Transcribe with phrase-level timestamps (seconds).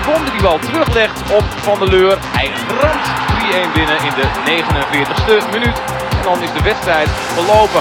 [0.00, 2.18] Sibon die die bal teruglegt op Van der Leur.
[2.20, 2.50] Hij
[2.80, 3.06] ramt
[3.70, 5.76] 3-1 binnen in de 49ste minuut.
[6.10, 7.80] En dan is de wedstrijd verlopen.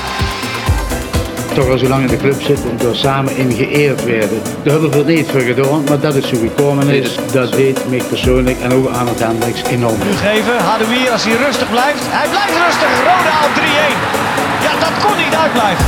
[1.53, 4.41] toch al zo lang in de club zitten en door samen in geëerd werden.
[4.63, 7.15] Daar hebben we er niet voor gedaan, maar dat is hoe gekomen is.
[7.31, 9.99] Dat deed mij persoonlijk en ook aan het Hendricks enorm.
[10.01, 10.57] geven.
[10.57, 12.03] Hadouier als hij rustig blijft.
[12.03, 12.91] Hij blijft rustig.
[12.97, 13.61] Roda op 3-1.
[14.65, 15.85] Ja, dat kon niet uitblijven.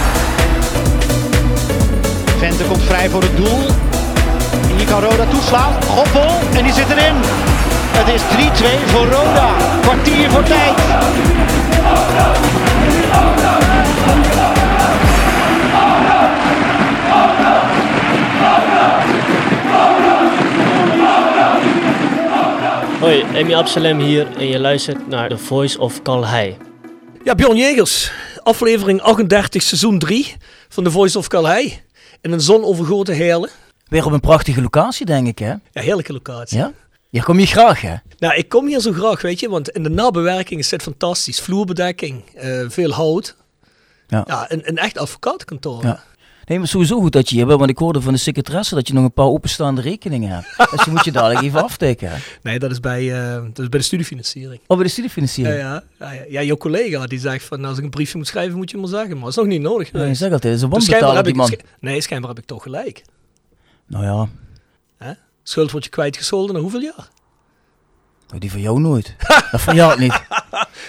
[2.37, 3.90] Vente komt vrij voor het doel.
[4.91, 5.83] Kan Roda toeslaan.
[5.83, 7.15] Goppel en die zit erin.
[7.97, 9.55] Het is 3-2 voor Roda.
[9.81, 10.77] Kwartier voor tijd.
[22.99, 26.57] Hoi, Amy Absalem hier en je luistert naar The Voice of Calhei.
[27.23, 28.11] Ja, Bjorn Jegers,
[28.43, 30.35] aflevering 38, seizoen 3
[30.69, 31.81] van The Voice of Calais.
[32.21, 33.60] In een zonovergoten Heerlen.
[33.91, 35.49] Weer op een prachtige locatie, denk ik, hè?
[35.49, 36.57] Ja, heerlijke locatie.
[36.57, 36.71] Ja?
[37.09, 37.95] Hier kom je graag, hè?
[38.17, 41.41] Nou, ik kom hier zo graag, weet je, want in de nabewerking is het fantastisch.
[41.41, 43.35] Vloerbedekking, eh, veel hout.
[44.07, 44.23] Ja.
[44.27, 45.83] Ja, een, een echt advocatenkantoor.
[45.83, 46.03] Ja.
[46.45, 48.87] Nee, maar sowieso goed dat je hier bent, want ik hoorde van de secretaresse dat
[48.87, 50.47] je nog een paar openstaande rekeningen hebt.
[50.71, 52.17] dus die moet je dadelijk even aftikken, hè?
[52.41, 54.61] Nee, dat is bij, eh, dat is bij de studiefinanciering.
[54.67, 55.59] Oh, bij de studiefinanciering.
[55.59, 56.23] ja, ja, ja.
[56.29, 58.87] ja, jouw collega die zegt van als ik een briefje moet schrijven moet je maar
[58.87, 59.91] zeggen, maar dat is nog niet nodig.
[59.91, 60.19] Je geweest.
[60.19, 63.03] zegt altijd, Dus schijnbaar heb ik, nee, schijnbaar heb ik toch gelijk.
[63.91, 64.27] Nou ja,
[64.97, 65.11] Hè?
[65.43, 67.09] Schuld wordt je kwijtgescholden na hoeveel jaar?
[68.27, 69.15] nou, die van jou nooit.
[69.51, 70.21] dat van jou niet.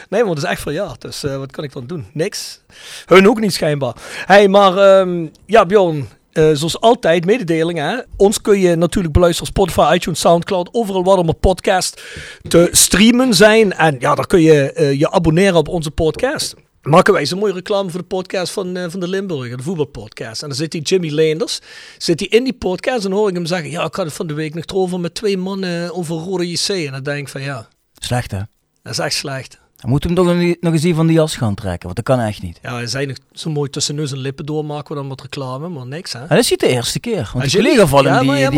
[0.09, 1.01] Nee, maar dat is echt verjaard.
[1.01, 2.07] Dus eh, wat kan ik dan doen?
[2.13, 2.61] Niks.
[3.07, 3.95] Hun ook niet schijnbaar.
[4.27, 6.09] hey, maar ehm, ja, Bjorn.
[6.33, 8.07] eh, zoals altijd, mededelingen.
[8.17, 10.69] Ons kun je natuurlijk beluisteren op Spotify, iTunes, Soundcloud.
[10.73, 12.03] Overal waar er maar podcast
[12.49, 13.73] te streamen zijn.
[13.73, 16.55] En ja, daar kun je eh, je abonneren op onze podcast.
[16.83, 20.43] Maken wij zo'n mooie reclame voor de podcast van, eh, van de Limburger, de voetbalpodcast.
[20.43, 21.61] En dan zit die Jimmy Leenders,
[21.99, 23.71] zit hij in die podcast en dan hoor ik hem zeggen...
[23.71, 26.69] Ja, ik had het van de week nog erover met twee mannen over Rode JC.
[26.69, 28.39] En dan denk ik van ja, Slecht, hè?
[28.83, 29.61] dat is echt slecht.
[29.77, 32.05] Dan moeten we hem toch nog- eens die van die jas gaan trekken, want dat
[32.05, 32.59] kan echt niet.
[32.63, 35.69] Ja, hij zei nog zo mooi tussen neus en lippen doormaken we dan wat reclame,
[35.69, 36.21] maar niks hè.
[36.21, 38.51] En dat is niet de eerste keer, want die collega van hem, die, ja,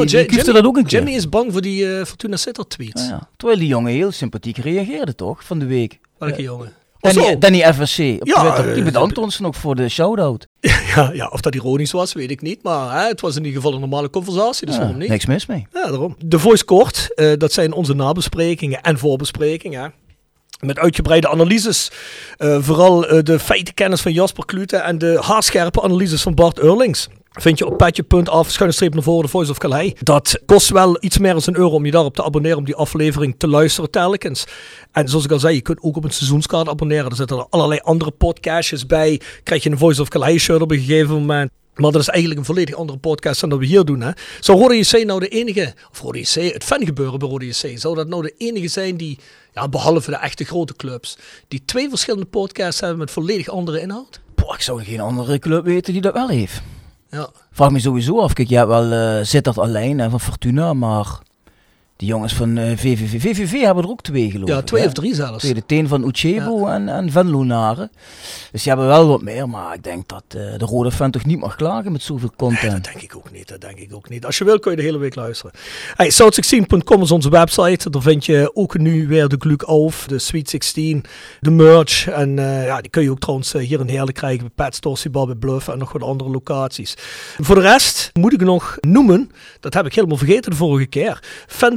[0.53, 0.99] dat ook een keer.
[0.99, 2.37] Jimmy is bang voor die eh, Fortuna
[2.69, 3.07] tweets.
[3.09, 3.29] Ja.
[3.37, 5.99] Terwijl die jongen heel sympathiek reageerde, toch, van de week.
[6.19, 6.73] Welke jongen?
[7.13, 7.39] Danny.
[7.39, 10.47] Danny FSC op Ja, Twitter, die eh, bedankt ons nog voor de shout-out.
[10.95, 12.63] Ja, ja, of dat ironisch was, weet ik niet.
[12.63, 15.09] Maar hè, het was in ieder geval een normale conversatie, dus Ja, waarom niet?
[15.09, 15.67] niks mis mee.
[15.73, 16.17] Ja, daarom.
[16.19, 19.93] De Voice Kort, eh, dat zijn onze nabesprekingen en voorbesprekingen.
[20.61, 21.91] Met uitgebreide analyses.
[22.37, 27.09] Eh, vooral de feitenkennis van Jasper Klute en de haarscherpe analyses van Bart Eurlings.
[27.41, 29.93] Vind je op petje.af, schuine streep naar voren, de Voice of Calais.
[30.03, 32.75] Dat kost wel iets meer dan een euro om je daarop te abonneren, om die
[32.75, 34.45] aflevering te luisteren telkens.
[34.93, 37.11] En zoals ik al zei, je kunt ook op een seizoenskaart abonneren.
[37.11, 39.21] Er zitten er allerlei andere podcastjes bij.
[39.43, 41.51] Krijg je een Voice of Calais shirt op een gegeven moment.
[41.75, 44.01] Maar dat is eigenlijk een volledig andere podcast dan dat we hier doen.
[44.01, 44.11] Hè?
[44.41, 47.95] Zou Rode JC nou de enige, of Rode JC, het fangebeuren bij Rode JC, zou
[47.95, 49.19] dat nou de enige zijn die,
[49.55, 51.19] ja, behalve de echte grote clubs,
[51.49, 54.21] die twee verschillende podcasts hebben met volledig andere inhoud?
[54.35, 56.63] Boah, ik zou geen andere club weten die dat wel heeft.
[57.15, 57.29] Ja.
[57.53, 58.33] Vraag me sowieso af.
[58.33, 61.19] Kijk, hebt wel eh Zittert alleen en van Fortuna, maar
[61.97, 63.21] die jongens van eh, VVV.
[63.21, 65.39] VVV hebben er ook twee geloof Ja, twee of drie zelfs.
[65.43, 67.91] Twee, de teen van Uchebo en, en Venlo Naren.
[68.53, 71.25] Dus die hebben wel wat meer, maar ik denk dat eh, de rode fan toch
[71.25, 72.85] niet mag klagen met zoveel Nee, content.
[72.85, 73.49] dat denk ik ook niet.
[73.49, 74.27] Dat denk ik ook niet.
[74.27, 75.53] Als je wil kun je de hele week luisteren.
[75.95, 77.91] Hey, South16.com is onze website.
[77.91, 81.05] Daar vind je ook nu weer de Gluk Auf, de Sweet 16,
[81.41, 82.09] de merch.
[82.09, 84.97] En eh, ja, die kun je ook trouwens hier in Heerlen krijgen bij Pet Store,
[84.97, 86.95] Sibal, bij Bluff en nog wat andere locaties.
[87.39, 89.31] Voor de rest moet ik nog noemen,
[89.61, 91.23] dat heb ik helemaal vergeten de vorige keer.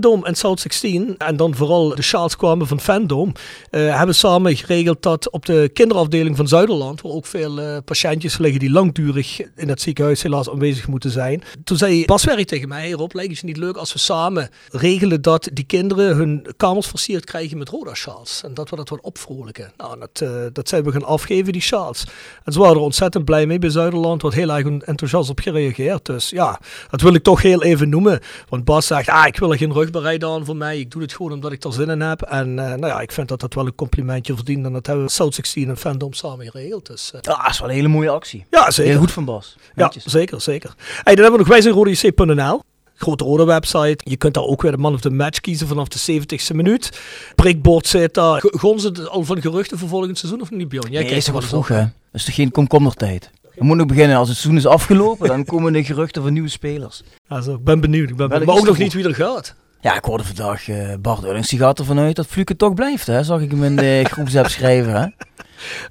[0.07, 3.31] Fandom en South 16, en dan vooral de sjaals kwamen van Fandom,
[3.69, 8.37] eh, hebben samen geregeld dat op de kinderafdeling van Zuiderland, waar ook veel eh, patiëntjes
[8.37, 11.43] liggen die langdurig in het ziekenhuis helaas aanwezig moeten zijn.
[11.63, 14.49] Toen zei Bas Werry tegen mij, Rob, lijkt het je niet leuk als we samen
[14.71, 18.41] regelen dat die kinderen hun kamers versierd krijgen met roda sjaals.
[18.43, 19.71] En dat we dat wat opvrolijken.
[19.77, 22.03] Nou, dat, eh, dat zijn we gaan afgeven, die sjaals.
[22.43, 26.05] En ze waren er ontzettend blij mee bij Zuiderland, wordt heel erg enthousiast op gereageerd.
[26.05, 28.19] Dus ja, dat wil ik toch heel even noemen.
[28.49, 30.79] Want Bas zegt, ah, ik wil er geen rugbereid aan voor mij.
[30.79, 32.21] Ik doe het gewoon omdat ik er zin in heb.
[32.21, 34.65] En uh, nou ja, ik vind dat dat wel een complimentje verdient.
[34.65, 36.85] En dat hebben we South 16 en Fandom samen geregeld.
[36.87, 38.45] Dus, uh, Ja, dat is wel een hele mooie actie.
[38.49, 38.91] ja, zeker.
[38.91, 39.55] Heel goed van Bas.
[39.75, 40.73] Ja, zeker, zeker.
[40.77, 42.61] Hey, dan hebben we nog wij zijn rodec.nl.
[42.95, 43.97] Grote rode website.
[44.03, 46.99] Je kunt daar ook weer de man of the match kiezen vanaf de 70ste minuut.
[47.35, 48.43] Prikbord zit daar.
[48.45, 50.91] Gonzen al van geruchten voor volgend seizoen of niet, Bjorn?
[50.91, 51.79] Jij Nee, kijkt is er wat vroeg, hè?
[51.79, 53.29] Dat is toch geen komkommertijd?
[53.41, 54.17] We moeten nog beginnen.
[54.17, 57.03] Als het seizoen is afgelopen, dan komen de geruchten van nieuwe spelers.
[57.27, 58.09] Also, ik ben benieuwd.
[58.09, 58.45] Ik ben benieuwd.
[58.45, 59.55] Welk Maar ook nog er niet wie er gaat.
[59.81, 63.07] Ja, ik hoorde vandaag eh, Bart Ullings, die gaat ervan uit dat Fluke toch blijft,
[63.07, 63.23] hè?
[63.23, 65.07] Zag ik hem in de groepsapp schrijven, hè?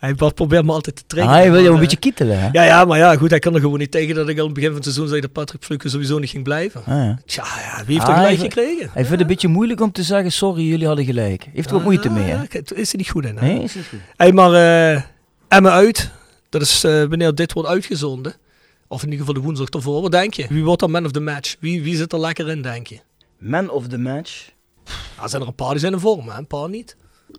[0.00, 1.32] Hij Bart probeert me altijd te Ah, trekken.
[1.34, 2.48] hij wil je een eh, beetje kietelen, hè?
[2.52, 3.30] Ja, ja, maar ja, goed.
[3.30, 5.08] Hij kan er gewoon niet tegen dat ik al aan het begin van het seizoen
[5.08, 6.80] zei dat Patrick Fluke sowieso niet ging blijven.
[6.80, 7.18] Ah, ja.
[7.26, 8.78] Tja, ja, wie heeft Ah, er gelijk hij- gekregen?
[8.92, 11.46] Hij vindt het een beetje moeilijk om te zeggen, sorry, jullie hadden gelijk.
[11.52, 12.36] Heeft er wat moeite mee, hè?
[12.36, 12.44] Ah,
[12.78, 13.46] Is er niet goed in, hè?
[13.46, 13.98] Nee, is niet goed.
[14.16, 14.52] Hey, maar
[14.94, 15.02] eh
[15.48, 16.10] Emmen uit.
[16.48, 18.34] Dat is eh, wanneer dit wordt uitgezonden.
[18.88, 20.02] Of in ieder geval de woensdag ervoor.
[20.02, 20.46] Wat denk je?
[20.48, 21.56] Wie wordt dan man of the match?
[21.60, 22.98] Wie, wie zit er lekker in, denk je?
[23.38, 24.50] Man of the match?
[25.16, 26.38] Ja, zijn er een paar die zijn in vorm, hè?
[26.38, 26.96] Een paar niet.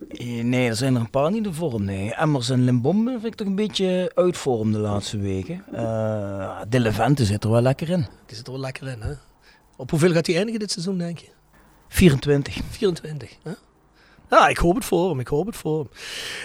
[0.08, 2.14] Eh, Nee, er zijn er een paar niet in vorm, nee.
[2.14, 5.64] Emmers en Limbombe vind ik toch een beetje uit vorm de laatste weken.
[5.72, 8.06] Eh de Levente zit er wel lekker in.
[8.26, 9.12] Die zit er wel lekker in, hè?
[9.76, 11.28] Op hoeveel gaat hij eindigen dit seizoen, denk je?
[11.88, 12.60] 24.
[12.70, 13.52] 24, hè?
[14.30, 15.20] Ja, ik hoop het voor hem.
[15.20, 15.88] Ik hoop het voor hem.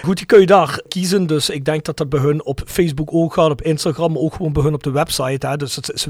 [0.03, 1.27] Goed, die kun je daar kiezen.
[1.27, 4.53] Dus ik denk dat dat bij hun op Facebook ook gaat, op Instagram, ook gewoon
[4.53, 5.47] bij hun op de website.
[5.47, 5.57] Hè.
[5.57, 6.07] Dus het is.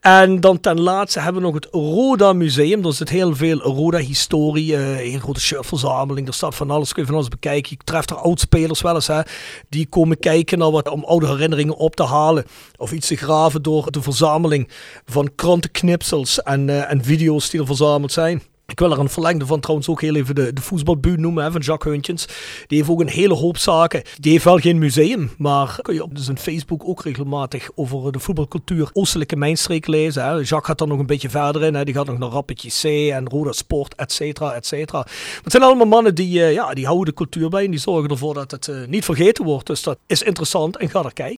[0.00, 2.82] En dan ten laatste hebben we nog het Roda Museum.
[2.82, 6.26] Daar zit heel veel Roda-historie, eh, een grote shirtverzameling.
[6.26, 7.76] Er staat van alles, kun je van alles bekijken.
[7.78, 9.20] Je treft er oudspelers wel eens, hè,
[9.68, 12.44] die komen kijken naar wat, om oude herinneringen op te halen.
[12.76, 14.68] Of iets te graven door de verzameling
[15.04, 18.42] van krantenknipsels en, eh, en video's die er verzameld zijn.
[18.66, 21.50] Ik wil er een verlengde van trouwens ook heel even de, de voetbalbuur noemen hè,
[21.50, 22.26] van Jacques Huntjens.
[22.66, 24.02] Die heeft ook een hele hoop zaken.
[24.20, 28.18] Die heeft wel geen museum, maar kun je op zijn Facebook ook regelmatig over de
[28.18, 30.24] voetbalcultuur Oostelijke Mijnstreek lezen.
[30.24, 30.30] Hè.
[30.30, 31.74] Jacques gaat er nog een beetje verder in.
[31.74, 31.84] Hè.
[31.84, 34.98] Die gaat nog naar Rappetje C en Roda Sport, et cetera, et cetera.
[34.98, 37.80] Maar Het zijn allemaal mannen die, eh, ja, die houden de cultuur bij en die
[37.80, 39.66] zorgen ervoor dat het eh, niet vergeten wordt.
[39.66, 41.38] Dus dat is interessant en ga er kijken.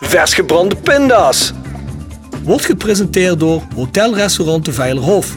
[0.00, 1.52] Vers gebrande pinda's.
[2.42, 5.36] Wordt gepresenteerd door Hotel Restaurant de Veilerhof.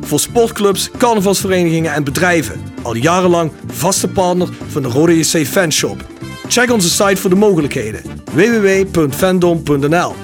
[0.00, 2.62] Voor sportclubs, carnavalsverenigingen en bedrijven.
[2.82, 6.04] Al jarenlang vaste partner van de Rode JC Fanshop.
[6.48, 8.02] Check onze site voor de mogelijkheden.
[8.32, 10.14] www.fandom.nl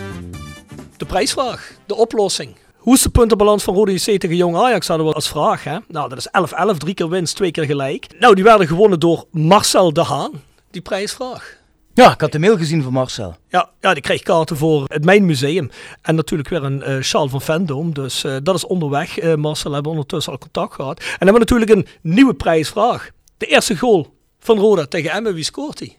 [0.97, 2.57] De prijsvraag, de oplossing.
[2.77, 5.65] Hoe is de puntenbalans van Rode JC tegen Jong Ajax hadden we als vraag.
[5.65, 5.79] Hè?
[5.89, 6.29] Nou, dat is
[6.75, 8.07] 11-11, drie keer winst, twee keer gelijk.
[8.19, 10.33] Nou, die werden gewonnen door Marcel de Haan.
[10.71, 11.56] Die prijsvraag.
[11.97, 13.37] Ja, ik had de mail gezien van Marcel.
[13.49, 15.71] Ja, ja, die kreeg kaarten voor het Mijn Museum.
[16.03, 17.95] En natuurlijk weer een eh sjaal van Fandom.
[17.95, 19.19] Dus eh, dat is onderweg.
[19.19, 20.99] Eh Marcel hebben ondertussen al contact gehad.
[20.99, 23.11] En dan hebben we natuurlijk een nieuwe prijsvraag.
[23.37, 25.35] De eerste goal van Roda tegen Emmen.
[25.35, 25.97] Wie scoort die?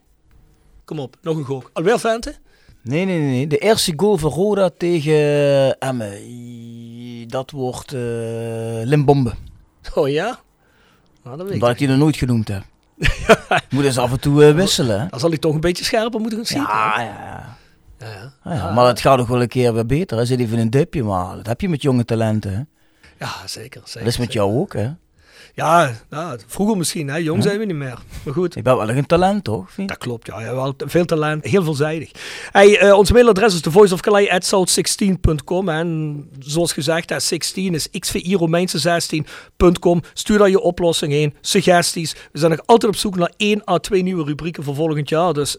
[0.85, 1.63] Kom op, nog een goal.
[1.73, 2.35] Alweer Vente?
[2.83, 3.47] Nee, nee, nee.
[3.47, 6.17] De eerste goal van Roda tegen Emmen.
[7.27, 7.91] Dat wordt
[8.83, 9.33] Limbombe.
[9.93, 10.39] Oh ja?
[11.23, 11.61] Nou, dat weet ik.
[11.61, 12.63] Omdat ik die nog nooit genoemd heb.
[13.69, 15.07] Moet eens af en toe eh, wisselen?
[15.09, 16.61] Dan zal hij toch een beetje scherper moeten gaan zien.
[16.61, 17.57] Ja, ja,
[17.99, 18.53] ja.
[18.53, 20.17] ja, maar het gaat ook wel een keer weer beter.
[20.17, 22.51] Hij zit even in een dipje, maar dat heb je met jonge talenten.
[22.51, 22.61] Hè?
[23.25, 23.81] Ja, zeker.
[23.85, 24.33] zeker Dat is met zeker.
[24.33, 24.89] jou ook, hè?
[25.57, 27.07] Ja, ja, vroeger misschien.
[27.07, 27.15] Hè.
[27.15, 27.99] Jong zijn we niet meer.
[28.23, 28.53] Maar goed.
[28.53, 29.75] Je bent wel een talent, toch?
[29.75, 30.53] Dat klopt, ja.
[30.53, 32.11] wel veel talent, heel veelzijdig.
[32.51, 40.01] Hey, eh, ons mailadres is thevoiceofcalais.south16.com en zoals gezegd, hè, 16 is XVI Romeinse 16.com.
[40.13, 42.15] Stuur daar je oplossing heen, suggesties.
[42.31, 45.33] We zijn nog altijd op zoek naar één à twee nieuwe rubrieken voor volgend jaar.
[45.33, 45.57] Dus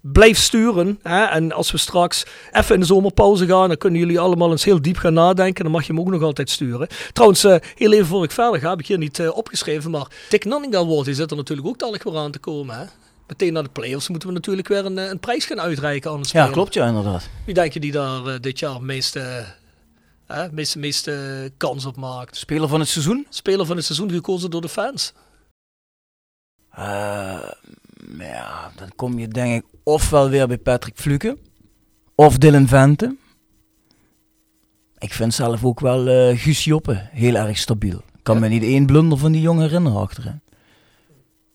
[0.00, 0.98] blijf sturen.
[1.02, 1.24] Hè?
[1.24, 4.82] En als we straks even in de zomerpauze gaan, dan kunnen jullie allemaal eens heel
[4.82, 5.62] diep gaan nadenken.
[5.62, 6.88] Dan mag je hem ook nog altijd sturen.
[7.12, 10.06] Trouwens, eh, heel even voor ik verder ga, heb ik hier niet eh, opgeschreven, maar
[10.28, 12.78] Dick Nanning Award, die zit er natuurlijk ook dadelijk weer aan te komen.
[12.78, 12.84] Hè?
[13.30, 16.22] Meteen na de play-offs moeten we natuurlijk weer een, eh, een prijs gaan uitreiken aan
[16.22, 17.28] de Ja, klopt, ja, inderdaad.
[17.44, 19.44] Wie denk je die daar dit jaar meeste,
[20.26, 22.36] eh, meeste, meeste kans op maakt?
[22.36, 23.26] Speler van het seizoen?
[23.28, 25.12] Speler van het seizoen gekozen door de fans.
[28.18, 31.38] Ja, dan kom je denk ik ofwel weer bij Patrick Fluke
[32.14, 33.16] of Dylan Vente.
[34.98, 37.98] Ik vind zelf ook wel eh Guus Joppe heel erg stabiel.
[37.98, 40.40] Ik kan me niet één blunder van die jongen herinneren achterin.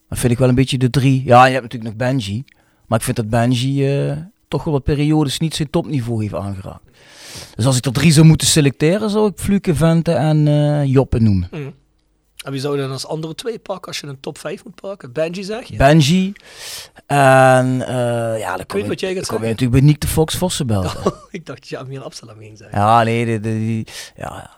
[0.09, 1.23] Dat vind ik wel een beetje de drie.
[1.25, 2.43] Ja, je hebt natuurlijk nog Benji.
[2.87, 6.83] Maar ik vind dat Benji eh, toch wel wat periodes niet zijn topniveau heeft aangeraakt.
[7.55, 11.19] Dus als ik er drie zou moeten selecteren, zou ik Fluke, Vente en eh, Joppe
[11.19, 11.49] noemen.
[12.45, 14.75] En wie zou je dan als andere twee pakken als je een top 5 moet
[14.75, 15.11] pakken?
[15.11, 15.75] Benji zeg je?
[15.77, 16.33] Benji.
[17.05, 19.49] En eh, ja, dan kom, je, wat jij gaat dan kom je zeggen.
[19.49, 20.95] natuurlijk bij Nick de Fox Vossenbelt.
[21.31, 22.79] ik dacht dat je Amir Absalam ging zeggen.
[22.79, 24.49] Ja, nee, die, die, die- ja,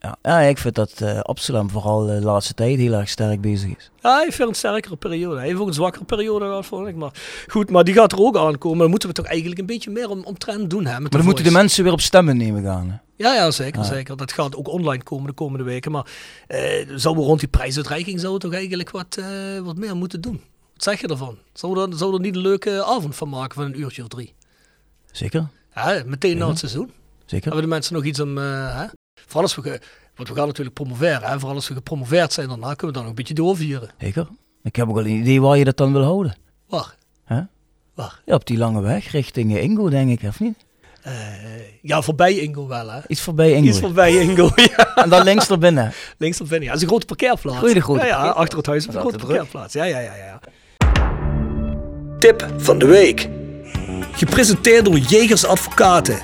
[0.00, 3.76] ja, ja, ik vind dat eh Absalom vooral de laatste tijd heel erg sterk bezig
[3.76, 3.90] is.
[4.00, 5.36] Ja, hij heeft een sterkere periode.
[5.36, 6.94] Hij heeft ook een zwakkere periode gehad, vond ik.
[6.96, 7.10] Maar
[7.46, 8.78] goed, maar die gaat er ook aankomen.
[8.78, 10.86] Dan moeten we toch eigenlijk een beetje meer om, omtrent doen.
[10.86, 12.90] Hè, Maar dan moeten de mensen weer op stemmen nemen gaan.
[12.90, 12.96] hè.
[13.16, 13.86] Ja, ja, zeker, Ja.
[13.86, 14.16] zeker.
[14.16, 15.90] Dat gaat ook online komen de komende weken.
[15.92, 16.06] Maar
[16.46, 16.60] eh
[16.94, 20.40] zouden we rond die prijsuitreiking zouden we toch eigenlijk wat, eh, wat meer moeten doen?
[20.72, 21.38] Wat zeg je ervan?
[21.52, 24.34] Zouden we er, er niet een leuke avond van maken van een uurtje of drie?
[25.12, 26.90] Zeker, Ja, meteen na het seizoen.
[27.26, 27.44] zeker.
[27.46, 28.38] Hebben de mensen nog iets om...
[28.38, 28.82] eh?
[29.28, 29.80] Vooral als we...
[30.16, 31.22] Want we gaan natuurlijk promoveren.
[31.22, 31.38] Hè?
[31.38, 33.90] Vooral als we gepromoveerd zijn daarna kunnen we dan nog een beetje doorvieren.
[33.98, 34.28] zeker.
[34.62, 36.36] Ik heb ook wel een idee waar je dat dan wil houden.
[36.68, 36.94] Waar?
[37.24, 37.40] Hè?
[37.94, 38.20] Waar?
[38.24, 40.56] Ja, op die lange weg richting eh, Ingo, denk ik, of niet?
[41.02, 41.12] Eh,
[41.82, 43.00] ja, voorbij Ingo wel, hè?
[43.06, 43.68] Iets voorbij Ingo.
[43.68, 44.94] Iets voorbij Ingo, ja.
[45.02, 45.92] En dan links er binnen.
[46.18, 46.66] Links of binnen.
[46.66, 47.58] Ja, dat is een grote parkeerplaats.
[47.58, 49.72] Goeie grote ja, achter het huis is een grote parkeerplaats.
[49.72, 50.40] Ja, ja, ja, ja.
[52.18, 53.28] Tip van de week.
[54.12, 56.18] Gepresenteerd door Jegers Advocaten.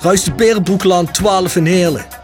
[0.00, 2.23] Ruist de Berenbroeklaan 12 in Heerlen.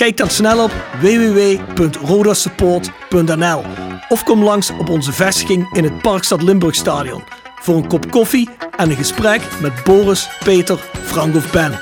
[0.00, 3.62] Kijk dan snel op www.rodasupport.nl
[4.08, 7.22] of kom langs op onze vestiging in het Parkstad Limburgstadion
[7.60, 11.80] voor een kop koffie en een gesprek met Boris, Peter, Frank of Ben.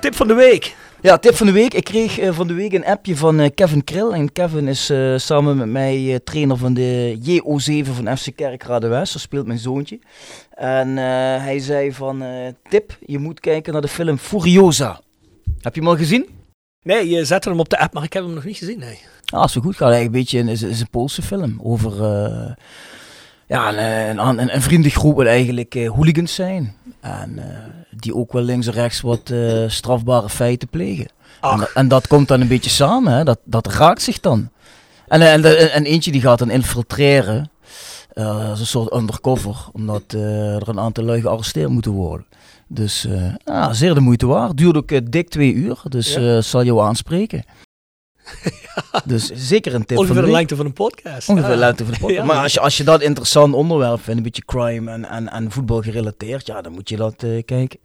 [0.00, 0.76] Tip van de week.
[1.00, 1.74] Ja, tip van de week.
[1.74, 4.10] Ik kreeg eh, van de week een appje van eh, Kevin Krill.
[4.10, 8.88] En Kevin is eh, samen met mij eh, trainer van de JO7 van FC Kerkrade
[8.88, 9.12] West.
[9.12, 9.98] Daar speelt mijn zoontje.
[10.50, 11.04] En eh,
[11.42, 15.00] hij zei van, eh, tip, je moet kijken naar de film Furiosa.
[15.60, 16.35] Heb je hem al gezien?
[16.86, 18.78] Nee, je zette hem op de app, maar ik heb hem nog niet gezien.
[18.78, 18.98] Nee.
[19.26, 19.76] Ah, zo goed.
[19.76, 22.52] Gaat eigenlijk een beetje, een- is, is een Poolse film over eh,
[23.46, 26.74] ja, een, een, een, een vriendengroep wat eigenlijk eh, hooligans zijn.
[27.00, 27.44] En eh,
[27.90, 31.06] die ook wel links en rechts wat eh, strafbare feiten plegen.
[31.40, 33.24] En, en dat komt dan een beetje samen, hè?
[33.24, 34.50] Dat, dat raakt zich dan.
[35.08, 37.50] En, eh, en, en, en eentje die gaat dan infiltreren,
[38.12, 42.26] eh, als een soort undercover, omdat eh, er een aantal lui gearresteerd moeten worden.
[42.68, 44.56] Dus eh, ja, zeer de moeite waard.
[44.56, 46.36] Duurt ook eh, dik twee uur, dus Ja.
[46.36, 47.44] eh, zal jou aanspreken.
[49.04, 51.28] Dus zeker een tip Ongeveer van de lengte van een podcast.
[51.28, 51.60] Ongeveer de Ja.
[51.60, 52.20] lengte van de podcast.
[52.20, 52.24] Ja.
[52.26, 55.50] Maar als je, als je dat interessant onderwerp vindt, een beetje crime en, en, en
[55.50, 57.78] voetbal gerelateerd, ja, dan moet je dat kijken.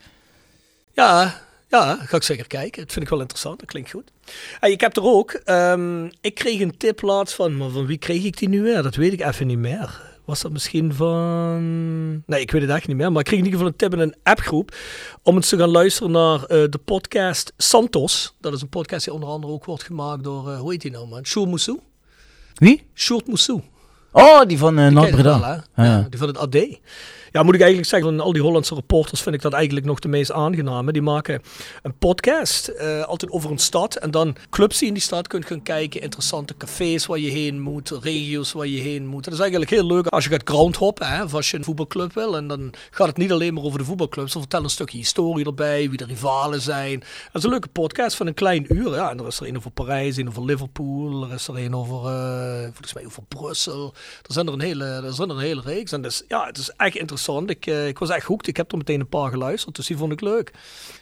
[0.94, 2.82] Ja, ja, ga ik zeker kijken.
[2.84, 3.60] Dat vind ik wel interessant.
[3.60, 4.12] Dat klinkt goed.
[4.62, 5.32] Ik heb er ook.
[5.32, 8.84] ehm, ik kreeg een tip laatst van, maar van wie kreeg ik die nu weer?
[8.84, 10.02] Dat weet ik even niet meer.
[10.32, 12.12] Was dat misschien van...
[12.26, 13.12] Nee, ik weet het echt niet meer.
[13.12, 14.76] Maar ik kreeg in ieder geval een tip in een appgroep.
[15.24, 18.36] Om eens te gaan luisteren naar eh, de podcast Santos.
[18.40, 20.92] Dat is een podcast die onder andere ook wordt gemaakt door, eh, hoe heet die
[20.92, 21.26] nou man?
[21.26, 21.80] Sjoerd Moussou.
[22.54, 22.84] Wie?
[22.96, 23.62] Sjoerd Moussou.
[24.12, 25.64] Oh, die van uh, Die Noord ken je wel, Breda.
[25.74, 25.84] hè?
[25.84, 25.90] Ja.
[25.98, 26.56] Ja, die van het AD.
[27.34, 30.00] Ja, moet ik eigenlijk zeggen, van al die Hollandse reporters vind ik dat eigenlijk nog
[30.00, 30.92] de meest aangename.
[30.92, 31.42] Die maken
[31.82, 33.96] een podcast, eh, altijd over een stad.
[33.96, 36.02] En dan clubs die in die stad kunt gaan kijken.
[36.02, 39.24] Interessante cafés waar je heen moet, regio's waar je heen moet.
[39.24, 42.14] Dat is eigenlijk heel leuk als je gaat groundhoppen, hè, of als je een voetbalclub
[42.14, 42.38] wil.
[42.38, 44.32] En dan gaat het niet alleen maar over de voetbalclubs.
[44.32, 47.00] Ze vertellen een stukje historie erbij, wie de rivalen zijn.
[47.00, 48.94] Dat is een leuke podcast van een klein uur.
[48.94, 51.24] Ja, en er is er een over Parijs, een over Liverpool.
[51.24, 53.94] Er is er een over, eh, volgens mij over Brussel.
[54.28, 55.92] Er zijn er een hele, er zijn er een hele reeks.
[55.92, 57.20] En dus, ja, het is echt interessant.
[57.28, 58.48] Ik, eh, ik was echt hoekt.
[58.48, 60.52] Ik heb er meteen een paar geluisterd, dus die vond ik leuk.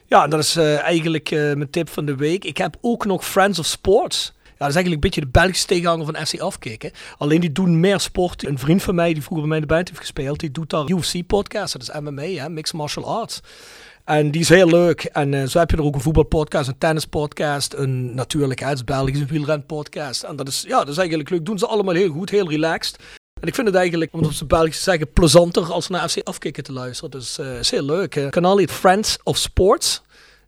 [0.05, 2.45] Ja, dat is eh, eigenlijk eh, mijn tip van de week.
[2.45, 4.33] Ik heb ook nog Friends of Sports.
[4.43, 6.91] Ja, dat is eigenlijk een beetje de Belgische tegenhanger van FC Afkikken.
[7.17, 8.45] Alleen die doen meer sport.
[8.45, 10.69] Een vriend van mij die vroeger bij mij in de band heeft gespeeld, die doet
[10.69, 11.73] daar UFC-podcast.
[11.73, 13.41] Dat is MMA, hè, Mixed Martial Arts.
[14.05, 15.03] En die is heel leuk.
[15.03, 18.83] En zo heb je er ook een voetbalpodcast, een tennispodcast, een natuurlijk, hè, het is
[18.83, 20.23] Belgisch, een wielrenpodcast.
[20.23, 21.45] En dat is, ja, dat is eigenlijk leuk.
[21.45, 22.99] Doen ze allemaal heel goed, heel relaxed.
[23.41, 26.09] En ik vind het eigenlijk, om het op zijn Belgisch te zeggen, plezanter als naar
[26.09, 27.11] FC afkikken te luisteren.
[27.11, 28.13] Dus het is heel leuk.
[28.13, 30.01] Het kanaal heet Friends of Sports.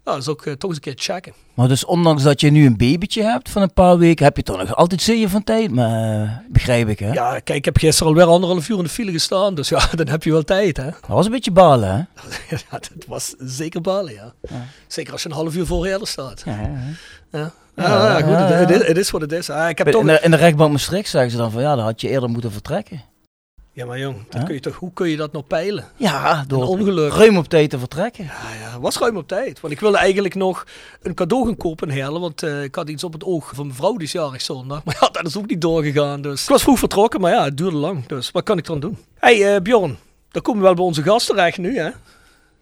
[0.06, 1.34] Ja, dat is ook eh, toch eens een keer checken.
[1.54, 4.44] Maar dus ondanks dat je nu een babytje hebt van een paar weken, heb je
[4.44, 5.72] toch nog altijd zeeën van tijd.
[5.72, 7.12] Maar eh, begrijp ik, hè?
[7.12, 9.56] Ja, kijk, ik heb gisteren alweer anderhalf uur in de file gestaan.
[9.56, 10.86] Dus ja, dan heb je wel tijd, hè.
[10.86, 11.98] Dat was een beetje balen, hè?
[12.56, 14.34] ja, dat was zeker balen, ja.
[14.88, 16.42] Zeker als je een half uur voor eerder staat.
[16.46, 16.80] Ja, ja,
[17.32, 17.54] ja.
[17.76, 19.50] Ja, ja, goed, het, het is, wat het is.
[19.50, 20.02] Ah, ik heb toch...
[20.02, 22.30] In, de, in de rechtbank Maastricht zeggen ze dan van ja, dan had je eerder
[22.30, 23.02] moeten vertrekken.
[23.74, 24.44] Ja, maar jong, dat Huh?
[24.46, 25.86] kun je toch, hoe kun je dat nou peilen?
[25.96, 27.14] Ja, Een door ongeluk.
[27.14, 28.24] ruim op tijd te vertrekken.
[28.24, 28.32] Ja,
[28.72, 29.60] ja, was ruim op tijd.
[29.60, 30.66] Want ik wilde eigenlijk nog
[31.02, 32.22] een cadeau gaan kopen in Heerlen.
[32.22, 34.84] Want eh, ik had iets op het oog van mijn vrouw, die is jarig zondag.
[34.84, 36.22] Maar ja, dat is ook niet doorgegaan.
[36.22, 38.06] Dus ik was vroeg vertrokken, maar ja, het duurde lang.
[38.06, 38.98] Dus wat kan ik dan doen?
[39.20, 39.98] hey, eh, Bjorn,
[40.32, 41.90] dan komen we wel bij onze gast terecht nu, hè?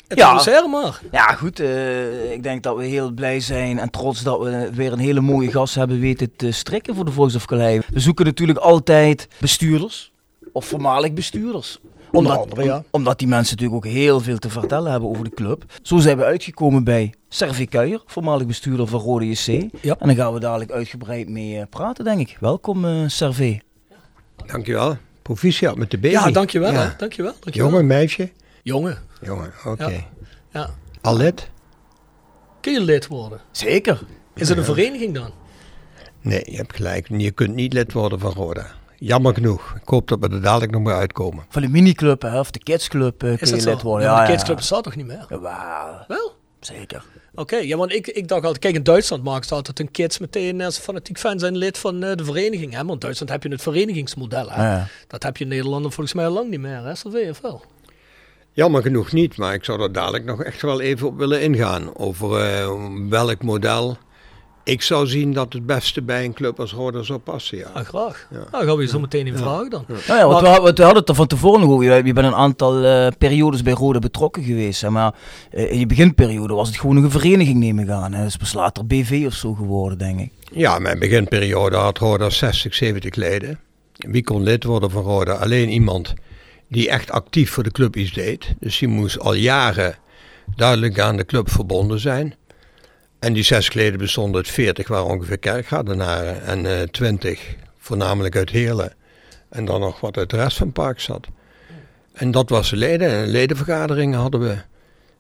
[0.10, 0.68] Het Ja.
[0.68, 1.02] maar.
[1.12, 1.60] Ja, goed.
[1.60, 5.22] eh, ik denk dat we heel blij zijn en trots dat we weer een hele
[5.22, 7.80] mooie gast hebben weten te strikken voor de Volksafkallei.
[7.94, 10.12] We zoeken natuurlijk altijd bestuurders,
[10.52, 11.80] of voormalig bestuurders.
[12.12, 12.78] Onder Omdat, andere, ja.
[12.78, 15.64] om- omdat die mensen natuurlijk ook heel veel te vertellen hebben over de club.
[15.82, 19.46] Zo zijn we uitgekomen bij Servi Kuijer, voormalig bestuurder van Rode JC.
[19.82, 19.96] Ja.
[20.00, 22.38] En daar gaan we dadelijk uitgebreid mee eh, praten, denk ik.
[22.40, 23.62] Welkom, eh Servi.
[24.46, 24.98] Dankjewel.
[25.22, 26.14] Proficiat met de baby.
[26.14, 26.72] Ja, dankjewel.
[26.72, 26.82] Ja.
[26.82, 26.90] Hè?
[26.98, 27.70] Dankjewel, dankjewel.
[27.70, 28.30] Jongen, meisje?
[28.64, 29.90] Jongen, Jongen, oké.
[29.90, 30.04] Ja.
[30.52, 30.70] ja.
[31.02, 31.50] Al lid?
[32.62, 33.40] Kun je lid worden?
[33.52, 34.00] Zeker.
[34.36, 35.32] Is het een vereniging dan?
[36.22, 37.08] Nee, je hebt gelijk.
[37.08, 38.66] Je kunt niet lid worden van Roda.
[38.98, 39.76] Jammer genoeg.
[39.82, 41.46] Ik hoop dat we er dadelijk nog maar uitkomen.
[41.50, 44.06] Van de miniclub hè, of de kidsclub eh, kun je lid worden.
[44.08, 45.26] Ja, Ja, maar de kidsclub bestaat toch niet meer?
[45.30, 46.36] Jawel, Wel?
[46.60, 47.04] zeker.
[47.36, 50.18] Oké, ja, want ik, ik dacht altijd, kijk, in Duitsland maken ze altijd hun kids
[50.18, 52.72] meteen als fanatiek fan zijn lid van eh, de vereniging.
[52.72, 52.78] Hè?
[52.78, 54.52] Want in Duitsland heb je het verenigingsmodel.
[54.52, 54.72] Hè?
[54.72, 54.88] Ja.
[55.08, 56.84] Dat heb je in Nederland volgens mij al lang niet meer.
[56.84, 56.92] Hè?
[57.30, 57.62] Of wel?
[58.60, 61.96] Jammer genoeg niet, maar ik zou er dadelijk nog echt wel even op willen ingaan.
[61.98, 62.72] Over eh,
[63.10, 63.98] welk model
[64.64, 67.58] ik zou zien dat het beste bij een club als Roda zou passen.
[67.58, 67.66] Ja.
[67.74, 68.28] Ah, graag.
[68.52, 69.86] Nou, gaan we je zo meteen in vragen dan.
[69.88, 72.06] Nou ja, want we, had- we hadden het er van tevoren nog over.
[72.06, 74.82] Je, bent een aantal eh, periodes bij Rode betrokken geweest.
[74.82, 75.14] Hè, maar
[75.52, 78.14] eh, in je beginperiode was het gewoon nog een vereniging nemen gaan.
[78.14, 78.24] Hè.
[78.24, 80.32] Dus pas later BV of zo geworden, denk ik.
[80.52, 83.60] Ja, mijn beginperiode had Roda 60, 70 leden.
[83.96, 85.34] Wie kon lid worden van Roda?
[85.34, 86.14] Alleen iemand
[86.70, 88.54] die echt actief voor de club iets deed.
[88.60, 89.96] Dus die moest al jaren
[90.56, 92.36] duidelijk aan de club verbonden zijn.
[93.20, 98.50] En die zes leden bestonden uit 40 waren ongeveer kerkgaardenaren en eh 20 voornamelijk uit
[98.50, 98.94] Heerlen.
[99.50, 101.28] En dan nog wat uit de rest van het park zat.
[102.14, 103.10] En dat was de leden.
[103.10, 104.58] En ledenvergaderingen hadden we.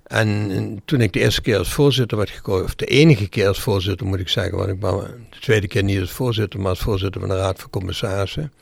[0.03, 3.59] En toen ik de eerste keer als voorzitter werd gekozen, of de enige keer als
[3.59, 6.79] voorzitter moet ik zeggen, want ik ben de tweede keer niet als voorzitter, maar als
[6.79, 8.53] voorzitter van de Raad van Commissarissen.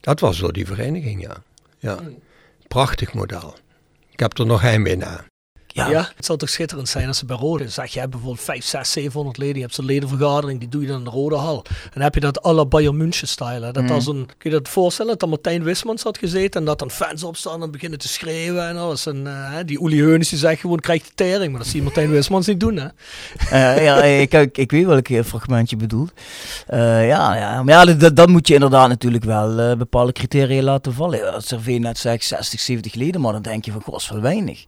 [0.00, 1.42] Dat was door die vereniging, ja.
[1.80, 1.98] Ja.
[2.68, 3.54] Prachtig model.
[4.10, 5.24] Ik heb er nog heimwee na.
[5.84, 8.44] Ja, Ja, het zou toch schitterend zijn als ze bij Rode zeg je hebt bijvoorbeeld
[8.44, 9.54] 5, 6, 700 leden.
[9.54, 11.64] Je hebt zo'n ledenvergadering, die doe je dan in de Rode Hal.
[11.68, 13.72] En dan heb je dat à la Bayern München style.
[13.72, 13.92] Dat Mhm.
[13.92, 17.22] als een, kun je dat voorstellen, dat Martijn Wismans had gezeten en dat dan fans
[17.24, 19.06] opstaan en beginnen te schreeuwen en alles.
[19.06, 21.82] En eh, die Uli Heunis die zegt gewoon krijgt de tering, maar dat zie je
[21.84, 22.86] Martijn Wismans niet doen hè.
[23.50, 26.12] Eh, ja ik, ik, ik weet welk eh, fragment je bedoelt.
[26.66, 30.92] Eh, ja, ja, maar ja, dat, dat moet je inderdaad natuurlijk wel bepaalde criteria laten
[30.94, 31.34] vallen.
[31.34, 34.08] Als Servé net zegt 60, 70 leden, maar dan denk je van, goh, dat is
[34.10, 34.64] wel weinig.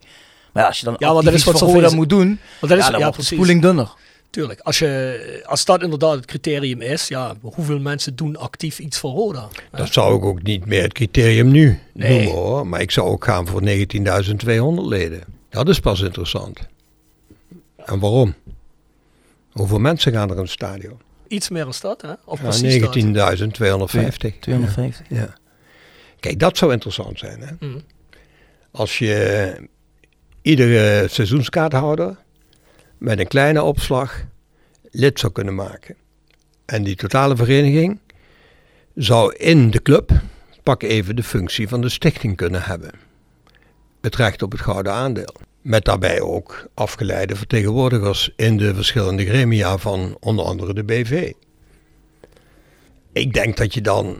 [0.53, 2.71] Maar ja, als je dan Ja, want dat is wat voor moet doen, Want dat
[2.71, 3.27] is, ja, ja, dan wordt de precies.
[3.37, 3.93] spoeling dunner.
[4.29, 8.97] Tuurlijk, als, je, als dat inderdaad het criterium is, ja, hoeveel mensen doen actief iets
[8.97, 9.47] voor Roda?
[9.71, 12.09] Dat zou ik ook niet meer het criterium nu Nee.
[12.25, 12.67] noemen hoor.
[12.67, 15.23] Maar ik zou ook gaan voor 19.200 leden.
[15.49, 16.59] Dat is pas interessant.
[17.85, 18.33] En waarom?
[19.51, 20.99] Hoeveel mensen gaan er in het stadion?
[21.27, 22.11] Iets meer als dat, hè?
[22.25, 22.95] Of Ja, precies dat?
[22.95, 24.39] 19.250.
[24.39, 25.05] 250.
[25.09, 25.33] Ja.
[26.19, 27.39] Kijk, dat zou interessant zijn.
[27.41, 27.67] Hè?
[27.67, 27.77] Mhm.
[28.71, 29.55] Als je
[30.43, 32.17] iedere seizoenskaarthouder
[32.97, 34.25] met een kleine opslag
[34.91, 35.95] lid zou kunnen maken.
[36.65, 37.99] En die totale vereniging
[38.95, 40.11] zou in de club,
[40.63, 42.91] pak even de functie van de stichting kunnen hebben.
[44.01, 45.35] Het recht op het gouden aandeel.
[45.61, 51.31] Met daarbij ook afgeleide vertegenwoordigers in de verschillende gremia van onder andere de BV.
[53.11, 54.17] Ik denk dat je dan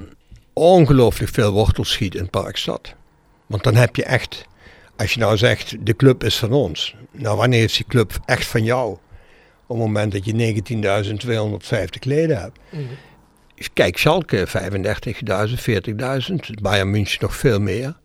[0.54, 2.94] ongelooflijk veel wortels schiet in Parkstad.
[3.46, 4.46] Want dan heb je echt,
[4.98, 6.96] als je nou zegt, de club is van ons.
[7.12, 8.92] Nou, wanneer is die club echt van jou?
[9.68, 10.64] Op het moment dat je
[11.94, 12.60] 19.250 leden hebt.
[12.70, 12.84] Mhm.
[13.74, 16.62] Kijk, Schalke 35.000, 40.000.
[16.62, 18.02] Bayern München nog veel meer.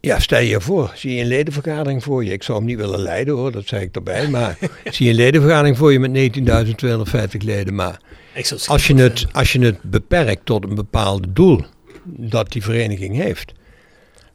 [0.00, 2.32] Ja, stel je voor, zie je een ledenvergadering voor je.
[2.32, 4.28] Ik zou hem niet willen leiden hoor, dat zeg ik erbij.
[4.30, 6.38] Maar zie je een ledenvergadering voor je met
[7.34, 7.74] 19.250 leden.
[7.74, 8.00] Maar
[8.66, 11.64] als je, het, als je het beperkt tot een bepaald doel
[12.04, 13.52] dat die vereniging heeft.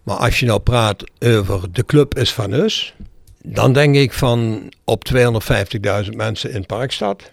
[0.09, 2.95] Maar als je nou praat over de club is van us,
[3.43, 7.29] dan denk ik van op 250.000 mensen in Parkstad.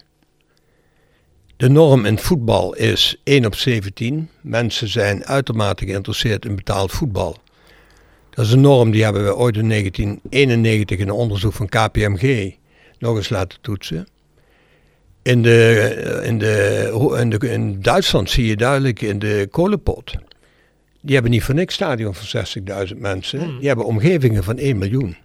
[1.55, 4.29] De norm in voetbal is 1 op 17.
[4.41, 7.37] Mensen zijn uitermate geïnteresseerd in betaald voetbal.
[8.29, 12.53] Dat is een norm die hebben we ooit in 1991 in een onderzoek van KPMG
[12.99, 14.07] nog eens laten toetsen.
[15.21, 20.13] In, eh, in, de, in, de, in Duitsland zie je duidelijk in de kolenpot.
[21.01, 22.45] Die hebben niet voor niks stadion van
[22.87, 23.39] 60.000 mensen.
[23.39, 23.57] Hmm.
[23.59, 25.17] Die hebben omgevingen van 1 miljoen.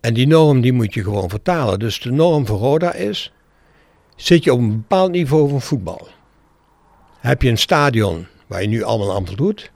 [0.00, 1.78] En die norm die moet je gewoon vertalen.
[1.78, 3.32] Dus de norm voor Roda is,
[4.16, 6.08] zit je op een bepaald niveau van voetbal.
[7.18, 9.70] Heb je een stadion waar je nu allemaal aan voldoet,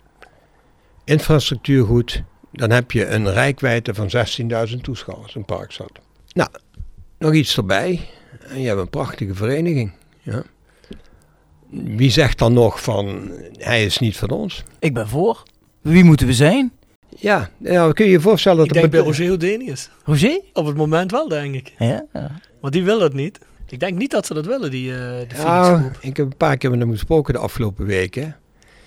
[1.04, 4.10] infrastructuur goed, dan heb je een rijkwijde van
[4.70, 5.90] 16.000 toeschouwers in Parkstad.
[6.32, 6.50] Nou,
[7.18, 8.08] nog iets erbij.
[8.48, 9.92] En je hebt een prachtige vereniging.
[10.22, 10.42] Ja.
[11.84, 14.62] Wie zegt dan nog van, hij is niet van ons?
[14.78, 15.42] Ik ben voor.
[15.80, 16.72] Wie moeten we zijn?
[17.18, 19.90] Ja, nou, kun je je voorstellen dat Ik denk bij Roger Houdinius.
[20.04, 20.40] Roger?
[20.52, 21.72] Op het moment wel, denk ik.
[21.78, 22.04] Ja.
[22.60, 23.38] Maar die wil dat niet.
[23.68, 26.56] Ik denk niet dat ze dat willen, die, eh de Ja, ik heb een paar
[26.56, 28.36] keer met hem gesproken de afgelopen weken.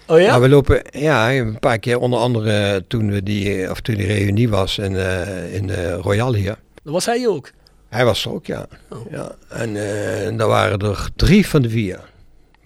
[0.07, 0.31] Oh ja?
[0.31, 4.05] Maar we lopen, ja, een paar keer onder andere toen we die, of toen die
[4.05, 6.57] reunie was in, eh, in eh, Royal hier.
[6.83, 7.51] Dat was hij ook.
[7.89, 8.67] Hij was er ook, ja.
[8.89, 9.11] Oh.
[9.11, 9.35] ja.
[9.49, 11.99] En eh daar waren er drie van de vier.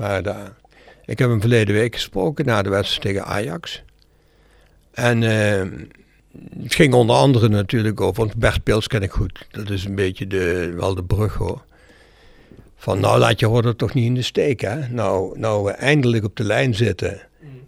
[0.01, 0.53] Daar.
[1.05, 3.83] Ik heb hem verleden week gesproken na de wedstrijd tegen Ajax.
[4.91, 5.69] En eh,
[6.63, 9.47] het ging onder andere natuurlijk over, want Bert Pils ken ik goed.
[9.51, 11.61] Dat is een beetje de, wel de brug hoor.
[12.77, 14.87] Van nou laat je horen toch niet in de steek hè.
[14.87, 17.21] Nou, nou eindelijk op de lijn zitten.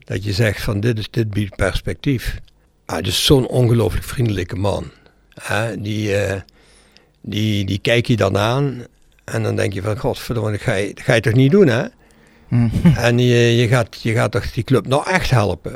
[0.04, 2.39] Dat je zegt van dit, is, dit biedt perspectief.
[2.86, 4.91] Ah, het is zo'n ongelooflijk vriendelijke man.
[5.34, 5.82] Hè?
[5.82, 6.41] Die, eh,
[7.22, 8.86] die, die kijk je dan aan
[9.24, 11.67] en dan denk je van godverdomme, dat ga je, dat ga je toch niet doen
[11.67, 11.86] hè?
[12.96, 15.76] En je, je, gaat, je gaat toch die club nou echt helpen.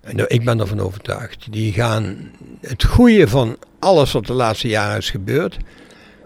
[0.00, 1.52] En nou, ik ben ervan overtuigd.
[1.52, 5.56] Die gaan het goede van alles wat de laatste jaren is gebeurd,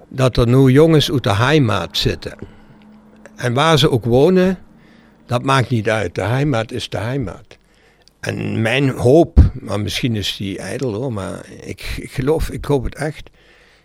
[0.09, 2.38] dat er nu jongens uit de heimaat zitten.
[3.37, 4.59] En waar ze ook wonen,
[5.27, 6.14] dat maakt niet uit.
[6.14, 7.59] De heimaat is de heimaat.
[8.21, 12.85] En mijn hoop, maar misschien is die ijdel hoor, maar ik, ik geloof, ik hoop
[12.85, 13.31] het echt.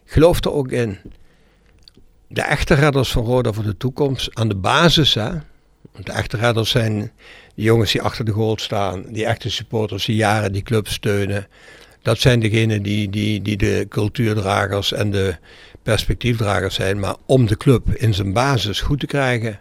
[0.06, 0.98] Ik geloof er ook in.
[2.28, 5.32] De echte redders van Roda voor de toekomst, aan de basis hè.
[5.92, 7.12] Want de echte redders zijn
[7.56, 11.48] de jongens die achter de goal staan, die echte supporters die jaren die club steunen.
[12.02, 15.36] Dat zijn degenen die, die, die de cultuurdragers en de
[15.84, 17.00] perspectiefdragers zijn.
[17.00, 19.60] Maar om de club in zijn basis goed te krijgen,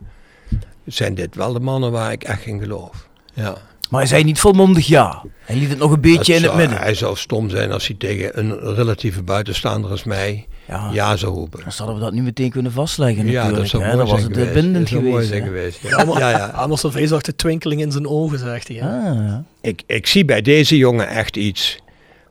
[0.84, 3.08] zijn dit wel de mannen waar ik echt in geloof.
[3.34, 3.56] Ja.
[3.90, 5.24] Maar hij zei niet volmondig ja.
[5.44, 6.78] Hij liet het nog een beetje Dat in het midden.
[6.78, 10.90] Hij zou stom zijn als hij tegen een relatieve buitenstaander als mij Ja.
[10.92, 11.60] ja, zou roepen.
[11.62, 13.56] Dan zouden we dat nu meteen kunnen vastleggen Ja, natuurlijk.
[13.58, 13.88] dat zou hè.
[13.94, 14.52] mooi Dan was het geweest.
[14.54, 15.44] bindend Dat zou mooi geweest.
[15.44, 15.80] geweest.
[15.82, 16.50] Ja, ja, ja.
[16.50, 18.76] Amos of zag de twinkeling in zijn ogen, zegt hij.
[18.76, 18.86] hè.
[19.10, 19.44] Ah, ja.
[19.60, 21.78] Ik, ik zie bij deze jongen echt iets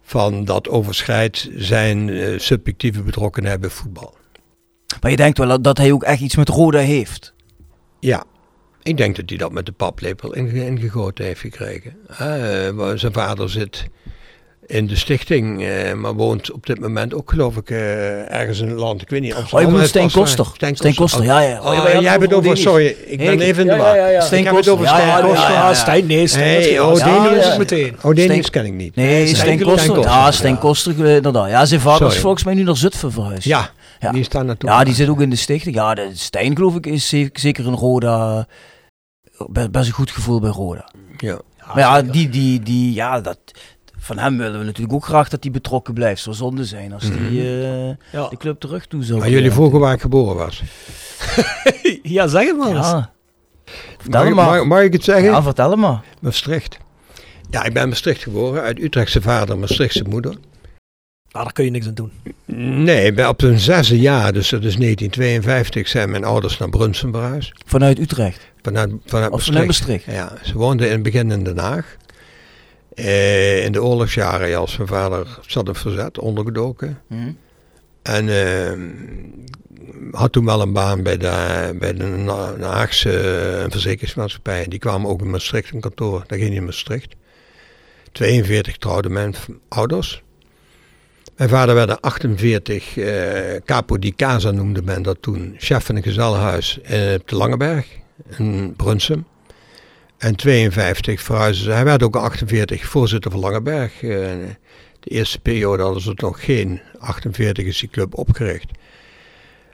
[0.01, 4.13] van dat overschrijdt zijn eh, subjectieve betrokkenheid bij voetbal.
[5.01, 7.33] Maar je denkt wel dat- hij ook echt iets met Roda heeft.
[7.99, 8.23] Ja,
[8.83, 11.95] ik denk dat hij dat met de paplepel inge- ingegoten heeft gekregen.
[12.75, 13.85] Waar zijn vader zit
[14.71, 18.67] in de stichting, eh, maar woont op dit moment ook geloof ik eh, ergens in
[18.69, 19.01] het land.
[19.01, 19.35] Ik weet niet.
[19.35, 20.47] Oh, je bedoelt Steen Koster.
[20.73, 21.59] Steen Koster, ja, ja.
[21.59, 23.95] Oh, Oh, ja, jij bent over sorry, ik ben even in de war.
[23.95, 24.83] ja, ja, over ja, Koster.
[24.93, 25.73] ja, ja.
[25.73, 26.59] Stijn, nee, Stijn.
[26.59, 27.95] Is oh, meteen.
[28.01, 28.15] Oh,
[28.49, 28.95] ken ik niet.
[28.95, 29.93] Nee, Steen Steen Koster.
[29.95, 30.33] Koster.
[30.33, 30.59] Steen Ja.
[30.59, 31.49] Koster, eh, inderdaad.
[31.49, 33.43] Ja, zijn vader is volgens mij nu naar Zutphen verhuisd.
[33.43, 34.11] Ja, Ja.
[34.11, 34.69] die staan naartoe.
[34.69, 35.75] Ja, die zit ook in de stichting.
[35.75, 38.47] Ja, de Stijn geloof ik is ze- zeker een Roda.
[39.47, 40.89] Best, best een goed gevoel bij Roda.
[41.17, 41.39] Ja.
[41.67, 43.37] Maar ja, die, die, die, ja, dat,
[44.03, 46.21] van hem willen we natuurlijk ook graag dat hij betrokken blijft.
[46.21, 48.27] Zou zonde zijn als hij eh, Ja.
[48.29, 50.63] de club terug toe zou Maar jullie vroegen waar ik geboren was.
[52.03, 52.87] ja, zeg het maar eens.
[52.87, 53.11] Ja.
[53.97, 54.45] Vertel Mag, maar.
[54.57, 55.23] mag, mag ik het zeggen?
[55.31, 56.03] Ja, vertel hem maar.
[56.19, 56.77] Maastricht.
[57.49, 60.31] Ja, ik ben in Maastricht geboren, uit Utrechtse vader, Maastrichtse moeder.
[61.31, 62.11] Nou, daar kun je niks aan doen.
[62.83, 66.69] Nee, ik ben op hun zesde jaar, dus dat is 1952, zijn mijn ouders naar
[66.69, 67.51] Brunsum verhuisd.
[67.65, 68.51] Vanuit Utrecht.
[68.61, 70.05] Vanuit, vanuit Of vanuit Maastricht.
[70.07, 70.17] Maastricht.
[70.41, 71.97] Ja, ze woonden in het begin in Den Haag.
[73.01, 77.01] Eh, in de oorlogsjaren, ja, als mijn vader zat in verzet, ondergedoken.
[77.07, 77.31] Hm.
[78.01, 78.79] En eh,
[80.11, 82.25] had toen wel een baan bij de, bij de
[82.59, 84.65] Haagse eh, verzekeringsmaatschappij.
[84.67, 86.23] Die kwamen ook in Maastricht een kantoor.
[86.27, 87.15] Daar ging hij in Maastricht.
[88.11, 89.35] 42 trouwde mijn
[89.67, 90.23] ouders.
[91.37, 95.95] Mijn vader werd in 48, eh, capo di casa noemde men dat toen, chef van
[95.95, 97.87] een gezellenhuis eh, op de Langeberg
[98.37, 99.25] in Brunsum.
[100.21, 101.71] En 52 verhuisden ze.
[101.71, 104.03] Hij werd ook in 48 voorzitter van Langeberg.
[104.03, 104.09] Eh,
[104.99, 106.81] de eerste periode hadden ze nog geen.
[106.99, 108.65] 48 is die club opgericht.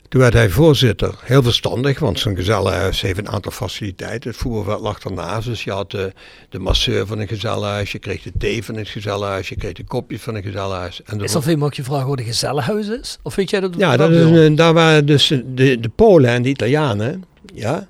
[0.10, 1.16] Toen werd hij voorzitter.
[1.24, 4.30] Heel verstandig, want zo'n gezellenhuis heeft een aantal faciliteiten.
[4.30, 5.48] Het voetbalveld lag ernaast.
[5.48, 6.14] Dus je had de,
[6.50, 7.92] de masseur van een gezellenhuis.
[7.92, 9.50] Je kreeg de thee van het gezellenhuis.
[9.50, 11.02] Je kreeg de kopjes van een gezellenhuis.
[11.04, 13.18] En Is dat veel mag je vragen waar de gezellenhuis is?
[13.22, 13.74] Of weet jij dat?
[13.78, 17.24] ja, dat is een, daar waren dus de, de Polen en de Italianen.
[17.54, 17.88] Ja.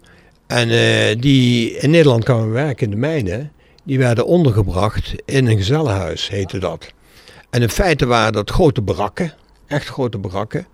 [0.47, 3.51] En eh, die in Nederland kwamen werken in de mijnen.
[3.83, 6.93] Die werden ondergebracht in een gezellenhuis, heette dat.
[7.49, 9.33] En in feite waren dat grote barakken.
[9.67, 10.67] Echt grote barakken.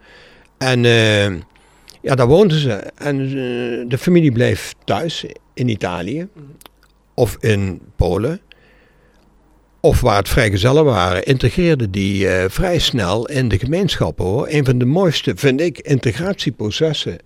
[0.57, 1.25] En eh,
[2.01, 2.71] ja, daar woonden ze.
[2.95, 6.27] En eh, de familie bleef thuis in Italië.
[7.13, 8.41] Of in Polen.
[9.79, 14.47] Of waar het vrijgezellen waren, integreerden die vrij snel in de gemeenschappen hoor.
[14.49, 17.17] Een van de mooiste, vind ik, integratieprocessen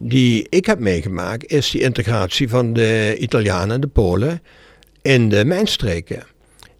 [0.00, 4.42] die ik heb meegemaakt, is die integratie van de Italianen en de Polen
[5.02, 6.22] in de mijnstreken.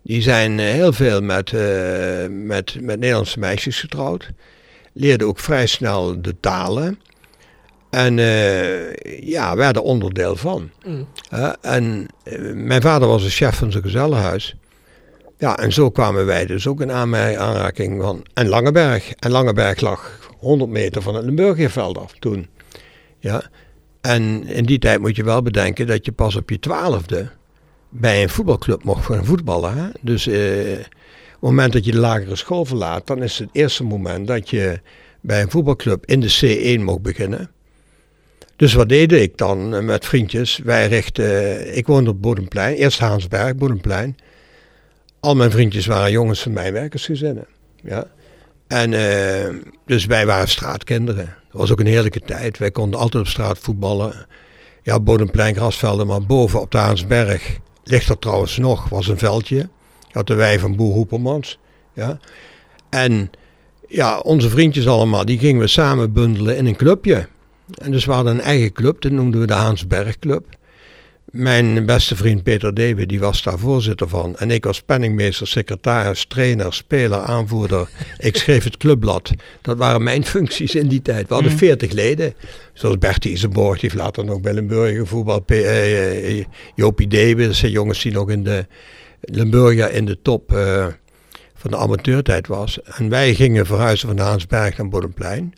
[0.02, 4.30] Die zijn eh, heel veel met, eh, met, met Nederlandse meisjes getrouwd.
[4.92, 7.00] Leerden ook vrij snel de talen.
[7.90, 10.70] En uh, ja, werden onderdeel van.
[11.60, 12.06] en
[12.54, 14.54] mijn vader was een chef van zijn gezellenhuis.
[15.38, 18.26] Ja, en zo kwamen wij dus ook in aanraking van...
[18.34, 19.12] En Langeberg.
[19.18, 22.48] En Langeberg lag 100 meter van het Limburgierveld af toen.
[23.18, 23.42] Ja.
[24.00, 27.30] En in die tijd moet je wel bedenken dat je pas op je twaalfde
[27.88, 29.76] bij een voetbalclub mocht gaan voetballen.
[29.76, 29.88] Hè?
[30.00, 30.84] Dus eh, op
[31.30, 34.80] het moment dat je de lagere school verlaat, dan is het eerste moment dat je
[35.20, 37.50] bij een voetbalclub in de C1 mocht beginnen.
[38.56, 40.58] Dus wat deed ik dan eh, met vriendjes?
[40.58, 44.16] Wij richten, ik woonde op Bodemplein, eerst Haansberg, Bodemplein.
[45.20, 47.46] Al mijn vriendjes waren jongens van mijn werkersgezinnen.
[47.82, 48.06] Ja.
[48.66, 48.90] En
[49.86, 51.34] dus wij waren straatkinderen.
[51.58, 52.58] Dat was ook een heerlijke tijd.
[52.58, 54.26] Wij konden altijd op straat voetballen.
[54.82, 59.56] Ja, Bodemplein, grasvelden, maar boven op de Haansberg ligt er trouwens nog, was een veldje.
[59.56, 61.58] Je had de wei van Boer Hoepermans.
[61.92, 62.18] Ja.
[62.90, 63.30] En
[63.88, 67.28] ja, onze vriendjes allemaal, die gingen we samen bundelen in een clubje.
[67.74, 70.44] En dus we hadden een eigen club, dat noemden we de Haansberg Club.
[71.30, 74.36] Mijn beste vriend Peter Dewe, die was daar voorzitter van.
[74.36, 77.88] En ik was penningmeester, secretaris, trainer, speler, aanvoerder.
[78.18, 79.30] Ik schreef het clubblad.
[79.62, 81.28] Dat waren mijn functies in die tijd.
[81.28, 81.60] We hadden mhm.
[81.60, 82.34] veertig leden.
[82.72, 85.42] Zoals Bertie Isenborg, die heeft later nog bij Limburger voetbal.
[85.46, 88.66] Eh, eh, Jopie Dewe, dat zijn jongens die nog in de
[89.20, 90.86] Limburger in de top uh,
[91.54, 92.82] van de amateurtijd was.
[92.82, 95.54] En wij gingen verhuizen van Haansberg naar Bodemplein.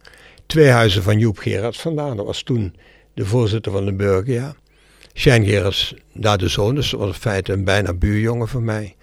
[0.46, 2.16] Twee huizen van Joep Gerards vandaan.
[2.16, 2.74] Dat was toen
[3.14, 4.54] de voorzitter van Limburger, ja.
[5.14, 5.72] Shane
[6.12, 8.96] daar de zoon, dus was in feite een bijna buurjongen van mij.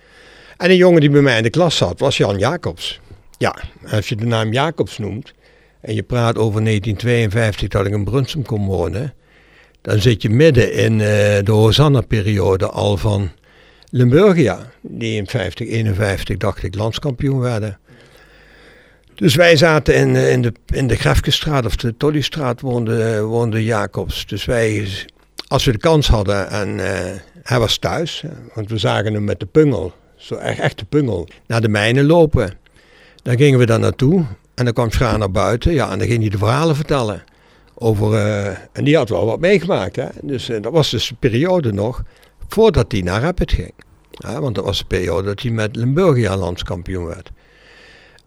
[0.58, 3.00] En een jongen die bij mij in de klas zat, was Jan Jacobs.
[3.38, 3.56] Ja,
[3.91, 5.34] als je de naam Jacobs noemt
[5.82, 9.13] en je praat over 1952 dat ik in Brunsum kon wonen,
[9.82, 11.00] dan zit je midden in uh,
[11.43, 13.32] de Hosanna-periode al van
[13.89, 17.80] Limburgia, die in 50, 51 dacht ik landskampioen werden.
[19.15, 23.63] Dus wij zaten in, eh, in de, in de Grefkestraat of de Tollystraat woonde, woonde
[23.63, 24.26] Jacobs.
[24.26, 24.88] Dus wij
[25.47, 26.86] als we de kans hadden en uh,
[27.43, 31.27] hij was thuis, want we zagen hem met de pungel, zo echt, echt de pungel,
[31.47, 32.53] naar de mijnen lopen.
[33.23, 36.21] Dan gingen we daar naartoe en dan kwam Schraan naar buiten, ja, en dan ging
[36.21, 37.23] hij de verhalen vertellen.
[37.73, 40.07] Over, uh, en die had wel wat meegemaakt, hè.
[40.21, 42.03] Dus dat was dus de periode nog
[42.47, 43.73] voordat hij naar Rapid ging.
[44.10, 47.31] Ja, want dat was de periode dat hij met Limburgia landskampioen werd.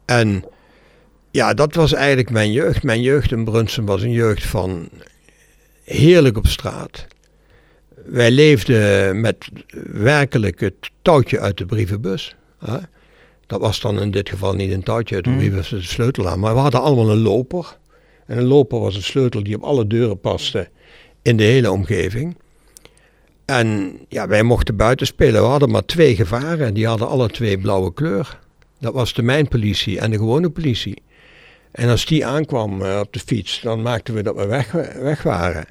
[0.05, 0.45] En
[1.31, 2.83] ja, dat was eigenlijk mijn jeugd.
[2.83, 4.89] Mijn jeugd in Brunsum was een jeugd van
[5.93, 7.07] heerlijk op straat.
[8.05, 9.49] Wij leefden met
[9.93, 12.37] werkelijk het touwtje uit de brievenbus.
[12.59, 12.77] Hè?
[13.47, 15.39] Dat was dan in dit geval niet een touwtje uit de hmm.
[15.39, 16.41] brievenbus, de sleutel aan.
[16.41, 17.77] Maar we hadden allemaal een loper.
[18.27, 20.69] En een loper was een sleutel die op alle deuren paste
[21.23, 22.37] in de hele omgeving.
[23.45, 25.43] En ja, wij mochten buiten spelen.
[25.43, 28.39] We hadden maar twee gevaren en die hadden alle twee blauwe kleur.
[28.79, 31.03] Dat was de mijnpolitie en de gewone politie.
[31.71, 34.73] En als die aankwam op de fiets, dan maakten we dat we weg,
[35.03, 35.67] weg waren.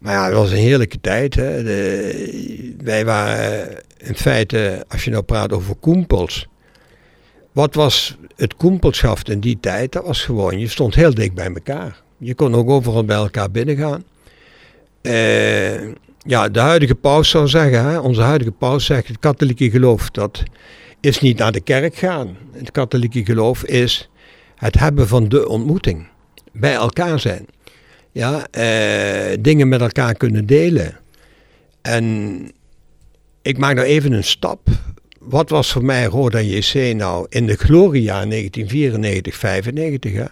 [0.00, 1.34] Maar ja, het was een heerlijke tijd.
[1.34, 1.62] Hè.
[2.82, 6.48] Wij waren in feite, als je nou praat over koempels.
[7.52, 9.92] Wat was het koempelschap in die tijd?
[9.92, 12.02] Dat was gewoon, je stond heel dik bij elkaar.
[12.18, 14.04] Je kon ook overal bij elkaar binnengaan.
[15.02, 15.80] Uh,
[16.18, 20.42] ja, de huidige paus zou zeggen, hè, onze huidige paus zegt, het katholieke geloof, dat
[21.00, 22.36] is niet naar de kerk gaan.
[22.52, 24.10] Het katholieke geloof is
[24.56, 26.06] het hebben van de ontmoeting.
[26.52, 27.46] Bij elkaar zijn
[28.12, 30.98] ja, eh, dingen met elkaar kunnen delen.
[31.82, 32.46] En
[33.42, 34.68] ik maak nou even een stap.
[35.18, 40.12] Wat was voor mij Roda JC nou in de gloria 1994, 95?
[40.12, 40.24] Hè?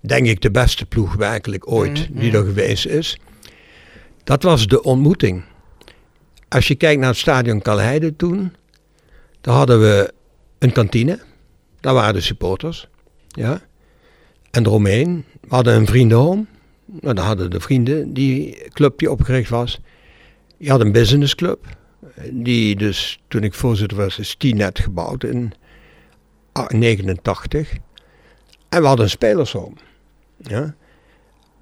[0.00, 3.18] Denk ik de beste ploeg werkelijk ooit mm, die er geweest is.
[4.24, 5.42] Dat was de ontmoeting.
[6.48, 8.52] Als je kijkt naar het stadion Kalheide toen,
[9.40, 10.12] dan hadden we
[10.58, 11.20] een kantine.
[11.80, 12.88] Daar waren de supporters.
[13.28, 13.60] Ja.
[14.50, 16.44] En eromheen, we hadden een vriendenhome.
[17.00, 19.80] Nou, dan hadden de vrienden die club die opgericht was.
[20.56, 21.66] Je had een businessclub.
[22.30, 25.52] Die dus, toen ik voorzitter was, is die net gebouwd in
[26.68, 27.72] 89.
[28.68, 29.74] En we hadden een spelershome.
[30.36, 30.74] Ja.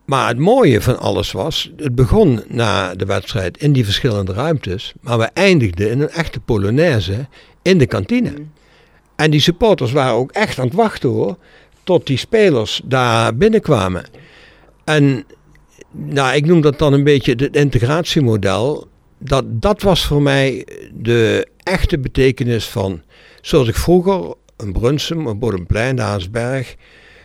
[0.05, 4.93] Maar het mooie van alles was, het begon na de wedstrijd in die verschillende ruimtes,
[5.01, 7.27] maar we eindigden in een echte Polonaise
[7.63, 8.31] in de kantine.
[8.31, 8.53] Mm.
[9.17, 11.37] En die supporters waren ook echt aan het wachten hoor
[11.85, 14.05] tot die spelers daar binnenkwamen.
[14.95, 15.25] En
[15.91, 18.89] nou, ik noem dat dan een beetje het integratiemodel.
[19.19, 23.03] Dat, dat was voor mij de echte betekenis van,
[23.41, 26.77] zoals ik vroeger een Brunsum, een Bodemplein, de Haasberg,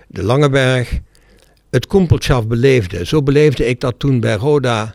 [0.08, 1.00] de Langeberg,
[1.70, 3.06] het Kumpelschaf beleefde.
[3.06, 4.94] Zo beleefde ik dat toen bij Roda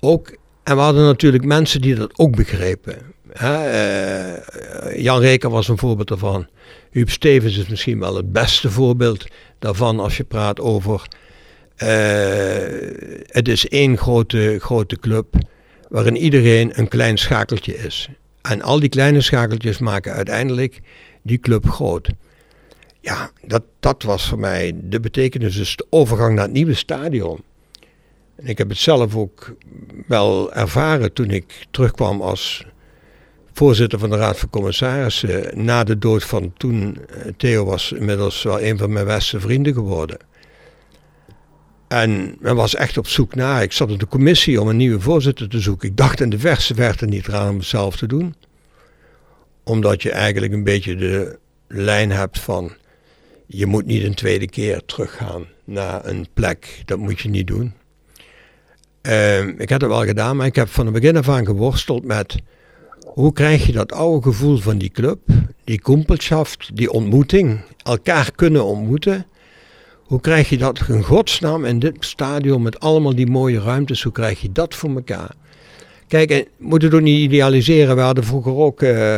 [0.00, 0.36] ook.
[0.62, 2.98] En we hadden natuurlijk mensen die dat ook begrepen.
[3.32, 6.46] Eh, Jan Reker was een voorbeeld daarvan.
[6.90, 9.26] Huub Stevens is misschien wel het beste voorbeeld
[9.58, 11.08] daarvan als je praat over.
[11.78, 11.88] Uh,
[13.26, 15.34] het is één grote, grote club
[15.88, 18.08] waarin iedereen een klein schakeltje is.
[18.42, 20.80] En al die kleine schakeltjes maken uiteindelijk
[21.22, 22.08] die club groot.
[23.00, 27.42] Ja, dat, dat was voor mij de betekenis, dus de overgang naar het nieuwe stadion.
[28.36, 29.54] En ik heb het zelf ook
[30.06, 32.66] wel ervaren toen ik terugkwam als
[33.52, 35.64] voorzitter van de Raad van Commissarissen.
[35.64, 39.74] Na de dood van toen, eh, Theo was inmiddels wel een van mijn beste vrienden
[39.74, 40.18] geworden.
[41.92, 43.62] En men was echt op zoek naar.
[43.62, 45.88] Ik zat in de commissie om een nieuwe voorzitter te zoeken.
[45.88, 48.34] Ik dacht in de verse verte niet eraan om het zelf te doen.
[49.64, 52.72] Omdat je eigenlijk een beetje de lijn hebt van.
[53.46, 56.82] Je moet niet een tweede keer teruggaan naar een plek.
[56.84, 57.72] Dat moet je niet doen.
[59.02, 62.04] Uh, ik heb het wel gedaan, maar ik heb van het begin af aan geworsteld
[62.04, 62.36] met
[63.04, 65.20] hoe krijg je dat oude gevoel van die club,
[65.64, 69.26] die kumpelschaft, die ontmoeting, elkaar kunnen ontmoeten.
[70.12, 74.12] Hoe krijg je dat in godsnaam in dit stadion met allemaal die mooie ruimtes, hoe
[74.12, 75.34] krijg je dat voor elkaar?
[76.08, 77.96] Kijk, en moet het ook niet idealiseren.
[77.96, 79.16] We hadden vroeger ook uh,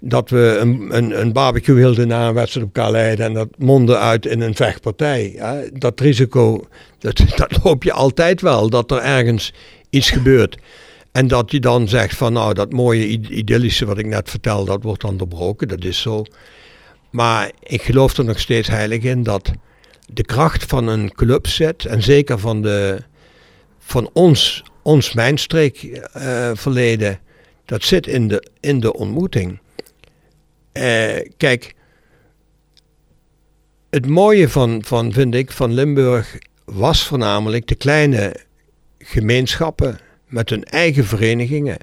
[0.00, 3.96] dat we een, een, een, barbecue hielden na een wedstrijd op Kaleiden en dat mondde
[3.96, 5.40] uit in een vechtpartij.
[5.72, 6.66] Dat risico,
[6.98, 9.52] dat, dat loop je altijd wel, dat er ergens
[9.90, 10.56] iets gebeurt.
[11.12, 14.82] En dat je dan zegt van nou dat mooie idyllische wat ik net vertelde, dat
[14.82, 16.24] wordt dan doorbroken, dat is zo.
[17.10, 19.52] Maar ik geloof er nog steeds heilig in dat
[20.12, 23.02] de kracht van een clubset en zeker van, de,
[23.78, 27.20] van ons, ons mijnstreek uh, verleden,
[27.64, 29.58] dat zit in de, in de ontmoeting.
[30.72, 31.74] Uh, kijk,
[33.90, 38.36] het mooie van, van, vind ik, van Limburg was voornamelijk de kleine
[38.98, 41.78] gemeenschappen met hun eigen verenigingen.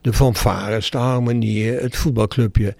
[0.00, 2.76] De fanfares, de harmonieën, het voetbalclubje.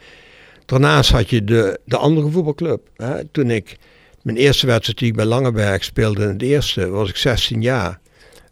[0.64, 2.88] Daarnaast had je de, de andere voetbalclub.
[2.96, 3.24] Hè.
[3.24, 3.76] Toen ik
[4.24, 7.98] mijn eerste wedstrijd die ik bij Langeberg speelde, in het eerste, was ik 16 jaar.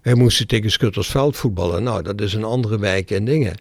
[0.03, 1.83] Wij moesten tegen Schuttersveld voetballen.
[1.83, 3.55] Nou, dat is een andere wijk en dingen.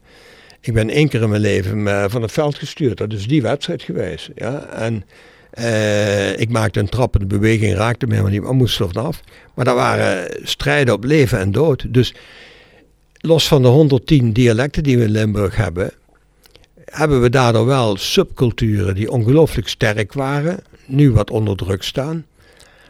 [0.62, 2.98] Ik ben één keer in mijn leven eh, van het veld gestuurd.
[2.98, 4.30] Dat is die wedstrijd geweest.
[4.36, 4.66] Ja?
[4.66, 5.04] En
[5.60, 9.22] uh, ik maakte een trappende beweging, raakte me helemaal niet, maar moest er vanaf.
[9.54, 11.94] Maar dat waren strijden op leven en dood.
[11.94, 12.14] Dus
[13.18, 15.92] los van de 110 dialecten die we in Limburg hebben,
[16.86, 20.60] hebben we daardoor wel subculturen die ongelooflijk sterk waren,
[20.92, 22.26] nu wat onder druk staan.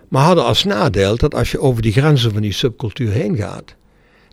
[0.07, 3.75] Maar hadden als nadeel dat als je over die grenzen van die subcultuur heen gaat,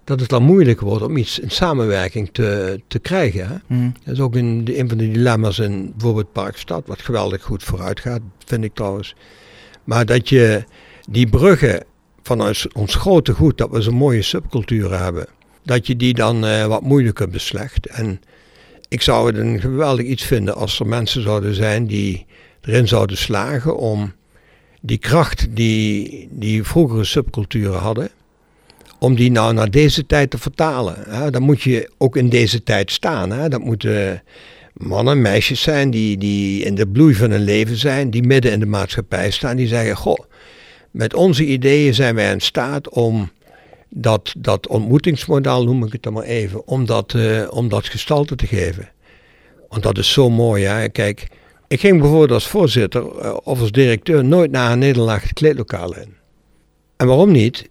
[0.05, 3.49] dat het dan moeilijk wordt om iets in samenwerking te, te krijgen.
[3.49, 3.55] Hè?
[3.67, 3.93] Hmm.
[4.05, 8.01] Dat is ook een, een van de dilemma's in bijvoorbeeld Parkstad, wat geweldig goed vooruit
[8.01, 9.15] gaat, vind ik trouwens.
[9.85, 10.65] Maar dat je
[11.09, 11.85] die bruggen
[12.23, 15.27] van ons, ons grote goed, dat we zo'n mooie subculturen hebben,
[15.63, 17.87] dat je die dan uh, wat moeilijker beslecht.
[17.87, 18.21] En
[18.89, 22.27] ik zou het een geweldig iets vinden als er mensen zouden zijn die
[22.63, 24.13] erin zouden slagen om
[24.81, 28.11] die kracht die, die vroegere subculturen hadden,
[28.99, 31.33] om die nou naar deze tijd te vertalen.
[31.33, 33.31] Dan moet je ook in deze tijd staan.
[33.31, 33.49] Hè?
[33.49, 34.23] Dat moeten
[34.73, 38.61] mannen, meisjes zijn die, die in de bloei van hun leven zijn, die midden in
[38.61, 40.19] de maatschappij staan, die zeggen, goh,
[40.91, 43.31] met onze ideeën zijn wij in staat om
[43.89, 48.37] dat, dat ontmoetingsmodel, noem ik het dan maar even, om dat, uh, om dat gestalte
[48.37, 48.89] te geven.
[49.69, 50.65] Want dat is zo mooi.
[50.65, 50.89] Hè?
[50.89, 51.27] Kijk,
[51.69, 56.17] ik ging bijvoorbeeld als voorzitter uh, of als directeur nooit naar een nederlaag het in.
[56.97, 57.69] En waarom niet?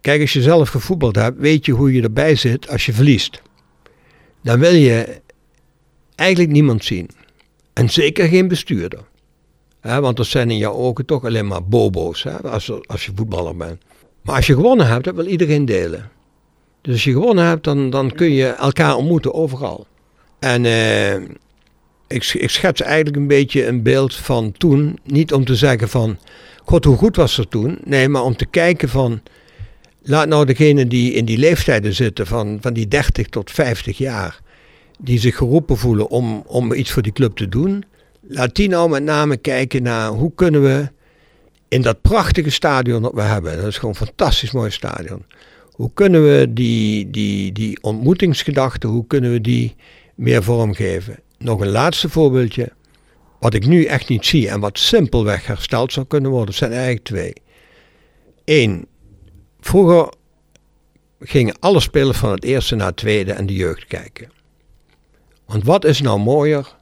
[0.00, 3.42] Kijk, als je zelf gevoetbald hebt, weet je hoe je erbij zit als je verliest.
[4.42, 5.20] Dan wil je
[6.14, 7.10] eigenlijk niemand zien.
[7.72, 9.00] En zeker geen bestuurder.
[9.80, 13.82] want dat zijn in jouw ogen toch alleen maar bobo's als, als je voetballer bent.
[14.22, 16.10] Maar als je gewonnen hebt, dat wil iedereen delen.
[16.80, 19.86] Dus als je gewonnen hebt, dan, dan kun je elkaar ontmoeten overal.
[20.38, 21.22] En eh,
[22.06, 24.98] ik, ik schets eigenlijk een beetje een beeld van toen.
[25.04, 26.18] Niet om te zeggen van,
[26.64, 27.78] god hoe goed was er toen.
[27.84, 29.22] Nee, maar om te kijken van,
[30.02, 34.42] laat nou degene die in die leeftijden zitten van, van die 30 tot 50 jaar.
[34.98, 37.84] Die zich geroepen voelen om, om iets voor die club te doen.
[38.20, 40.88] Laat die nou met name kijken naar hoe kunnen we
[41.68, 43.56] in dat prachtige stadion dat we hebben.
[43.56, 45.24] Dat is gewoon een fantastisch mooi stadion.
[45.70, 49.74] Hoe kunnen we die, die, die ontmoetingsgedachte, hoe kunnen we die
[50.14, 51.18] meer vormgeven?
[51.38, 52.72] Nog een laatste voorbeeldje.
[53.38, 57.04] wat ik nu echt niet zie en wat simpelweg hersteld zou kunnen worden, zijn eigenlijk
[57.04, 57.32] twee.
[58.44, 58.86] Eén,
[59.60, 60.12] vroeger
[61.20, 64.30] gingen alle spelers van het eerste naar het tweede en de jeugd kijken.
[65.46, 66.76] Want wat is nou mooier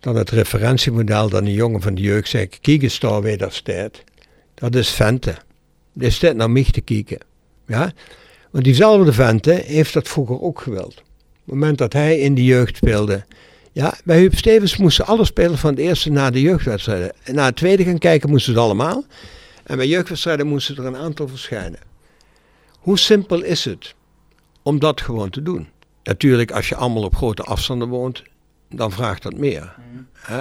[0.00, 3.54] dan het referentiemodel dat een jongen van de jeugd zegt, kijk eens daar weer dat
[3.54, 4.04] staat.
[4.54, 5.36] Dat is Vente.
[5.98, 7.18] Is dit naar mij te kijken?
[7.66, 7.92] Ja?
[8.50, 10.96] Want diezelfde Vente heeft dat vroeger ook gewild.
[10.96, 13.24] Op het moment dat hij in de jeugd speelde.
[13.78, 17.12] Ja, bij Huub Stevens moesten alle spelers van het eerste naar de jeugdwedstrijden.
[17.22, 19.04] En naar het tweede gaan kijken moesten ze allemaal.
[19.62, 21.78] En bij jeugdwedstrijden moesten er een aantal verschijnen.
[22.78, 23.94] Hoe simpel is het
[24.62, 25.68] om dat gewoon te doen?
[26.02, 28.22] Natuurlijk, als je allemaal op grote afstanden woont,
[28.70, 29.74] dan vraagt dat meer.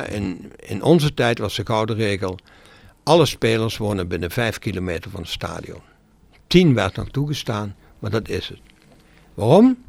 [0.10, 2.40] In, in onze tijd was de gouden regel,
[3.04, 5.82] alle spelers wonen binnen vijf kilometer van het stadion.
[6.48, 8.60] Tien werd nog toegestaan, maar dat is het.
[9.34, 9.84] Waarom?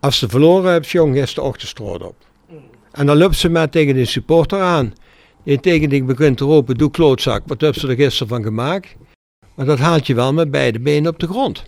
[0.00, 2.24] Als ze verloren hebt, jong, is de ochtendstroot op.
[2.96, 4.94] En dan loopt ze maar tegen de supporter aan.
[5.44, 8.96] Die tegen die begint te roepen, doe klootzak, wat heb ze er gisteren van gemaakt?
[9.54, 11.64] Maar dat haalt je wel met beide benen op de grond.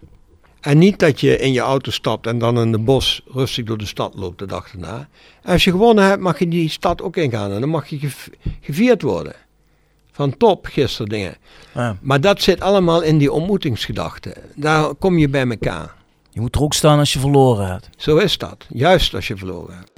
[0.61, 3.79] En niet dat je in je auto stapt en dan in de bos rustig door
[3.79, 5.09] de stad loopt de dag erna.
[5.43, 8.11] als je gewonnen hebt, mag je die stad ook ingaan en dan mag je
[8.61, 9.35] gevierd worden.
[10.13, 11.37] Van top gisteren dingen.
[11.75, 11.97] Ja.
[12.01, 14.35] Maar dat zit allemaal in die ontmoetingsgedachte.
[14.55, 15.95] Daar kom je bij elkaar.
[16.31, 17.89] Je moet er ook staan als je verloren hebt.
[17.97, 18.67] Zo is dat.
[18.69, 19.98] Juist als je verloren hebt.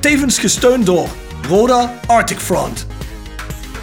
[0.00, 1.08] Tevens gesteund door
[1.48, 2.86] Roda Arctic Front.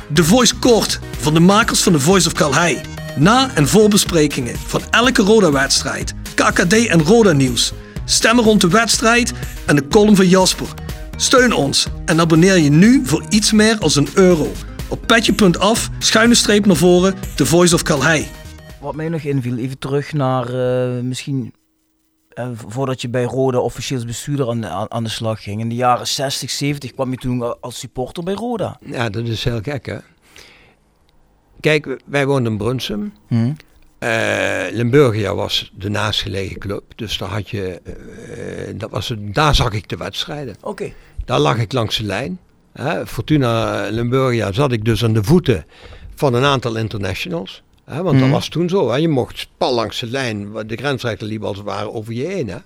[0.09, 2.81] De Voice Kort van de makers van The Voice of Calhei.
[3.15, 7.73] Na- en voorbesprekingen van elke Roda-wedstrijd, KKD en Roda-nieuws.
[8.05, 9.33] Stemmen rond de wedstrijd
[9.65, 10.67] en de column van Jasper.
[11.15, 14.51] Steun ons en abonneer je nu voor iets meer als een euro.
[14.87, 18.27] Op petje.af, schuine streep naar voren, The Voice of Calhei.
[18.81, 21.53] Wat mij nog inviel, even terug naar uh, misschien
[22.35, 25.61] uh, voordat je bij Roda officieels bestuurder aan de, aan de slag ging.
[25.61, 28.79] In de jaren 60, 70 kwam je toen als supporter bij Roda.
[28.85, 29.97] Ja, dat is heel gek hè.
[31.59, 33.13] Kijk, wij woonden in Brunsum.
[33.27, 33.55] Hmm.
[33.99, 36.83] Uh, Limburgia was de naastgelegen club.
[36.95, 37.81] Dus daar, had je,
[38.67, 40.55] uh, dat was, daar zag ik de wedstrijden.
[40.61, 40.93] Oké.
[41.25, 42.39] Daar lag ik langs de lijn.
[42.73, 43.07] Hè.
[43.07, 45.65] Fortuna Limburgia zat ik dus aan de voeten
[46.15, 47.63] van een aantal internationals.
[47.85, 48.31] Want dat hmm.
[48.31, 48.95] was toen zo.
[48.95, 52.63] Je mocht pal langs de lijn, de grensrechten liepen als het ware over je heen.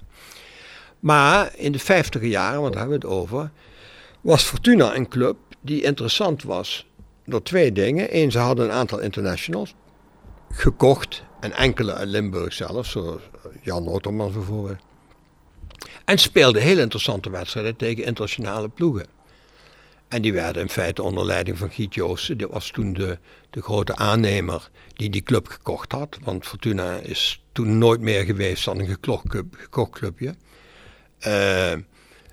[1.00, 3.52] Maar in de vijftiger jaren, want daar hebben we het over,
[4.22, 6.88] was Fortuna een club die interessant was
[7.26, 8.18] door twee dingen.
[8.18, 9.76] Eén, ze hadden een aantal internationals
[10.52, 11.24] gekocht.
[11.40, 13.22] En enkele uit Limburg zelf, zoals
[13.62, 14.78] Jan Otterman bijvoorbeeld.
[16.06, 19.06] En speelden heel interessante wedstrijden tegen internationale ploegen.
[20.10, 22.38] En die werden in feite onder leiding van Giet Joosten.
[22.38, 23.18] Die was toen de,
[23.50, 26.18] de grote aannemer die die club gekocht had.
[26.24, 30.36] Want Fortuna is toen nooit meer geweest dan een gekocht, club, gekocht clubje.
[31.28, 31.74] Uh,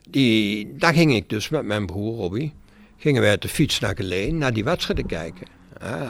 [0.09, 2.55] die, daar ging ik dus met mijn broer Robbie
[2.97, 5.47] gingen wij de fiets naar Geleen naar die wedstrijden kijken.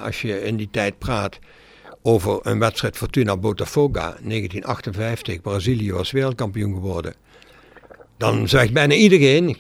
[0.03, 1.39] als je in die tijd praat
[2.03, 7.15] over een wedstrijd Fortuna Botafoga 1958, Brazilië was wereldkampioen geworden.
[8.17, 9.57] Dan zegt bijna iedereen,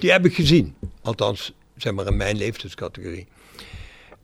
[0.00, 0.74] die heb ik gezien.
[1.02, 3.26] Althans, zeg maar in mijn leeftijdscategorie.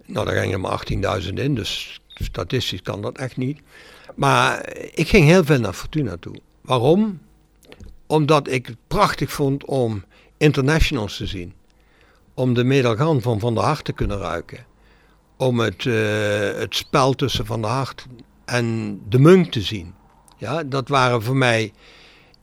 [0.07, 3.61] Nou, daar gingen er maar 18.000 in, dus statistisch kan dat echt niet.
[4.14, 6.37] Maar ik ging heel veel naar Fortuna toe.
[6.61, 7.21] Waarom?
[8.07, 10.05] Omdat ik het prachtig vond om
[10.37, 11.55] internationals te zien
[12.37, 14.67] om de medaillon van Van der Hart te kunnen ruiken.
[15.37, 18.07] Om het, eh, het spel tussen Van der Hart
[18.45, 19.95] en de Munk te zien.
[20.37, 21.73] Ja, dat waren voor mij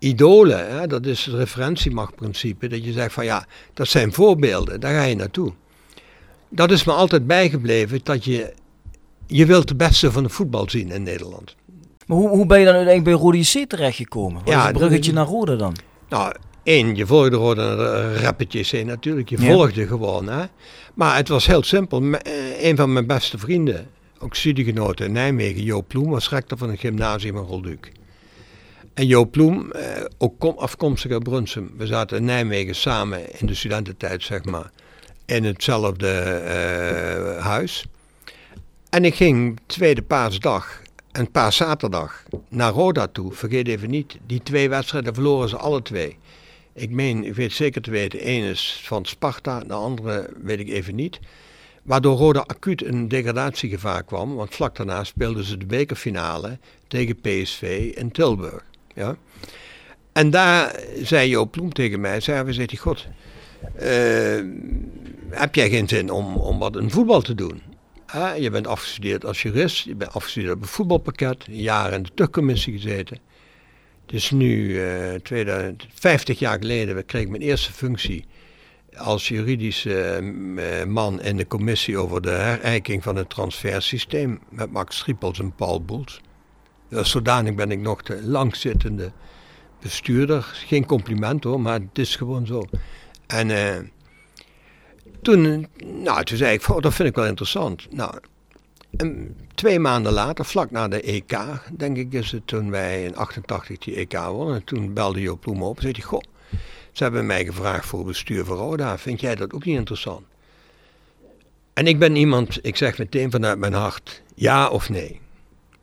[0.03, 0.69] idolen.
[0.69, 0.87] Hè?
[0.87, 2.67] Dat is het referentiemachtprincipe.
[2.67, 5.53] Dat je zegt van ja, dat zijn voorbeelden, daar ga je naartoe.
[6.49, 8.53] Dat is me altijd bijgebleven, dat je,
[9.27, 11.55] je wilt de beste van het voetbal zien in Nederland.
[12.05, 14.41] Maar hoe, hoe ben je dan uiteindelijk bij Rode JC terechtgekomen?
[14.43, 15.75] Wat ja, is het bruggetje naar Rode dan?
[16.09, 16.33] Nou,
[16.63, 19.29] Eén, je volgde gewoon een rappetje natuurlijk.
[19.29, 20.27] Je volgde gewoon.
[20.27, 20.45] Hè?
[20.93, 22.01] Maar het was heel simpel.
[22.01, 23.87] Eh, een van mijn beste vrienden,
[24.19, 27.91] ook studiegenoten in Nijmegen, Joop Ploem, was rector van een gymnasium in Rolduc.
[28.93, 31.71] En Joop Ploem, eh, ook afkomstig uit Brunsum.
[31.77, 34.71] We zaten in Nijmegen samen in de studententijd, zeg maar,
[35.25, 36.41] in hetzelfde
[37.37, 37.85] uh, huis.
[38.89, 40.81] En ik ging tweede paasdag
[41.11, 43.31] en paaszaterdag naar Roda toe.
[43.31, 46.17] Vergeet even niet, die twee wedstrijden verloren ze alle twee.
[46.73, 50.69] Ik meen, ik weet zeker te weten, één is van Sparta, de andere weet ik
[50.69, 51.19] even niet.
[51.83, 57.91] Waardoor Roda acuut een degradatiegevaar kwam, want vlak daarna speelden ze de bekerfinale tegen PSV
[57.95, 58.71] in Tilburg.
[58.93, 59.15] Ja?
[60.11, 63.07] En daar zei Joop Ploem tegen mij, zei, we zegt god,
[63.75, 64.41] eh,
[65.29, 67.61] heb jij geen zin om, om wat in voetbal te doen?
[68.39, 72.09] Je bent afgestudeerd als jurist, je bent afgestudeerd op een voetbalpakket, een jaar in de
[72.13, 73.19] tuchtcommissie gezeten.
[74.05, 78.25] Dus nu, uh, 2000, 50 jaar geleden, kreeg ik mijn eerste functie
[78.97, 84.97] als juridische uh, man in de commissie over de herijking van het transfersysteem met Max
[84.97, 86.21] Schiepels en Paul Boels.
[87.01, 89.11] Zodanig ben ik nog de langzittende
[89.81, 90.41] bestuurder.
[90.67, 92.63] Geen compliment hoor, maar het is gewoon zo.
[93.27, 93.77] En uh,
[95.21, 95.67] toen,
[96.03, 97.87] nou, toen zei ik, dat vind ik wel interessant.
[97.91, 98.19] Nou,
[99.55, 101.37] twee maanden later, vlak na de EK,
[101.77, 104.63] denk ik is het toen wij in 88 die EK wonnen.
[104.63, 106.21] Toen belde Joop Ploem op en zei goh,
[106.91, 108.97] ze hebben mij gevraagd voor bestuur van Roda.
[108.97, 110.25] Vind jij dat ook niet interessant?
[111.73, 115.21] En ik ben iemand, ik zeg meteen vanuit mijn hart, ja of nee.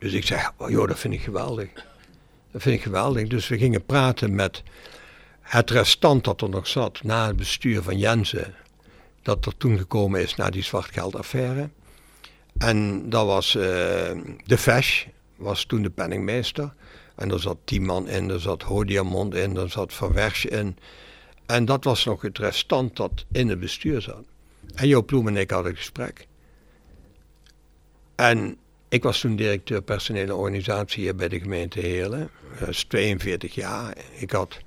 [0.01, 1.69] Dus ik zeg, oh joh, dat vind ik geweldig.
[2.51, 3.27] Dat vind ik geweldig.
[3.27, 4.63] Dus we gingen praten met
[5.41, 8.55] het restant dat er nog zat na het bestuur van Jensen.
[9.21, 11.69] Dat er toen gekomen is na die zwartgeldaffaire.
[12.57, 13.63] En dat was uh,
[14.45, 16.73] de Fesh, was toen de penningmeester.
[17.15, 20.15] En er zat Tiemann in, er zat Hodiamond in, er zat Van
[20.49, 20.77] in.
[21.45, 24.23] En dat was nog het restant dat in het bestuur zat.
[24.75, 26.27] En Joop Ploem en ik hadden een gesprek.
[28.15, 28.57] En
[28.91, 32.29] ik was toen directeur personele organisatie hier bij de gemeente Heerlen.
[32.59, 33.93] Dat is 42 jaar.
[34.17, 34.57] Ik had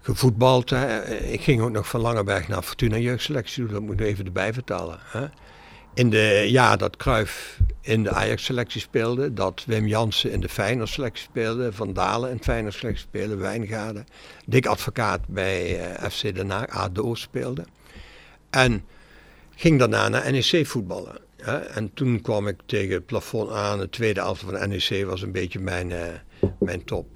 [0.00, 0.72] gevoetbald.
[1.22, 3.66] Ik ging ook nog van Langeberg naar Fortuna jeugdselectie.
[3.66, 4.98] Dat moet ik even erbij vertellen.
[5.02, 5.26] Hè.
[5.94, 11.24] In de jaar dat Cruijff in de Ajax-selectie speelde, dat Wim Jansen in de Feyenoord-selectie
[11.24, 14.06] speelde, Van Dalen in de Feyenoord-selectie speelde, Wijngaarden,
[14.46, 17.64] Dick Advocaat bij uh, FC Den Haag, ADO speelde.
[18.50, 18.84] En
[19.54, 21.18] ging daarna naar NEC voetballen.
[21.46, 23.78] En toen kwam ik tegen het plafond aan.
[23.78, 26.06] De tweede elfte van NEC was een beetje mijn, uh,
[26.58, 27.06] mijn top.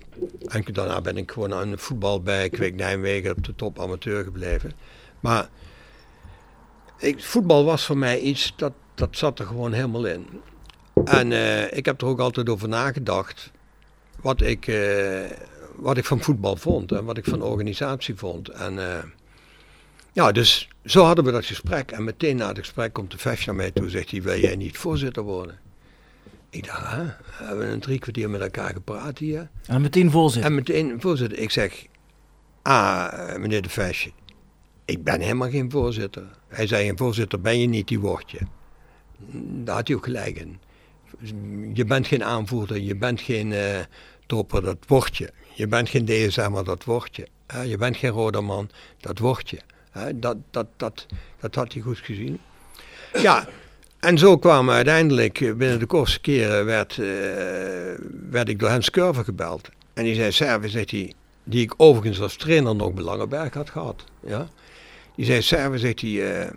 [0.47, 4.25] En daarna ben ik gewoon aan de voetbal bij Kweek Nijmegen op de top amateur
[4.25, 4.73] gebleven.
[5.21, 5.49] Maar
[6.99, 10.27] ik, voetbal was voor mij iets, dat, dat zat er gewoon helemaal in.
[11.05, 13.51] En uh, ik heb er ook altijd over nagedacht.
[14.21, 15.21] Wat ik, uh,
[15.77, 18.49] wat ik van voetbal vond en wat ik van organisatie vond.
[18.49, 18.79] En
[20.13, 21.91] ja, dus zo hadden we dat gesprek.
[21.91, 24.39] En meteen na het gesprek komt de vest naar mij toe en zegt hij, wil
[24.39, 25.59] jij niet voorzitter worden?
[26.51, 27.05] Ik dacht, hè?
[27.05, 29.49] We hebben een drie kwartier met elkaar gepraat hier.
[29.67, 30.51] En meteen voorzitter?
[30.51, 31.39] En meteen voorzitter.
[31.39, 31.87] Ik zeg,
[32.63, 34.11] ah, meneer de Vestje,
[34.85, 36.25] ik ben helemaal geen voorzitter.
[36.49, 38.41] Hij zei, een voorzitter ben je niet, die word je.
[39.65, 40.59] Daar had hij ook gelijk in.
[41.75, 43.79] Je bent geen aanvoerder, je bent geen uh,
[44.27, 45.33] topper, dat word je.
[45.55, 47.27] Je bent geen DSM, dat word je.
[47.55, 48.71] Uh, je bent geen rode man,
[49.01, 49.61] dat word je
[50.15, 51.07] dat, dat, dat,
[51.41, 52.41] dat had hij goed gezien.
[53.13, 53.49] Ja,
[54.01, 57.07] en zo kwamen uiteindelijk, eh, binnen de kortste keren, werd, uh,
[58.31, 59.69] werd ik door Hans Curver gebeld.
[59.95, 61.13] En die zei, Serve, zegt hij,
[61.45, 64.05] die ik overigens als trainer nog bij Langeberg had gehad.
[64.27, 64.49] Ja?
[65.17, 66.49] Die zei, Serve, zegt hij, uh,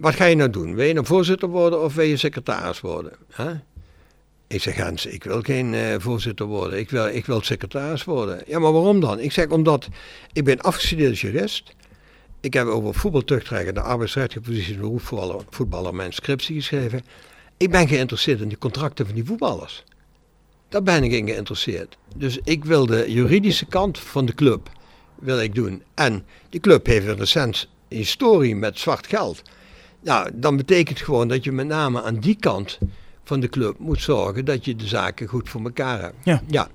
[0.00, 0.74] wat ga je nou doen?
[0.74, 3.12] Wil je nou voorzitter worden of wil je secretaris worden?
[4.46, 6.78] Ik zeg, Hans, ik wil geen uh, voorzitter worden.
[6.78, 8.42] Ik wil, ik wil secretaris worden.
[8.46, 9.20] Ja, maar waarom dan?
[9.20, 9.88] Ik zeg, omdat
[10.32, 11.74] ik ben afgestudeerd jurist.
[12.40, 17.04] Ik heb over voetbaltuchtrechten, de arbeidsrechtelijke positie van voetballer, voetballer mijn scriptie geschreven.
[17.56, 19.84] Ik ben geïnteresseerd in de contracten van die voetballers.
[20.68, 21.96] Daar ben ik in geïnteresseerd.
[22.16, 24.70] Dus ik wil de juridische kant van de club
[25.14, 25.82] wil ik doen.
[25.94, 29.42] En die club heeft een recent historie met zwart geld.
[30.00, 32.78] Nou, dan betekent gewoon dat je met name aan die kant
[33.24, 36.16] van de club moet zorgen dat je de zaken goed voor elkaar hebt.
[36.24, 36.42] Ja.
[36.46, 36.68] ja.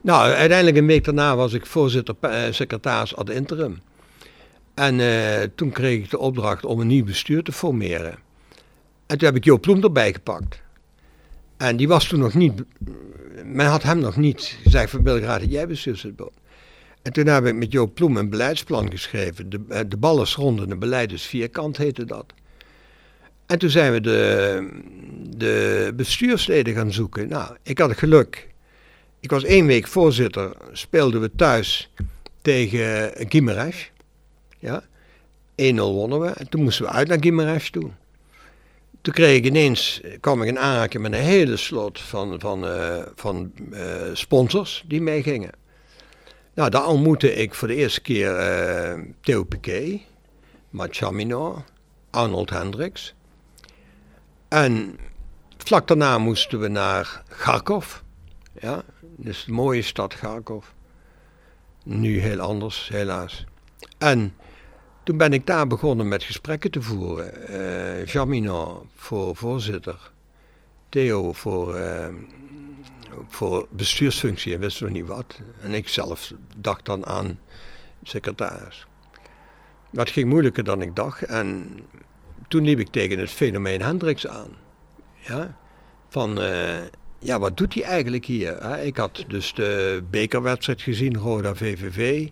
[0.00, 3.80] Nou, uiteindelijk een week daarna was ik voorzitter, eh, secretaris ad interim.
[4.74, 8.18] En uh, toen kreeg ik de opdracht om een nieuw bestuur te formeren.
[9.06, 10.62] En toen heb ik Joop Ploem erbij gepakt.
[11.56, 12.62] En die was toen nog niet,
[13.44, 16.22] men had hem nog niet gezegd van Belgrade, jij bestuurt het
[17.02, 19.50] En toen heb ik met Joop Ploem een beleidsplan geschreven.
[19.50, 22.34] De, eh, de bal is rond en beleid is vierkant heette dat.
[23.46, 24.68] En toen zijn we de,
[25.36, 27.28] de bestuursleden gaan zoeken.
[27.28, 28.48] Nou, ik had geluk.
[29.20, 31.90] Ik was één week voorzitter, speelden we thuis
[32.42, 33.86] tegen Gimeresh.
[34.58, 34.82] Ja,
[35.62, 36.28] 1-0 wonnen we.
[36.28, 37.90] En toen moesten we uit naar Gimeresh toe.
[39.00, 43.02] Toen kreeg ik ineens, kwam ik in aanraking met een hele slot van, van, uh,
[43.14, 43.80] van uh,
[44.12, 45.50] sponsors die meegingen.
[46.54, 48.38] Nou, daar ontmoette ik voor de eerste keer
[48.96, 50.00] uh, Theo Piquet,
[50.70, 51.64] Machamino,
[52.10, 53.14] Arnold Hendricks.
[54.54, 54.98] En
[55.56, 57.96] vlak daarna moesten we naar Kharkov.
[58.60, 60.66] Ja, dus de mooie stad Kharkov.
[61.84, 63.44] Nu heel anders, helaas.
[63.98, 64.34] En
[65.02, 68.04] toen ben ik daar begonnen met gesprekken te voeren.
[68.06, 70.10] Jaminot voor voorzitter.
[70.88, 72.08] Theo voor, eh,
[73.28, 75.40] voor bestuursfunctie en wist nog niet wat.
[75.60, 77.38] En ik zelf dacht dan aan
[78.02, 78.86] secretaris.
[79.92, 81.22] Het ging moeilijker dan ik dacht.
[81.22, 81.78] En
[82.48, 84.50] toen liep ik tegen het fenomeen Hendricks aan.
[85.20, 85.56] Ja?
[86.08, 86.82] Van, eh,
[87.18, 88.62] ja, wat doet hij eigenlijk hier?
[88.62, 88.82] hè?
[88.82, 92.28] Ik had dus de bekerwedstrijd gezien, Roda VVV.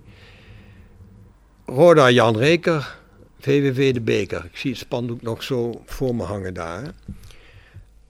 [1.67, 2.99] Roda Jan Reker,
[3.41, 4.45] VVV de beker.
[4.45, 6.93] Ik zie het spandoek nog zo voor me hangen daar.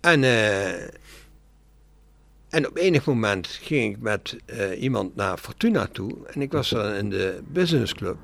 [0.00, 0.82] En, eh,
[2.48, 6.26] en op enig moment ging ik met eh, iemand naar Fortuna toe.
[6.26, 8.16] En ik was dan in de businessclub.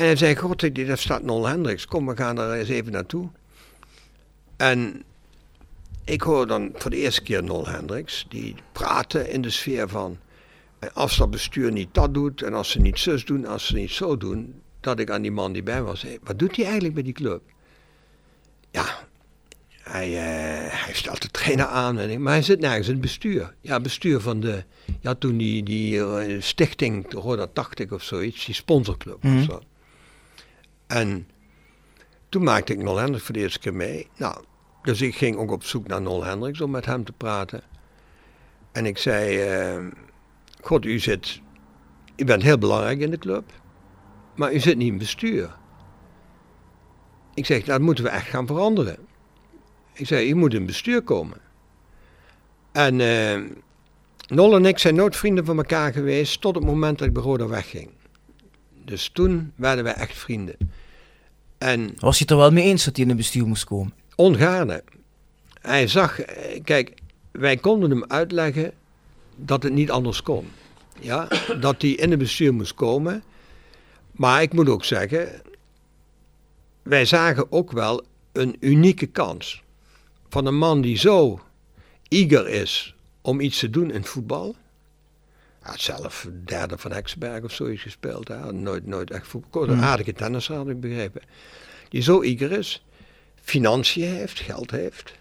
[0.00, 1.86] En hij zei, god, daar staat Nol Hendricks.
[1.86, 3.28] Kom, we gaan er eens even naartoe.
[4.56, 5.02] En
[6.04, 8.26] ik hoor dan voor de eerste keer Nol Hendricks.
[8.28, 10.18] Die praten in de sfeer van...
[10.94, 13.90] Als dat bestuur niet dat doet en als ze niet zus doen, als ze niet
[13.90, 14.54] zo doen...
[14.80, 17.42] Dat ik aan die man die bij was wat doet hij eigenlijk met die club?
[18.70, 18.84] Ja,
[19.82, 23.02] hij, eh, hij stelt de trainer aan, en ik- maar hij zit nergens in het
[23.02, 23.54] bestuur.
[23.60, 24.64] Ja, bestuur van de,
[25.00, 29.60] ja toen die, die stichting, Roda 80 of zoiets, die sponsorclub of zo.
[30.90, 31.28] En
[32.28, 34.08] toen maakte ik Nol Hendricks voor de eerste keer mee.
[34.16, 34.44] Nou,
[34.82, 37.62] dus ik ging ook op zoek naar Nol Hendricks om met hem te praten.
[38.72, 39.86] En ik zei, eh,
[40.60, 41.40] God, u zit,
[42.16, 43.52] u bent heel belangrijk in de club,
[44.36, 45.56] maar u zit niet in bestuur.
[47.34, 48.98] Ik zeg, dat moeten we echt gaan veranderen.
[49.92, 51.38] Ik zei, je moet in bestuur komen.
[52.72, 53.40] En eh
[54.28, 57.22] Nol en ik zijn nooit vrienden van elkaar geweest tot het moment dat ik bij
[57.22, 57.90] Roda wegging.
[58.84, 60.56] Dus toen werden wij echt vrienden.
[61.58, 63.92] En Was je het er wel mee eens dat hij in het bestuur moest komen?
[64.20, 64.82] ongaarne.
[65.60, 66.94] Hij zag, eh, kijk,
[67.30, 68.72] wij konden hem uitleggen
[69.36, 70.48] dat het niet anders kon.
[71.00, 71.28] Ja,
[71.60, 73.22] dat hij in het bestuur moest komen.
[74.12, 75.42] Maar ik moet ook zeggen,
[76.82, 79.62] wij zagen ook wel een unieke kans.
[80.28, 81.40] Van een man die zo
[82.08, 84.56] eager is om iets te doen in voetbal.
[85.60, 88.28] Hij had zelf derde van Hexenberg of zoiets gespeeld.
[88.28, 89.68] Had nooit, nooit echt voetbal.
[89.68, 91.22] Een aardige tennisser had ik begrepen.
[91.88, 92.84] Die zo eager is
[93.40, 95.12] financiën heeft, geld heeft.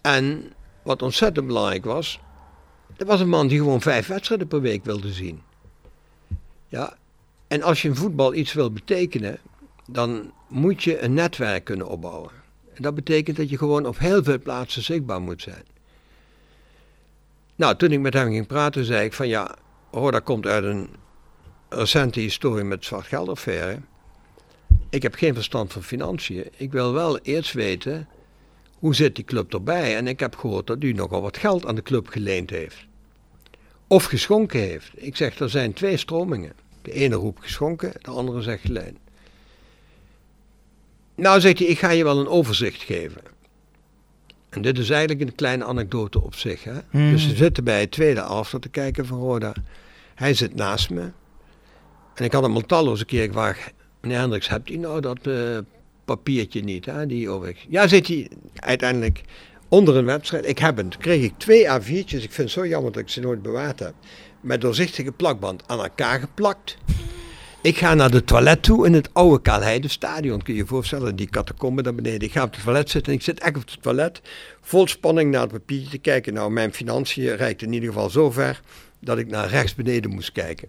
[0.00, 0.52] En
[0.82, 2.20] wat ontzettend belangrijk was,
[2.96, 5.42] er was een man die gewoon vijf wedstrijden per week wilde zien.
[6.68, 6.96] Ja,
[7.48, 9.38] en als je in voetbal iets wil betekenen,
[9.90, 12.30] dan moet je een netwerk kunnen opbouwen.
[12.74, 15.64] En dat betekent dat je gewoon op heel veel plaatsen zichtbaar moet zijn.
[17.56, 19.54] Nou, toen ik met hem ging praten, zei ik van ja,
[19.90, 20.88] Roda komt uit een
[21.68, 23.80] recente historie met zwart geldaffaire.
[24.90, 26.48] Ik heb geen verstand van financiën.
[26.56, 28.08] Ik wil wel eerst weten
[28.78, 29.96] hoe zit die club erbij.
[29.96, 32.86] En ik heb gehoord dat u nogal wat geld aan de club geleend heeft.
[33.86, 34.90] Of geschonken heeft.
[34.94, 36.52] Ik zeg, er zijn twee stromingen.
[36.82, 38.98] De ene roept geschonken, de andere zegt geleend.
[41.14, 43.20] Nou zegt hij, ik ga je wel een overzicht geven.
[44.48, 46.64] En dit is eigenlijk een kleine anekdote op zich.
[46.64, 46.74] Hè?
[46.90, 49.52] Dus we zitten bij het tweede after te kijken van Roda.
[50.14, 51.10] Hij zit naast me.
[52.14, 55.58] En ik had hem al talloze keer gevraagd, meneer Hendricks, hebt u nou dat eh,
[56.04, 56.84] papiertje niet?
[56.84, 57.56] Hè, die over...
[57.68, 59.22] Ja, zit hij uiteindelijk
[59.68, 60.46] onder een wedstrijd.
[60.46, 60.96] Ik heb het.
[60.96, 62.22] kreeg ik twee A4'tjes.
[62.22, 63.94] Ik vind het zo jammer dat ik ze nooit bewaard heb.
[64.40, 66.76] Met doorzichtige plakband aan elkaar geplakt.
[67.60, 70.42] Ik ga naar de toilet toe in het oude Kaalheide stadion.
[70.42, 72.20] Kun je je voorstellen, die catacombe daar beneden.
[72.28, 74.20] Ik ga op het toilet zitten en ik zit echt op het toilet.
[74.60, 76.34] Vol spanning naar het papiertje te kijken.
[76.34, 78.60] Nou, mijn financiën reikt in ieder geval zo ver
[79.00, 80.68] dat ik naar rechts beneden moest kijken.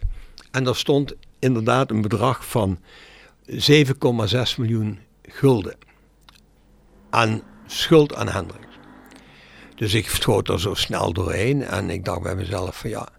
[0.51, 2.79] En daar stond inderdaad een bedrag van
[3.49, 3.57] 7,6
[4.57, 5.75] miljoen gulden
[7.09, 8.65] aan schuld aan Hendricks.
[9.75, 13.09] Dus ik schoot er zo snel doorheen en ik dacht bij mezelf van ja,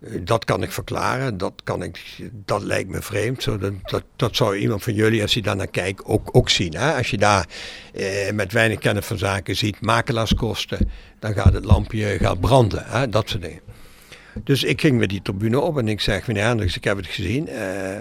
[0.00, 2.00] dat kan ik verklaren, dat, kan ik,
[2.32, 3.42] dat lijkt me vreemd.
[3.42, 6.50] Zo, dat, dat, dat zou iemand van jullie, als hij daar naar kijkt, ook, ook
[6.50, 6.74] zien.
[6.74, 6.94] Hè?
[6.94, 7.46] Als je daar
[7.94, 13.08] eh, met weinig kennis van zaken ziet, makelaarskosten, dan gaat het lampje gaat branden, hè?
[13.08, 13.60] dat soort dingen.
[14.44, 17.06] Dus ik ging met die tribune op en ik zeg, meneer Hendricks, ik heb het
[17.06, 17.48] gezien.
[17.48, 17.96] eh,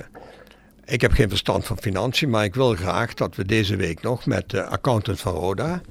[0.86, 4.26] ik heb geen verstand van financiën, maar ik wil graag dat we deze week nog
[4.26, 5.82] met de accountant van Roda,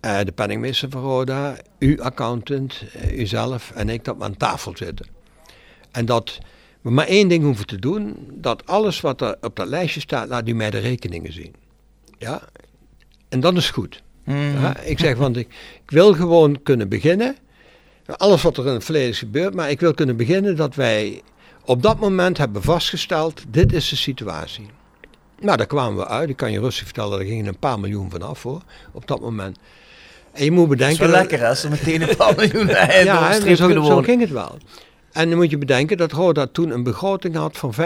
[0.00, 4.72] eh, de penningmeester van Roda, uw accountant, eh, uzelf en ik, dat we aan tafel
[4.76, 5.15] zitten.
[5.96, 6.38] En dat
[6.80, 10.28] we maar één ding hoeven te doen, dat alles wat er op dat lijstje staat,
[10.28, 11.54] laat u mij de rekeningen zien.
[12.18, 12.42] Ja,
[13.28, 14.02] en dat is goed.
[14.60, 15.48] Ja, ik zeg, want ik,
[15.84, 17.36] ik wil gewoon kunnen beginnen,
[18.06, 21.22] alles wat er in het verleden is gebeurd, maar ik wil kunnen beginnen dat wij
[21.64, 24.66] op dat moment hebben vastgesteld, dit is de situatie.
[25.40, 26.28] Nou, daar kwamen we uit.
[26.28, 29.58] Ik kan je rustig vertellen, er gingen een paar miljoen vanaf hoor, op dat moment.
[30.32, 30.98] En je moet is bedenken...
[30.98, 34.20] wel dat- lekker als er meteen een paar miljoen bij ja, hè, zo, zo ging
[34.20, 34.58] het wel.
[35.16, 37.80] En dan moet je bedenken dat Roda toen een begroting had van 5,2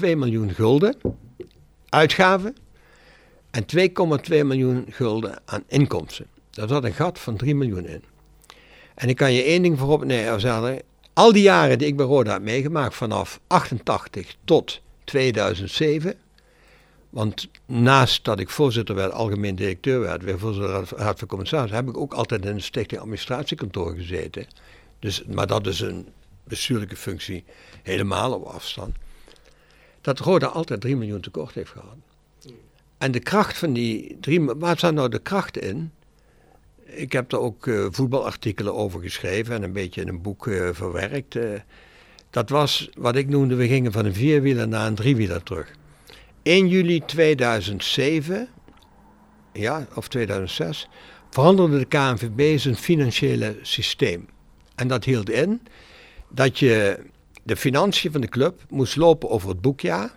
[0.00, 0.96] miljoen gulden
[1.88, 2.56] uitgaven
[3.50, 6.26] en 2,2 miljoen gulden aan inkomsten.
[6.50, 8.02] Daar zat een gat van 3 miljoen in.
[8.94, 10.82] En ik kan je één ding voorop nee, zeggen.
[11.12, 16.14] Al die jaren die ik bij Roda heb meegemaakt, vanaf 88 tot 2007.
[17.10, 21.88] Want naast dat ik voorzitter werd, algemeen directeur werd, weer voorzitter Raad van Commissaris, heb
[21.88, 24.46] ik ook altijd in een stichting administratiekantoor gezeten.
[24.98, 26.06] Dus, maar dat is een
[26.46, 27.44] bestuurlijke functie
[27.82, 28.96] helemaal op afstand.
[30.00, 31.96] Dat Roda altijd 3 miljoen tekort heeft gehad.
[32.98, 35.90] En de kracht van die 3 waar zat nou de kracht in?
[36.84, 40.68] Ik heb er ook uh, voetbalartikelen over geschreven en een beetje in een boek uh,
[40.72, 41.34] verwerkt.
[41.34, 41.50] Uh,
[42.30, 45.70] dat was wat ik noemde, we gingen van een vierwieler naar een driewieler terug.
[46.42, 48.48] 1 juli 2007,
[49.52, 50.88] ja, of 2006,
[51.30, 54.28] veranderde de KNVB zijn financiële systeem.
[54.74, 55.60] En dat hield in
[56.36, 56.98] dat je
[57.42, 60.10] de financiën van de club moest lopen over het boekjaar.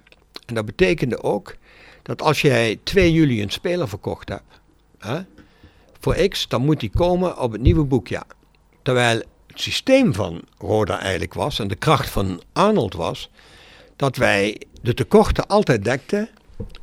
[0.46, 1.56] En dat betekende ook
[2.04, 4.60] dat als jij 2 juli een speler verkocht hebt,
[4.98, 5.20] hè,
[6.00, 8.28] voor X, dan moet die komen op het nieuwe boekjaar.
[8.82, 9.18] Terwijl
[9.48, 13.30] het systeem van Roda eigenlijk was, en de kracht van Arnold was,
[13.96, 16.30] dat wij de tekorten altijd dekten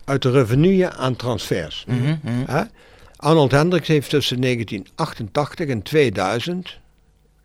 [0.05, 1.85] uit de revenue aan transfers.
[1.87, 2.43] Mhm, mhm.
[2.47, 2.63] Hè?
[3.17, 6.79] Arnold Hendricks heeft tussen 1988 en 2000,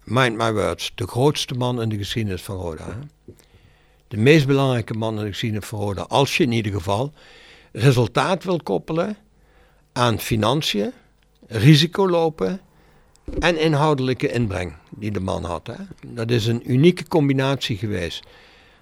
[0.04, 3.00] mind my words, de grootste man in de geschiedenis van Roda.
[4.08, 6.02] De meest belangrijke man in de geschiedenis van Roda.
[6.02, 7.14] Als je in ieder geval
[7.72, 9.18] resultaat wil koppelen
[9.94, 10.92] aan financiën,
[11.48, 12.62] risico lopen
[13.40, 15.68] en inhoudelijke inbreng die de man had.
[15.68, 15.76] Hè?
[16.08, 18.24] Dat is een unieke combinatie geweest.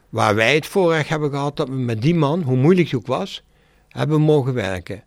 [0.09, 3.07] Waar wij het voorrecht hebben gehad dat we met die man, hoe moeilijk hij ook
[3.07, 3.43] was,
[3.87, 5.03] hebben mogen werken.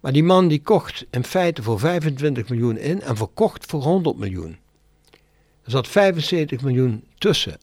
[0.00, 4.16] Maar die man die kocht in feite voor 25 miljoen in en verkocht voor 100
[4.16, 4.58] miljoen.
[5.68, 7.58] Er zat 75 miljoen tussen.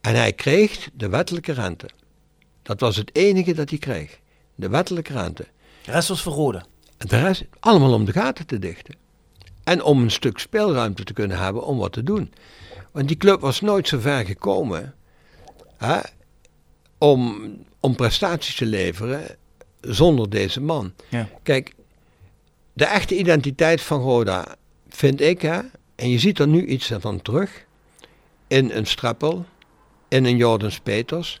[0.00, 1.88] En hij kreeg de wettelijke rente.
[2.62, 4.18] Dat was het enige dat hij kreeg.
[4.54, 5.46] De wettelijke rente.
[5.84, 6.66] De rest was verroden.
[6.96, 8.94] En de rest allemaal om de gaten te dichten.
[9.64, 12.32] En om een stuk speelruimte te kunnen hebben om wat te doen.
[12.92, 14.94] Want die club was nooit zo ver gekomen
[15.76, 16.00] hè,
[16.98, 19.36] om, om prestaties te leveren
[19.80, 20.92] zonder deze man.
[21.08, 21.28] Ja.
[21.42, 21.74] Kijk,
[22.72, 24.56] de echte identiteit van Roda
[24.88, 25.60] vind ik, hè,
[25.96, 27.64] en je ziet er nu iets van terug,
[28.46, 29.44] in een Strappel,
[30.08, 31.40] in een Jordans Peters.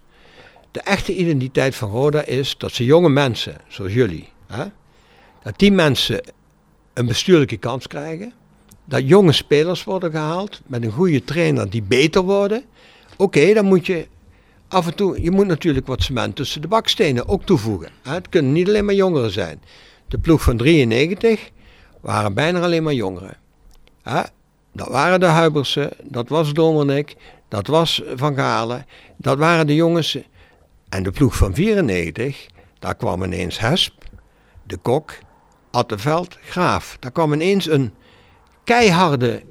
[0.70, 4.64] De echte identiteit van Roda is dat ze jonge mensen, zoals jullie, hè,
[5.42, 6.20] dat die mensen
[6.94, 8.32] een bestuurlijke kans krijgen.
[8.84, 12.64] Dat jonge spelers worden gehaald met een goede trainer die beter worden.
[13.16, 14.06] Oké, dan moet je
[14.68, 17.90] af en toe, je moet natuurlijk wat cement tussen de bakstenen ook toevoegen.
[18.02, 19.62] Het kunnen niet alleen maar jongeren zijn.
[20.08, 21.50] De ploeg van 93
[22.00, 23.36] waren bijna alleen maar jongeren.
[24.76, 27.16] Dat waren de Huibersen, dat was Domernik,
[27.48, 30.18] dat was Van Galen, dat waren de jongens.
[30.88, 32.46] En de ploeg van 94,
[32.78, 34.04] daar kwam ineens Hesp,
[34.62, 35.18] de Kok,
[35.70, 36.96] Atteveld, Graaf.
[37.00, 37.94] Daar kwam ineens een
[38.64, 39.42] keiharde,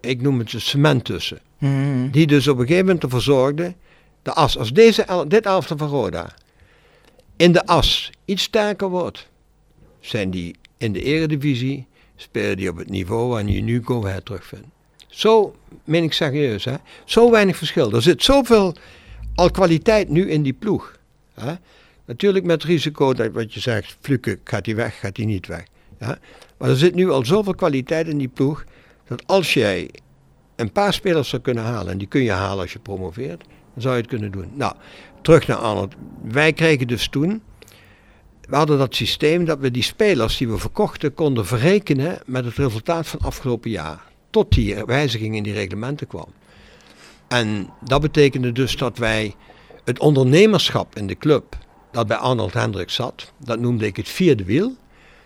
[0.00, 1.40] ik noem het cement tussen.
[1.58, 2.10] Mhm.
[2.10, 3.74] Die dus op een gegeven moment ervoor zorgde,
[4.22, 6.34] de as, als deze, dit elftal van Roda
[7.36, 9.28] in de as iets sterker wordt,
[10.00, 11.86] zijn die in de eredivisie,
[12.16, 14.66] spelen die op het niveau waar je nu Go Ahead terugvindt.
[15.08, 16.74] Zo, meen ik serieus, hè?
[17.04, 17.92] zo weinig verschil.
[17.92, 18.74] Er zit zoveel
[19.34, 20.98] al kwaliteit nu in die ploeg.
[21.34, 21.54] Hè?
[22.04, 25.64] Natuurlijk met risico dat wat je zegt, Fluke, gaat hij weg, gaat hij niet weg.
[26.00, 26.18] Ja?
[26.56, 28.64] Maar er zit nu al zoveel kwaliteit in die ploeg,
[29.08, 29.90] dat als jij
[30.56, 33.82] een paar spelers zou kunnen halen, en die kun je halen als je promoveert, dan
[33.82, 34.50] zou je het kunnen doen.
[34.54, 34.74] Nou,
[35.22, 35.94] terug naar Arnold.
[36.22, 37.42] Wij kregen dus toen,
[38.46, 42.56] we hadden dat systeem dat we die spelers die we verkochten konden verrekenen met het
[42.56, 44.02] resultaat van afgelopen jaar.
[44.30, 46.28] Tot die wijziging in die reglementen kwam.
[47.28, 49.34] En dat betekende dus dat wij
[49.84, 51.56] het ondernemerschap in de club,
[51.92, 54.76] dat bij Arnold Hendricks zat, dat noemde ik het vierde wiel.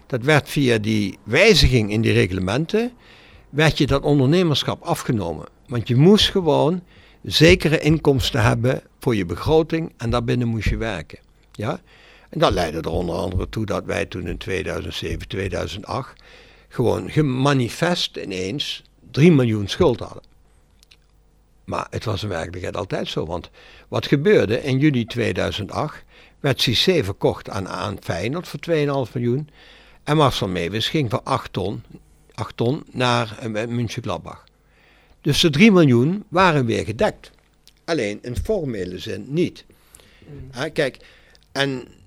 [0.07, 2.93] Dat werd via die wijziging in die reglementen,
[3.51, 5.47] werd je dat ondernemerschap afgenomen.
[5.67, 6.83] Want je moest gewoon
[7.23, 11.19] zekere inkomsten hebben voor je begroting en daarbinnen moest je werken.
[11.53, 11.81] Ja?
[12.31, 16.23] En dat leidde er onder andere toe dat wij toen in 2007, 2008
[16.69, 20.23] gewoon gemanifest ineens 3 miljoen schuld hadden.
[21.65, 23.51] Maar het was in werkelijkheid altijd zo, want
[23.89, 26.05] wat gebeurde in juli 2008
[26.41, 28.61] werd Cissé verkocht aan, aan Feyenoord voor
[29.07, 29.49] 2,5 miljoen
[30.05, 31.83] en Marcel Mewis ging voor 8 ton,
[32.35, 34.45] 8 ton naar uh, München-Gladbach.
[35.21, 37.31] Dus de 3 miljoen waren weer gedekt.
[37.85, 39.65] Alleen in formele zin niet.
[40.51, 41.07] Hè, kijk,
[41.53, 41.99] en...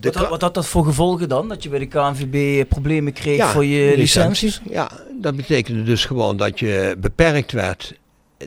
[0.00, 1.48] Wat, had- wat had dat voor gevolgen dan?
[1.48, 4.60] Dat je bij de KNVB problemen kreeg Ja, voor je licenties?
[4.70, 7.94] Ja, dat betekende dus gewoon dat je beperkt werd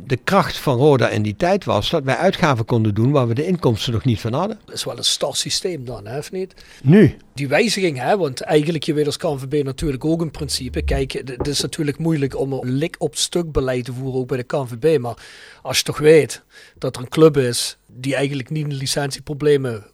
[0.03, 3.33] de kracht van Roda in die tijd was dat wij uitgaven konden doen waar we
[3.33, 4.59] de inkomsten nog niet van hadden.
[4.65, 6.53] Dat is wel een start systeem dan, hè, of niet?
[6.83, 10.81] Nu, Die wijziging, hè, want eigenlijk, je weet als KNVB natuurlijk ook een principe.
[10.81, 14.27] Kijk, het het is natuurlijk moeilijk om een lik op stuk beleid te voeren, ook
[14.27, 14.97] bij de KNVB.
[14.99, 15.17] Maar
[15.61, 16.43] als je toch weet
[16.77, 19.85] dat er een club is die eigenlijk niet in licentieproblemen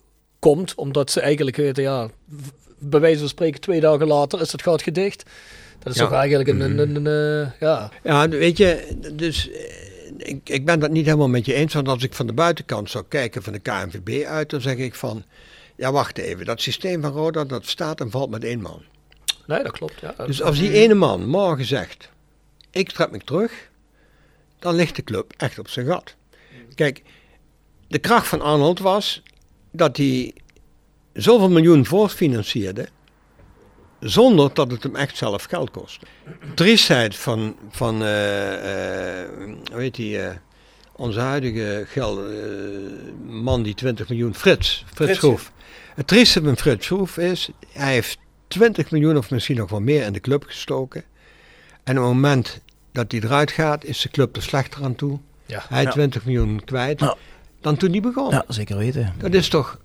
[0.53, 2.07] komt, omdat ze eigenlijk weten, ja,
[2.41, 2.47] v-
[2.79, 5.23] bij wijze van spreken twee dagen later is het gat gedicht.
[5.79, 6.05] Dat is Ja.
[6.07, 9.61] toch eigenlijk een, een, een, een, eh, ja, ja, weet je, dus eh,
[10.17, 11.73] ik, ik ben dat niet helemaal met je eens.
[11.73, 14.95] Want als ik van de buitenkant zou kijken van de KNVB uit, dan zeg ik
[14.95, 15.23] van,
[15.75, 18.81] ja wacht even, dat systeem van Roda dat staat en valt met één man.
[19.47, 19.99] nee, dat klopt.
[20.01, 20.13] Ja.
[20.25, 22.09] Dus als die ene man morgen zegt,
[22.71, 23.69] ik trek me terug,
[24.59, 26.15] dan ligt de club echt op zijn gat.
[26.75, 27.01] Kijk,
[27.87, 29.23] de kracht van Arnold was
[29.77, 30.33] dat hij
[31.13, 32.87] zoveel miljoen voorfinancierde,
[33.99, 36.05] zonder dat het hem echt zelf geld kostte.
[36.53, 39.29] Triestheid van, van eh, eh,
[39.71, 40.35] hoe heet die, eh,
[40.95, 42.33] onze huidige geld, eh,
[43.27, 45.51] man die 20 miljoen, Frits, Frits Frits, Schroef.
[45.95, 48.17] Het trieste van Frits Schroef is, hij heeft
[48.47, 51.03] 20 miljoen of misschien nog wel meer in de club gestoken.
[51.83, 52.61] En op het moment
[52.91, 55.19] dat hij eruit gaat, is de club er slechter aan toe.
[55.45, 55.65] Ja.
[55.69, 55.91] Hij Ja.
[55.91, 57.15] 20 miljoen kwijt Ja.
[57.65, 58.29] Dan toen hij begon.
[58.29, 59.13] Ja, zeker weten.
[59.17, 59.79] Dat is toch,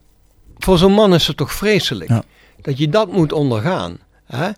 [0.59, 2.11] voor zo'n man is het toch vreselijk.
[2.11, 2.23] Ja.
[2.61, 3.99] Dat je dat moet ondergaan.
[4.25, 4.49] Hè?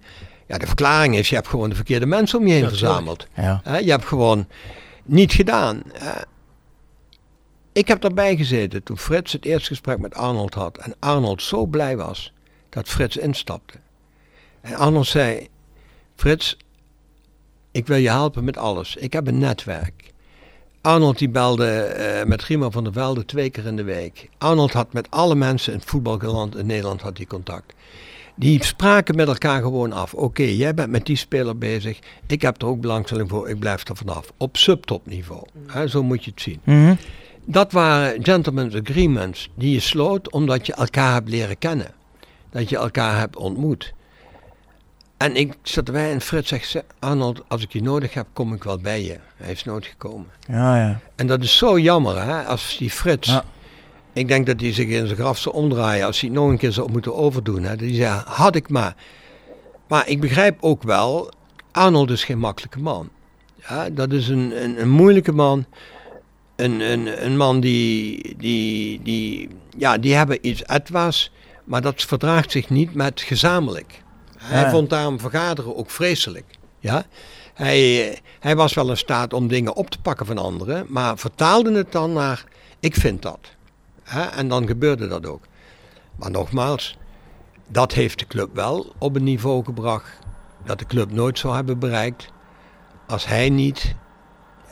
[0.47, 3.27] Ja, de verklaring is, je hebt gewoon de verkeerde mensen om je heen Ja, verzameld.
[3.37, 3.61] Ja.
[3.65, 3.79] Hè?
[3.79, 4.47] Je hebt gewoon
[5.05, 5.83] niet gedaan.
[5.93, 6.21] Hè?
[7.73, 10.79] Ik heb daarbij gezeten toen Frits het eerste gesprek met Arnold had.
[10.79, 12.33] En Arnold zo blij was
[12.69, 13.75] dat Frits instapte.
[14.61, 15.49] En Arnold zei,
[16.17, 16.57] Frits,
[17.71, 18.97] ik wil je helpen met alles.
[18.97, 20.12] Ik heb een netwerk.
[20.83, 24.29] Arnold die belde eh, met Rima van der Velde twee keer in de week.
[24.39, 27.75] Arnold had met alle mensen in het in Nederland had hij contact.
[28.35, 30.15] Die spraken met elkaar gewoon af.
[30.15, 31.99] Oké, jij bent met die speler bezig.
[32.27, 33.49] Ik heb er ook belangstelling voor.
[33.49, 34.33] Ik blijf er vanaf.
[34.37, 35.43] Op subtopniveau.
[35.67, 36.61] Hè, zo moet je het zien.
[36.65, 36.95] Mhm.
[37.45, 41.95] Dat waren gentlemen's agreements die je sloot omdat je elkaar hebt leren kennen.
[42.51, 43.93] Dat je elkaar hebt ontmoet.
[45.23, 48.65] En ik zat erbij en Frits zegt, Arnold, als ik je nodig heb, kom ik
[48.65, 49.19] wel bij je.
[49.37, 50.27] Hij is nooit gekomen.
[50.49, 51.01] Ja, ja.
[51.17, 53.29] En dat is zo jammer, hè, als die Frits...
[53.29, 53.45] Ja.
[54.13, 56.57] Ik denk dat hij zich in zijn graf zou omdraaien als hij het nog een
[56.57, 57.63] keer zou moeten overdoen.
[57.63, 57.75] Hè.
[57.75, 58.95] Hij zei, had ik maar.
[59.89, 61.33] Maar ik begrijp ook wel,
[61.73, 63.09] Arnold is geen makkelijke man.
[63.69, 65.65] Ja, dat is een, een, een moeilijke man.
[66.57, 69.49] Een, een, een man die, die, die,
[69.79, 71.33] ja, die hebben iets etwas,
[71.65, 74.02] maar dat verdraagt zich niet met gezamenlijk.
[74.43, 76.45] Hij vond daarom vergaderen ook vreselijk.
[76.79, 77.05] Ja?
[77.55, 81.19] Hij, eh, hij was wel in staat om dingen op te pakken van anderen, maar
[81.19, 82.45] vertaalde het dan naar,
[82.81, 83.39] ik vind dat.
[84.37, 85.43] En dan gebeurde dat ook.
[86.17, 86.97] Maar nogmaals,
[87.69, 90.19] dat heeft de club wel op een niveau gebracht
[90.65, 92.29] dat de club nooit zou hebben bereikt
[93.07, 93.95] als hij niet,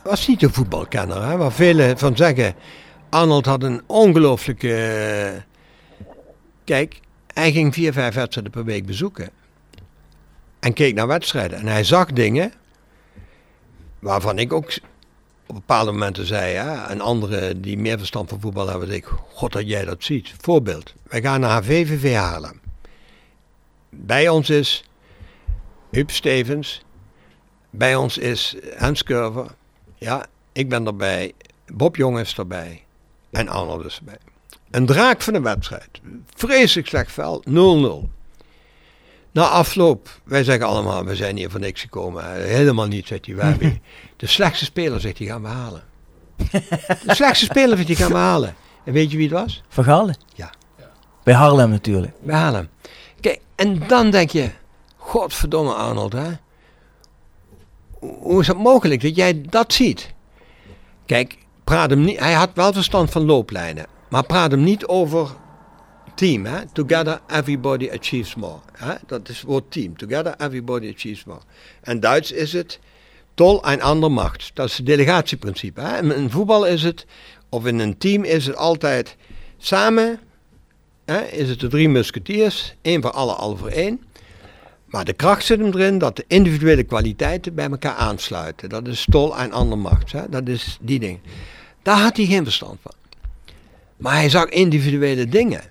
[0.05, 1.37] was niet een voetbalkenner, hè?
[1.37, 2.55] waar velen van zeggen,
[3.11, 5.43] Arnold had een ongelooflijke, eh,
[6.65, 9.31] kijk, hij ging vier, vijf wedstrijden per week bezoeken.
[10.61, 11.59] En keek naar wedstrijden.
[11.59, 12.53] En hij zag dingen
[13.99, 14.73] waarvan ik ook
[15.47, 19.07] op bepaalde momenten zei, ja, en anderen die meer verstand van voetbal hebben, zei ik,
[19.29, 20.35] god dat jij dat ziet.
[20.41, 22.61] Voorbeeld, wij gaan naar VVV Haarlem.
[23.91, 24.85] Bij ons is
[25.91, 26.83] Huub Stevens,
[27.71, 29.47] bij ons is Hans Curver,
[29.95, 31.33] ja, ik ben erbij,
[31.67, 32.85] Bob Jong is erbij
[33.31, 34.19] en Arnold is erbij.
[34.71, 36.01] Een draak van een wedstrijd,
[36.35, 38.20] vreselijk slecht vel, 0-0.
[39.33, 42.43] Na afloop, wij zeggen allemaal, we zijn hier voor niks gekomen.
[42.43, 43.35] Helemaal niet, zegt hij.
[43.35, 43.83] Hebben
[44.17, 45.83] de slechtste speler, zegt hij, gaan we halen.
[47.07, 48.55] De slechtste speler, zegt hij, gaan we halen.
[48.85, 49.63] En weet je wie het was?
[49.69, 50.17] Vergalen?
[50.35, 50.51] Ja.
[51.23, 52.13] Bij Haarlem natuurlijk.
[52.27, 52.69] Halen hem.
[53.21, 54.51] Kijk, en dan denk je,
[54.97, 56.31] godverdomme Arnold, hè.
[57.99, 60.13] Hoe is het mogelijk dat jij dat ziet?
[61.07, 63.87] Kijk, praat hem niet, hij had wel verstand van looplijnen.
[64.09, 65.31] Maar praat hem niet over
[66.21, 66.47] team.
[66.73, 68.61] Together everybody achieves more.
[68.73, 68.95] Hè?
[69.07, 69.97] Dat is het woord team.
[69.97, 71.41] Together everybody achieves more.
[71.81, 72.79] En Duits is het
[73.35, 74.51] tol een ander macht.
[74.55, 75.81] Dat is het delegatieprincipe.
[75.81, 76.15] Hè?
[76.15, 77.07] In voetbal is het,
[77.49, 79.17] of in een team is het altijd
[79.59, 80.21] samen
[81.05, 84.01] hè, is het de drie musketiers, één voor alle, alle voor één.
[84.85, 88.69] Maar de kracht zit hem erin dat de individuele kwaliteiten bij elkaar aansluiten.
[88.69, 90.13] Dat is tol en ander macht.
[90.13, 90.29] Hè?
[90.29, 91.19] Dat is die ding.
[91.83, 92.93] Daar had hij geen verstand van.
[93.97, 95.63] Maar hij zag individuele dingen.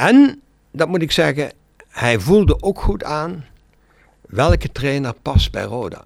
[0.00, 0.40] En,
[0.72, 1.52] dat moet ik zeggen,
[1.88, 3.44] hij voelde ook goed aan
[4.26, 6.04] welke trainer past bij Roda.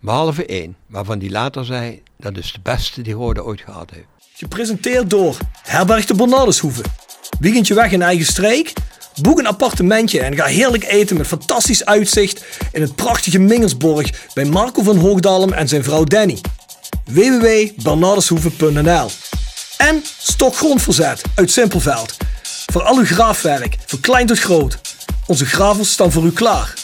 [0.00, 4.06] Behalve één, waarvan hij later zei, dat is de beste die Roda ooit gehad heeft.
[4.34, 6.82] Gepresenteerd door Herberg de Bernardeshoeve.
[7.40, 8.72] Weekendje weg in eigen streek?
[9.22, 14.44] Boek een appartementje en ga heerlijk eten met fantastisch uitzicht in het prachtige Mingelsborg bij
[14.44, 16.38] Marco van Hoogdalem en zijn vrouw Danny.
[17.04, 19.10] www.bernardeshoeven.nl
[19.76, 22.16] En Stokgrondverzet uit Simpelveld.
[22.72, 24.80] Voor al uw graafwerk, van klein tot groot.
[25.26, 26.74] Onze gravels staan voor u klaar.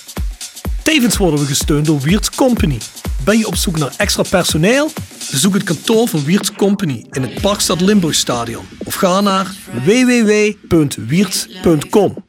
[0.82, 2.78] Tevens worden we gesteund door Wiert's Company.
[3.24, 4.90] Ben je op zoek naar extra personeel?
[5.30, 8.64] Bezoek het kantoor van Wiert's Company in het Parkstad Limburgstadion.
[8.84, 9.54] Of ga naar
[9.84, 12.24] www.wiertz.com.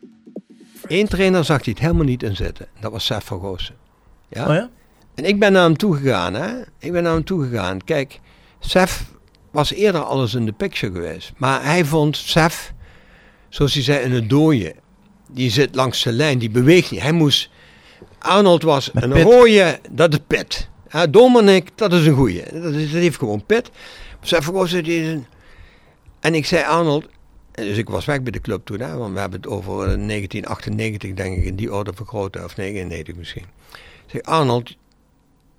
[0.87, 2.67] Eén trainer zag hij het helemaal niet in zitten.
[2.79, 3.75] Dat was Sef van Goossen.
[4.29, 4.47] Ja?
[4.47, 4.69] Oh ja?
[5.15, 6.33] En ik ben naar hem toe gegaan.
[6.33, 6.61] Hè?
[6.79, 7.83] Ik ben naar hem toe gegaan.
[7.83, 8.19] Kijk,
[8.59, 9.03] Sef
[9.51, 11.31] was eerder alles in de picture geweest.
[11.37, 12.73] Maar hij vond Sef,
[13.55, 14.75] zoals hij zei, in het dooie.
[15.31, 17.01] Die zit langs de lijn, die beweegt niet.
[17.01, 17.49] Hij moest...
[18.19, 19.23] Arnold was Met een pit.
[19.23, 20.69] rode, dat is pit.
[20.89, 22.43] Ja, Dominic, dat is een goeie.
[22.53, 23.71] Dat, is, dat heeft gewoon pit.
[24.31, 25.25] Een...
[26.19, 27.07] En ik zei Arnold...
[27.51, 30.07] Dus ik was weg bij de club toen, hè, want we hebben het over eh,
[30.07, 33.45] 1998, denk ik, in die orde vergroten, of 99 misschien.
[33.73, 34.75] Ik zeg, Arnold,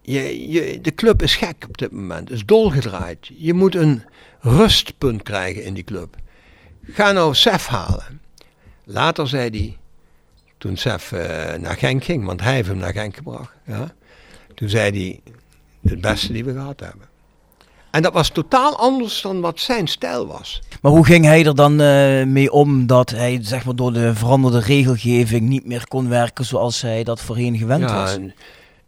[0.02, 3.30] je, je, de club is gek op dit moment, is dolgedraaid.
[3.36, 4.02] Je moet een
[4.40, 6.16] rustpunt krijgen in die club.
[6.92, 8.20] Ga nou Sef halen.
[8.84, 9.76] Later zei hij,
[10.58, 13.52] toen Sef eh, naar Genk ging, want hij heeft hem naar Genk gebracht.
[13.66, 13.94] Ja,
[14.54, 15.34] toen zei hij,
[15.90, 17.08] het beste die we gehad hebben.
[17.90, 20.62] En dat was totaal anders dan wat zijn stijl was.
[20.80, 24.14] Maar hoe ging hij er dan eh, mee om dat hij zeg maar, door de
[24.14, 28.14] veranderde regelgeving niet meer kon werken zoals hij dat voorheen gewend was?
[28.14, 28.34] en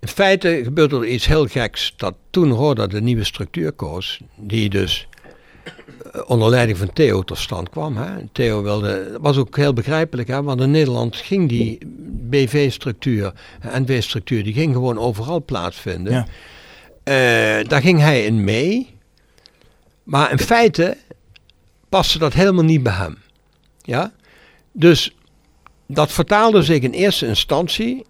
[0.00, 1.94] in feite gebeurde er iets heel geks.
[1.96, 5.08] Dat toen Roda de nieuwe structuur koos, die dus
[6.26, 7.96] onder leiding van Theo tot stand kwam.
[7.96, 8.26] Hè.
[8.32, 11.78] Theo wilde, dat was ook heel begrijpelijk, hè, want in Nederland ging die
[12.28, 13.32] BV-structuur,
[13.62, 16.12] NV-structuur, die ging gewoon overal plaatsvinden.
[16.12, 16.26] Ja.
[17.02, 18.96] Eh, daar ging hij in mee.
[20.02, 20.96] Maar in feite
[21.88, 23.18] paste dat helemaal niet bij hem.
[23.82, 24.12] Ja?
[24.72, 25.14] Dus
[25.86, 28.04] dat vertaalde zich in eerste instantie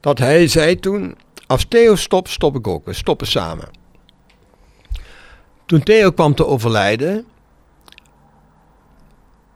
[0.00, 1.16] dat hij zei toen,
[1.46, 2.84] als Theo stopt, stop ik ook.
[2.84, 3.68] We stoppen samen.
[5.66, 7.24] Toen Theo kwam te overlijden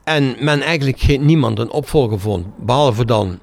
[0.05, 3.39] en men eigenlijk geen, niemand een opvolger vond, behalve dan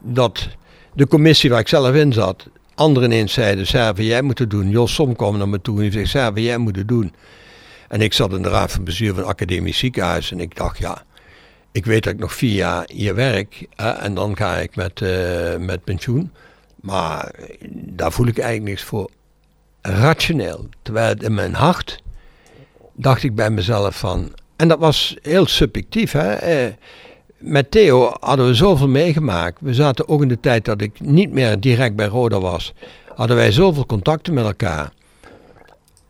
[0.00, 0.48] dat
[0.92, 4.70] de commissie waar ik zelf in zat, anderen ineens zeiden, Serve, jij moet het doen.
[4.70, 7.14] Jos Som kwam naar me toe en die zei, Serve, jij moet het doen.
[7.88, 11.02] En ik zat in de raad van bestuur van academisch ziekenhuis en ik dacht, ja,
[11.72, 15.56] ik weet dat ik nog vier jaar hier werk en dan ga ik met, eh,
[15.56, 16.32] met pensioen.
[16.80, 17.30] Maar
[17.70, 19.10] daar voel ik eigenlijk niks voor.
[19.86, 20.68] Rationeel.
[20.82, 22.02] Terwijl in mijn hart
[22.92, 24.32] dacht ik bij mezelf van.
[24.56, 26.12] En dat was heel subjectief.
[26.12, 26.32] Hè?
[26.32, 26.72] Eh,
[27.38, 29.60] met Theo hadden we zoveel meegemaakt.
[29.60, 32.72] We zaten ook in de tijd dat ik niet meer direct bij Roda was.
[33.14, 34.92] Hadden wij zoveel contacten met elkaar.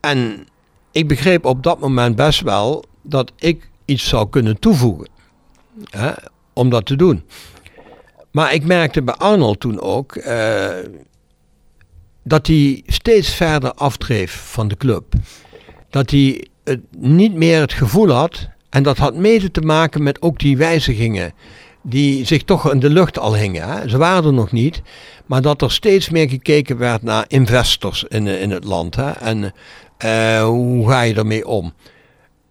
[0.01, 0.47] En
[0.93, 5.09] ik begreep op dat moment best wel dat ik iets zou kunnen toevoegen.
[5.91, 6.13] Hè,
[6.53, 7.25] om dat te doen.
[8.31, 10.69] Maar ik merkte bij Arnold toen ook eh,
[12.27, 15.05] dat hij steeds verder afdreef van de club.
[15.91, 20.23] Dat hij het niet meer het gevoel had, en dat had mede te maken met
[20.23, 21.33] ook die wijzigingen
[21.83, 23.69] die zich toch in de lucht al hingen.
[23.69, 23.89] Hè.
[23.89, 24.83] Ze waren er nog niet,
[25.27, 28.97] maar dat er steeds meer gekeken werd naar investors in, in het land.
[28.97, 29.11] Hè.
[29.11, 29.55] En
[29.97, 31.73] eh, hoe ga je ermee om?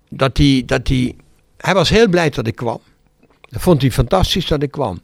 [0.09, 1.15] Dat hij, dat hij,
[1.57, 2.79] hij was heel blij dat ik kwam.
[3.41, 5.01] Dat vond hij fantastisch dat ik kwam.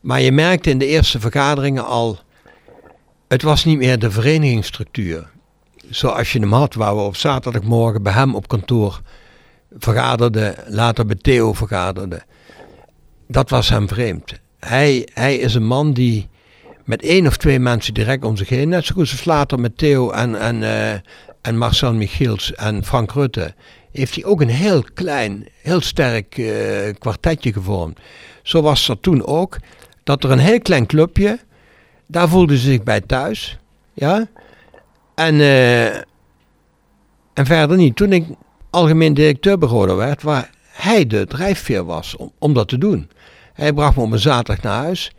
[0.00, 2.18] Maar je merkte in de eerste vergaderingen al,
[3.28, 5.30] het was niet meer de verenigingsstructuur.
[5.90, 9.00] Zoals je hem had, waar we op zaterdagmorgen bij hem op kantoor
[9.78, 12.22] vergaderden, later bij Theo vergaderden.
[13.28, 14.32] Dat was hem vreemd.
[14.58, 16.28] Hij, hij is een man die
[16.84, 19.78] met één of twee mensen direct om zich heen, net zo goed als later met
[19.78, 20.92] Theo en, en, eh,
[21.40, 23.54] en Marcel Michiels en Frank Rutte,
[23.92, 27.98] heeft hij ook een heel klein, heel sterk eh, kwartetje gevormd.
[28.42, 29.58] Zo was dat toen ook,
[30.04, 31.38] dat er een heel klein clubje,
[32.06, 33.58] daar voelden ze zich bij thuis.
[33.92, 34.26] Ja?
[35.14, 35.94] En, eh,
[37.32, 37.96] en verder niet.
[37.96, 38.26] Toen ik
[38.70, 43.10] algemeen directeur Roda werd, waar hij de drijfveer was om, om dat te doen.
[43.52, 45.12] Hij bracht me op een zaterdag naar huis.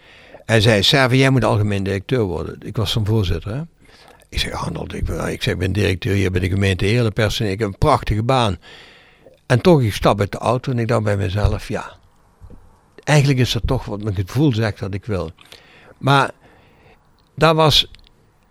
[0.46, 2.58] Hij zei, Serve, jij moet algemeen directeur worden.
[2.60, 3.54] Ik was zijn voorzitter.
[3.54, 3.62] Hè?
[4.30, 7.52] Ik zeg, Arnold, ik, ik zeg, ik ben directeur hier bij de gemeente Heerlenpersen.
[7.52, 8.58] Ik heb een prachtige baan.
[9.46, 11.96] En toch, ik stap uit de auto en ik dacht bij mezelf, ja.
[13.04, 15.32] Eigenlijk is dat toch wat mijn gevoel zegt dat ik wil.
[15.98, 16.32] Maar
[17.38, 17.92] daar was,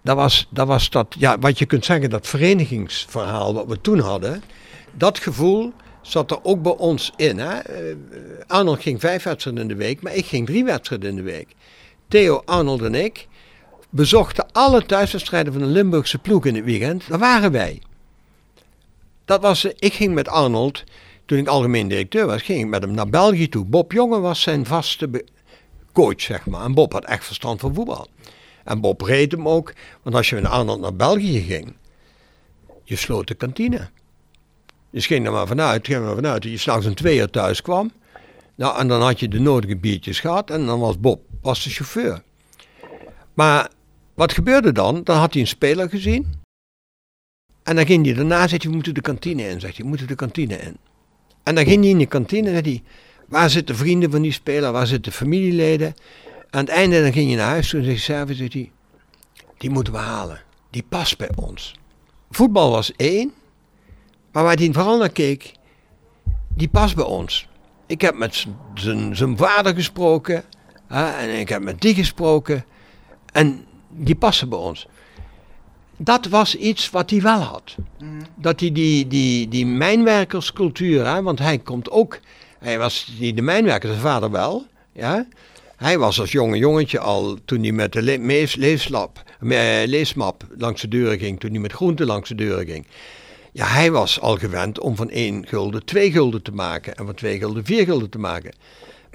[0.02, 3.98] daar was, daar was dat, ja, wat je kunt zeggen, dat verenigingsverhaal wat we toen
[3.98, 4.42] hadden.
[4.92, 5.72] Dat gevoel
[6.02, 7.38] zat er ook bij ons in.
[7.38, 7.58] Hè?
[7.58, 7.96] Eh,
[8.46, 11.48] Arnold ging vijf wedstrijden in de week, maar ik ging drie wedstrijden in de week.
[12.08, 13.28] Theo, Arnold en ik
[13.90, 17.08] bezochten alle thuiswedstrijden van de Limburgse ploeg in het weekend.
[17.08, 17.82] Daar waren wij.
[19.24, 20.84] Dat was, ik ging met Arnold,
[21.24, 23.64] toen ik algemeen directeur was, ging ik met hem naar België toe.
[23.64, 25.24] Bob Jonge was zijn vaste
[25.92, 26.64] coach, zeg maar.
[26.64, 28.08] En Bob had echt verstand van voetbal.
[28.66, 31.76] En Bob reed hem ook, want als je met Arnold naar België ging,
[32.84, 33.88] je sloot de kantine.
[34.90, 37.30] Dus ging er maar vanuit, ging er maar vanuit dat je s'nachts om twee uur
[37.30, 37.92] thuis kwam.
[38.54, 41.70] Nou, en dan had je de nodige biertjes gehad en dan was Bob was de
[41.70, 42.22] chauffeur.
[43.34, 43.70] Maar
[44.14, 45.04] wat gebeurde dan?
[45.04, 46.34] Dan had hij een speler gezien.
[47.62, 49.60] En dan ging hij daarna, zegt hij, we moeten de kantine in.
[49.60, 50.76] Zegt hij, we moeten de kantine in.
[51.42, 52.82] En dan ging hij in de kantine en zei hij,
[53.28, 54.72] waar zitten vrienden van die speler?
[54.72, 55.94] Waar zitten familieleden?
[56.50, 58.70] Aan het einde dan ging je naar huis toe en zei hij, hij,
[59.58, 60.40] die moeten we halen.
[60.70, 61.74] Die past bij ons.
[62.30, 63.32] Voetbal was één,
[64.32, 65.52] maar waar hij vooral naar keek,
[66.48, 67.48] die past bij ons.
[67.86, 68.46] Ik heb met
[69.12, 70.44] zijn vader gesproken
[70.86, 72.64] hè, en ik heb met die gesproken
[73.32, 74.86] en die passen bij ons.
[75.96, 77.76] Dat was iets wat hij wel had.
[78.34, 82.20] Dat hij die, die, die mijnwerkerscultuur, hè, want hij komt ook,
[82.58, 85.26] hij was die, de mijnwerker, zijn vader wel, ja,
[85.76, 91.18] hij was als jonge jongetje al, toen hij met de le leesmap langs de deuren
[91.18, 92.86] ging, toen hij met groenten langs de deuren ging.
[93.52, 97.14] Ja, hij was al gewend om van één gulden twee gulden te maken en van
[97.14, 98.54] twee gulden vier gulden te maken.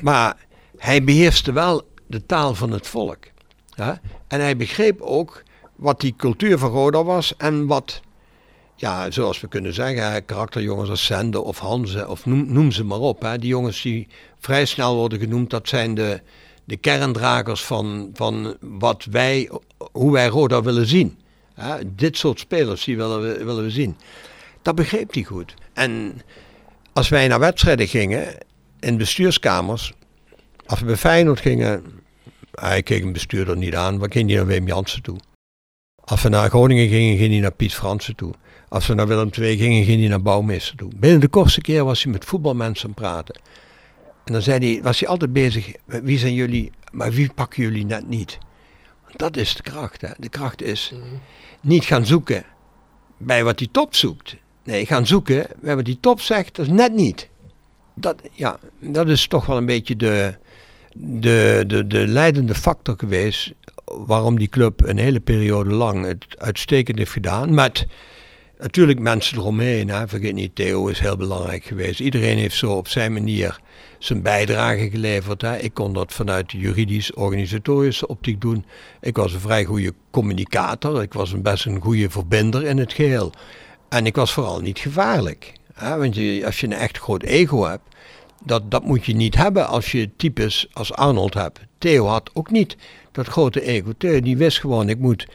[0.01, 0.37] Maar
[0.77, 3.19] hij beheerste wel de taal van het volk.
[3.75, 4.01] Ja?
[4.27, 5.43] En hij begreep ook
[5.75, 8.01] wat die cultuur van Roda was en wat,
[8.75, 12.99] ja, zoals we kunnen zeggen, karakterjongens als Sende of Hanze of noem, noem ze maar
[12.99, 13.21] op.
[13.21, 13.37] Hè?
[13.37, 14.07] Die jongens die
[14.39, 16.21] vrij snel worden genoemd, dat zijn de,
[16.63, 19.49] de kerndragers van, van wat wij,
[19.91, 21.19] hoe wij Roda willen zien.
[21.85, 23.97] dit soort spelers die willen we, willen we zien.
[24.61, 25.53] Dat begreep hij goed.
[25.73, 26.21] En
[26.93, 28.37] als wij naar wedstrijden gingen,
[28.79, 29.93] in bestuurskamers,
[30.65, 31.83] als we bij Feyenoord gingen,
[32.51, 35.17] hij keek een bestuurder niet aan, we gingen naar Wim Jansen toe.
[36.03, 38.33] Als we naar Groningen gingen, ging hij naar Piet Fransen toe.
[38.69, 40.91] Als we naar Willem II gingen, ging hij naar Bouwmeester toe.
[40.95, 43.39] Binnen de kortste keer was hij met voetbalmensen praten.
[44.31, 47.85] En dan zei hij, was hij altijd bezig, wie zijn jullie, maar wie pakken jullie
[47.85, 48.37] net niet?
[49.15, 50.01] Dat is de kracht.
[50.01, 50.09] Hè?
[50.17, 50.93] De kracht is
[51.61, 52.43] niet gaan zoeken
[53.17, 54.35] bij wat die top zoekt.
[54.63, 57.29] Nee, gaan zoeken bij wat die top zegt, dat is net niet.
[57.95, 60.35] Dat, ja, dat is toch wel een beetje de,
[60.93, 63.53] de, de, de leidende factor geweest
[63.85, 67.53] waarom die club een hele periode lang het uitstekend heeft gedaan.
[67.53, 67.85] Met
[68.61, 69.89] natuurlijk mensen eromheen.
[69.89, 70.07] Hè.
[70.07, 71.99] Vergeet niet, Theo is heel belangrijk geweest.
[71.99, 73.59] Iedereen heeft zo op zijn manier
[74.03, 75.41] zijn bijdrage geleverd.
[75.41, 75.57] Hè.
[75.57, 78.65] Ik kon dat vanuit de juridisch-organisatorische optiek doen.
[79.01, 81.01] Ik was een vrij goede communicator.
[81.01, 83.31] Ik was een best een goede verbinder in het geheel.
[83.89, 85.53] En ik was vooral niet gevaarlijk.
[85.79, 87.95] Want je, als je een echt groot ego hebt,
[88.43, 91.59] dat, dat moet je niet hebben als je types als Arnold hebt.
[91.77, 92.77] Theo had ook niet
[93.11, 93.91] dat grote ego.
[93.97, 95.27] Theo die wist gewoon, ik moet,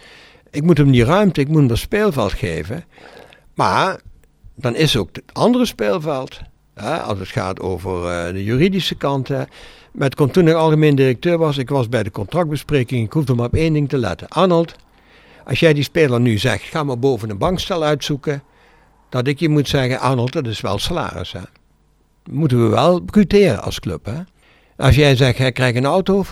[0.50, 2.84] ik moet hem die ruimte, ik moet hem dat speelveld geven.
[3.54, 4.00] Maar
[4.54, 6.40] dan is ook het andere speelveld
[6.82, 9.30] als het gaat over eh, de juridische kant.
[9.92, 13.54] Met, toen ik algemeen directeur was, ik was bij de contractbespreking, ik hoefde maar op
[13.54, 14.28] één ding te letten.
[14.28, 14.74] Arnold,
[15.44, 18.42] als jij die speler nu zegt, ga maar boven een bankstel uitzoeken,
[19.08, 21.32] dat ik je moet zeggen, Arnold, dat is wel salaris.
[21.32, 21.40] Hè.
[22.30, 24.04] Moeten we wel bruteren als club.
[24.04, 24.20] Hè.
[24.76, 26.24] Als jij zegt, hij krijgt een auto,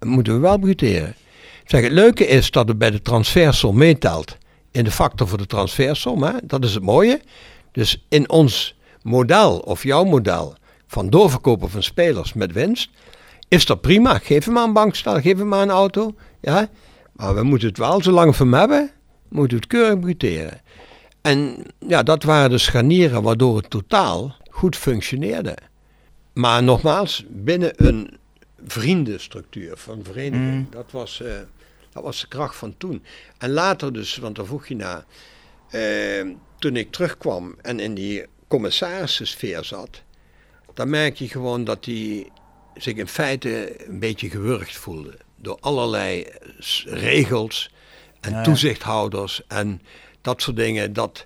[0.00, 1.14] moeten we wel bruteren.
[1.64, 4.36] Zeg, het leuke is dat het bij de transfersom meetelt
[4.70, 6.22] in de factor voor de transfersom.
[6.22, 6.32] Hè.
[6.42, 7.20] Dat is het mooie.
[7.72, 10.54] Dus in ons model of jouw model
[10.86, 12.90] van doorverkopen van spelers met winst,
[13.48, 14.18] is dat prima.
[14.18, 16.14] Geef hem maar een bankstel, geef hem maar een auto.
[16.40, 16.68] Ja?
[17.12, 18.90] Maar we moeten het wel, zolang we hem hebben,
[19.28, 20.60] moeten we het keurig bruteren.
[21.20, 25.56] En ja, dat waren de scharnieren waardoor het totaal goed functioneerde.
[26.32, 28.18] Maar nogmaals, binnen een
[28.66, 30.54] vriendenstructuur van vereniging.
[30.54, 30.66] Mm.
[30.70, 31.28] Dat, was, uh,
[31.92, 33.02] dat was de kracht van toen.
[33.38, 35.04] En later dus, want daar vroeg je naar,
[35.70, 40.02] uh, toen ik terugkwam en in die commissarissensfeer zat,
[40.74, 42.28] dan merk je gewoon dat hij
[42.74, 45.14] zich in feite een beetje gewurgd voelde.
[45.36, 46.26] Door allerlei
[46.84, 47.70] regels
[48.20, 49.82] en toezichthouders en
[50.20, 50.92] dat soort dingen.
[50.92, 51.24] Dat,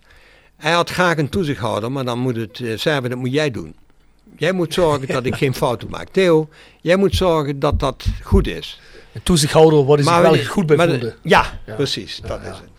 [0.56, 3.74] hij had graag een toezichthouder, maar dan moet het uh, dat moet jij doen.
[4.36, 6.08] Jij moet zorgen dat ik geen fouten maak.
[6.08, 6.48] Theo,
[6.80, 8.80] jij moet zorgen dat dat goed is.
[9.12, 11.16] Een toezichthouder wordt zich wel goed bij voelde.
[11.22, 12.20] Ja, ja, precies.
[12.26, 12.70] Dat is het.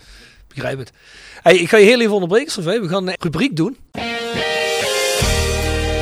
[0.47, 0.91] Begrijp het.
[1.41, 3.77] Hey, ik ga je heel even onderbreken, We gaan een rubriek doen.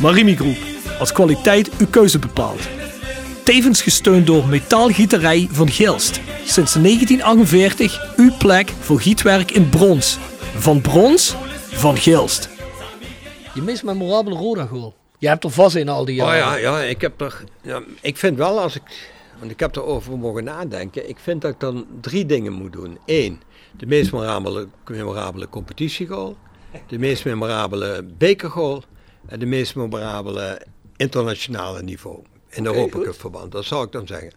[0.00, 0.56] Marimi Groep,
[0.98, 2.68] als kwaliteit uw keuze bepaalt.
[3.44, 6.20] Tevens gesteund door Metaalgieterij van Gilst.
[6.44, 10.18] Sinds 1948 uw plek voor gietwerk in brons.
[10.56, 11.34] Van brons,
[11.68, 12.48] van Gilst.
[13.54, 14.94] Je meest memorabele Roda goal.
[15.18, 16.60] Je hebt er vast in al die Oh jaren.
[16.60, 17.44] ja, ja, ik heb er.
[17.62, 19.12] Ja, ik vind wel als ik.
[19.38, 21.08] Want ik heb erover mogen nadenken.
[21.08, 22.98] Ik vind dat ik dan drie dingen moet doen.
[23.06, 23.40] Eén,
[23.76, 26.36] de meest memorabele, memorabele competitiegoal.
[26.86, 28.82] De meest memorabele bekergoal.
[29.30, 30.60] En de meest memorabele
[30.96, 32.22] internationale niveau.
[32.50, 33.52] In Europa Cup verband.
[33.52, 34.32] Dat zou ik dan zeggen.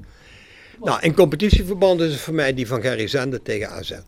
[0.83, 3.99] Nou, in competitieverband is het voor mij die van Gerry Zender tegen AZ.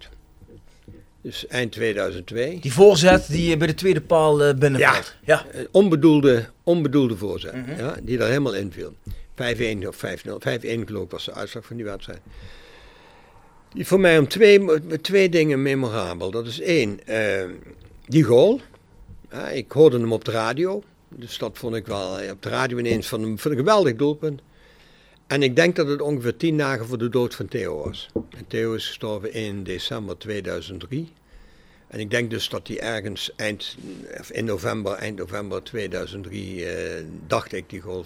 [1.21, 2.59] Dus eind 2002.
[2.59, 5.15] Die voorzet die eh, bij de tweede paal eh, binnenvalt.
[5.23, 5.45] Ja.
[5.51, 8.93] Eh, onbedoelde, onbedoelde voorzet, ja, die er helemaal inviel.
[9.35, 10.39] 5-1 of 5-0.
[10.39, 12.19] 5-1 geloof ik was de uitslag van die wedstrijd.
[13.75, 14.61] Die voor mij om twee,
[15.01, 16.31] twee dingen memorabel.
[16.31, 17.43] Dat is één, eh,
[18.05, 18.61] die goal.
[19.43, 20.83] Ik hoorde hem op de radio.
[21.09, 24.41] Dus dat vond ik wel eh, op de radio ineens van een, geweldig doelpunt.
[25.27, 28.09] En ik denk dat het ongeveer tien dagen voor de dood van Theo was.
[28.13, 31.11] En Theo is gestorven in december 2003.
[31.87, 33.77] En ik denk dus dat hij ergens eind,
[34.29, 38.05] in november, eind november 2003, eh, dacht ik die viel.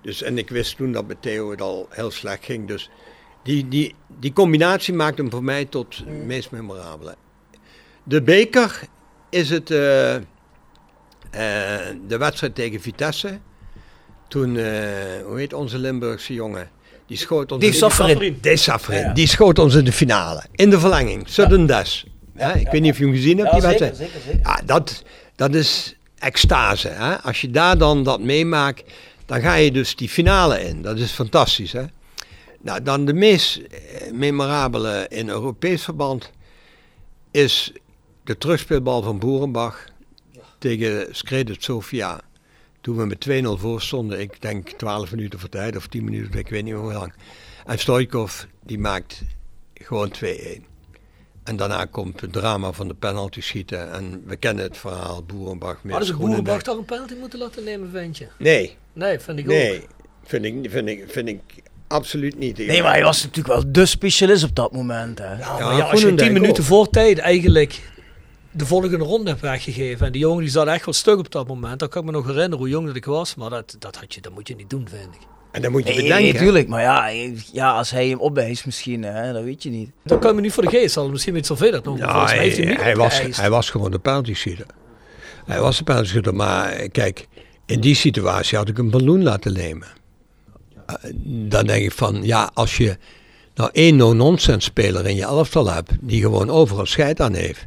[0.00, 2.68] Dus, en ik wist toen dat met Theo het al heel slecht ging.
[2.68, 2.90] Dus
[3.42, 7.14] die, die, die combinatie maakt hem voor mij tot het meest memorabele.
[8.02, 8.80] De beker
[9.30, 10.16] is het eh,
[12.08, 13.38] de wedstrijd tegen Vitesse.
[14.28, 14.64] Toen, eh,
[15.24, 16.70] hoe heet onze Limburgse jongen?
[17.06, 17.64] Die schoot ons...
[17.64, 18.38] In-.
[18.40, 19.14] Dave Safferin.
[19.14, 20.44] Die schoot ons in de finale.
[20.54, 21.28] In de verlenging.
[21.28, 22.04] Sudden death.
[22.36, 24.10] Ja, ik weet niet of je hem gezien hebt, Ja, die zeker, wedstrijd.
[24.10, 24.50] zeker, zeker.
[24.50, 25.02] Ja, dat,
[25.36, 26.88] dat is extase.
[26.88, 27.16] Hè?
[27.22, 28.82] Als je daar dan dat meemaakt,
[29.26, 30.82] dan ga je dus die finale in.
[30.82, 31.72] Dat is fantastisch.
[31.72, 31.84] Hè?
[32.60, 36.30] Nou, dan de meest eh, memorabele in Europees verband
[37.30, 37.72] is
[38.24, 39.84] de terugspeelbal van Boerenbach
[40.66, 42.20] tegen Skredet Sofia.
[42.80, 46.38] Toen we met 2-0 voor stonden, ik denk 12 minuten voor tijd of 10 minuten,
[46.38, 47.12] ik weet niet hoe lang.
[47.66, 49.22] En Stoikov die maakt
[49.74, 50.26] gewoon 2-1.
[51.44, 53.92] En daarna komt het drama van de penalty schieten.
[53.92, 57.64] En we kennen het verhaal, Boerenbach meer Hadden ze Boerenbach daar een penalty moeten laten
[57.64, 58.28] nemen, ventje?
[58.38, 59.50] Nee, Nee, vind ik ook.
[59.50, 59.82] nee.
[60.24, 61.40] Vind ik, vind, ik, vind ik
[61.86, 62.58] absoluut niet.
[62.58, 65.18] Nee, maar hij was natuurlijk wel de specialist op dat moment.
[65.18, 65.32] Hè.
[65.32, 66.68] Ja, Ja, maar ja, als je tien minuten ook.
[66.68, 67.80] voor tijd eigenlijk
[68.56, 70.06] de volgende ronde hebt weggegeven.
[70.06, 71.78] En die jongen die zat echt wel stuk op dat moment.
[71.78, 73.34] Dan kan ik me nog herinneren hoe jong dat ik was.
[73.34, 75.20] Maar dat, dat, had je, dat moet je niet doen, vind ik.
[75.50, 76.32] En dan moet je Nee, bedenken.
[76.32, 76.68] natuurlijk.
[76.68, 77.08] Maar ja,
[77.52, 79.90] ja, als hij hem opwijst misschien, hè, dat weet je niet.
[80.04, 81.10] Dat kan je me niet voor de geest halen.
[81.10, 81.98] Misschien weet Sylvie dat nog.
[81.98, 84.34] Ja, hij, heeft hij, hem hij niet was, hij was gewoon de penalty.
[85.46, 87.28] Hij was de penalty maar kijk,
[87.66, 89.88] in die situatie had ik een balloon laten nemen.
[90.86, 92.96] Eh, dan denk ik van, ja, als je
[93.54, 97.66] nou één no-nonsense speler in je elftal hebt, die gewoon overal scheid aan heeft,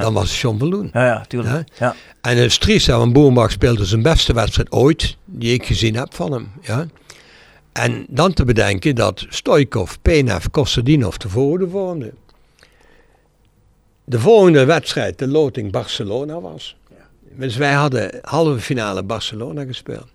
[0.00, 0.90] dan was het John Balloon.
[0.92, 1.68] Ja, ja, tuurlijk.
[1.78, 1.94] Ja.
[2.20, 6.50] En hè, want Boerenbach speelde zijn beste wedstrijd ooit, die ik gezien heb van hem.
[6.60, 6.86] Ja.
[7.72, 12.14] En dan te bedenken dat Stoikov, Penev, Kostadinov de volgende vormden.
[14.04, 16.76] De volgende wedstrijd, de loting Barcelona was.
[17.36, 20.06] Dus wij hadden halve finale Barcelona gespeeld.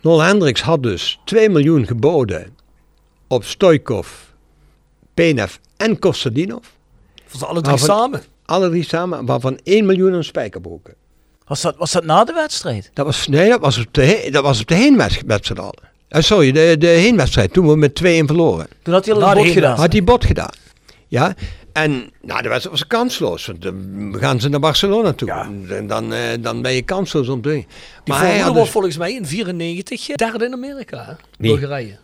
[0.00, 2.56] Nol Hendricks had dus 2 miljoen geboden
[3.28, 4.08] op Stoikov,
[5.14, 6.64] Penev en Kostadinov.
[7.26, 8.22] Voor ze alle drie van- samen.
[8.48, 10.94] Alle drie samen, waarvan 1 miljoen aan spijkerbroeken.
[11.46, 12.90] Was, dat, was dat na de wedstrijd?
[12.94, 15.74] Dat was, nee, dat was op de, dat was op de heenwedstrijd al.
[16.08, 18.66] Eh, sorry, de, de heenwedstrijd, toen we met 2-1 verloren.
[18.82, 19.76] Toen had hij al een bot gedaan.
[19.78, 20.52] Had hij bot gedaan.
[21.06, 21.34] Ja,
[21.72, 23.46] en nou, de wedstrijd was kansloos.
[23.46, 25.30] Want dan gaan ze naar Barcelona toe.
[25.68, 27.66] En dan, eh, dan ben je kansloos om te Die
[28.04, 31.04] Maar hij had dus, volgens mij in 94 derde in Amerika.
[31.04, 31.12] Hè?
[31.38, 31.50] Wie?
[31.50, 31.96] Bulgarije.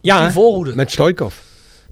[0.00, 0.32] ja,
[0.74, 1.34] met Stoikov.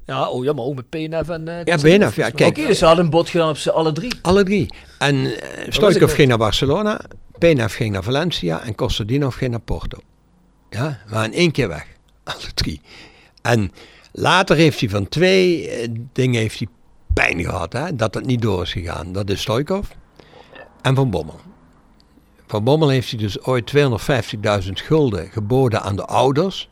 [0.07, 1.49] Ja, oh ja, maar ook met PNF en...
[1.49, 2.59] eh, Ja, Benaf, ja, kijk.
[2.59, 4.13] Oké, dus ze hadden een bot gedaan op ze alle drie.
[4.23, 4.75] Alle drie.
[4.99, 5.33] En
[5.69, 6.13] Stoikov net.
[6.13, 7.01] ging naar Barcelona,
[7.39, 9.99] Penav ging naar Valencia en Kostadinov ging naar Porto.
[10.71, 11.87] Ja, we waren één keer weg.
[12.25, 12.81] Alle drie.
[13.43, 13.73] En
[14.13, 16.69] later heeft hij van twee eh, dingen heeft hij
[17.15, 19.13] pijn gehad, hè, dat het niet door is gegaan.
[19.13, 19.89] Dat is Stoikov
[20.83, 21.41] en Van Bommel.
[22.47, 23.73] Van Bommel heeft hij dus ooit
[24.65, 26.69] 250.000 gulden geboden aan de ouders.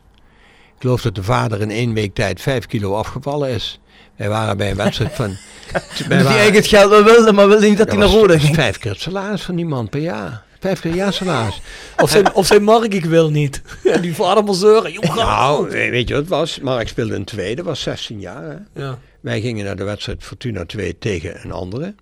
[0.75, 3.79] Ik geloof dat de vader in één week tijd 5 kilo afgevallen is.
[4.15, 5.29] Wij waren bij een wedstrijd van...
[5.71, 8.55] hij waren- eigenlijk het geld wel wilde, maar wilde niet dat hij naar Rode ging.
[8.55, 10.43] Vijf keer het salaris van die man per jaar.
[10.59, 11.61] Vijf keer jaar salaris.
[12.03, 13.61] Of zijn, of zijn Mark, ik wil niet.
[13.83, 14.93] En die vader maar zeuren.
[15.15, 16.59] Nou, weet je wat het was?
[16.59, 18.43] Mark speelde een tweede, was 16 jaar.
[18.43, 18.81] Hè?
[18.83, 18.99] Ja.
[19.19, 21.95] Wij gingen naar de wedstrijd Fortuna 2 tegen een andere.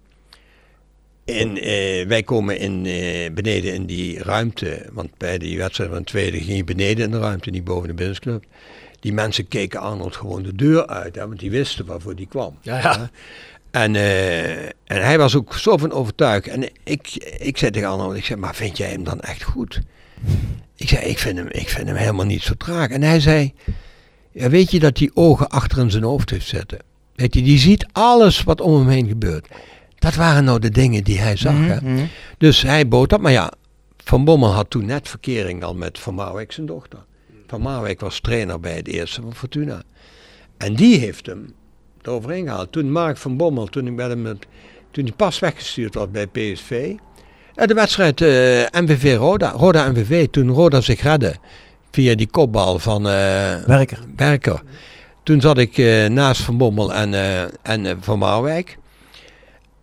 [1.26, 6.00] In, eh, wij komen in, eh, beneden in die ruimte, want bij die wedstrijd van
[6.00, 8.44] de tweede ging je beneden in de ruimte, niet boven de businessclub.
[9.00, 12.58] Die mensen keken Arnold gewoon de deur uit, hè, want die wisten waarvoor die kwam.
[12.62, 13.10] Ja.
[13.72, 14.72] En, eh, en
[15.04, 16.48] hij was ook zo van overtuigd.
[16.48, 19.82] En ik, ik zei tegen Arnold, ik zei, maar vind jij hem dan echt goed?
[20.76, 22.90] Ik zei, ik vind hem, ik vind hem helemaal niet zo traag.
[22.90, 23.54] En hij zei,
[24.32, 26.80] ja, weet je dat die ogen achter in zijn hoofd heeft zitten?
[27.16, 29.48] Weet je, die ziet alles wat om hem heen gebeurt.
[30.04, 31.54] Dat waren nou de dingen die hij zag.
[31.58, 31.76] hè?
[31.82, 32.06] Mhm.
[32.38, 33.22] Dus hij bood dat.
[33.22, 33.52] Maar ja,
[33.98, 37.00] Van Bommel had toen net verkering al met Van Marwijk zijn dochter.
[37.48, 39.82] Van Marwijk was trainer bij het eerste van Fortuna.
[40.58, 41.54] En die heeft hem
[42.02, 42.72] eroverheen gehaald.
[42.72, 44.40] Toen Mark van Bommel, toen ik met hem
[44.92, 46.96] toen hij pas weggestuurd was bij PSV.
[47.56, 51.36] En de wedstrijd eh MVV Roda, Roda MVV, toen Roda zich redde
[51.92, 54.00] via die kopbal van eh, Werker.
[54.16, 54.62] Werker.
[55.24, 57.14] Toen zat ik eh, naast Van Bommel en,
[57.62, 58.78] en Van Marwijk.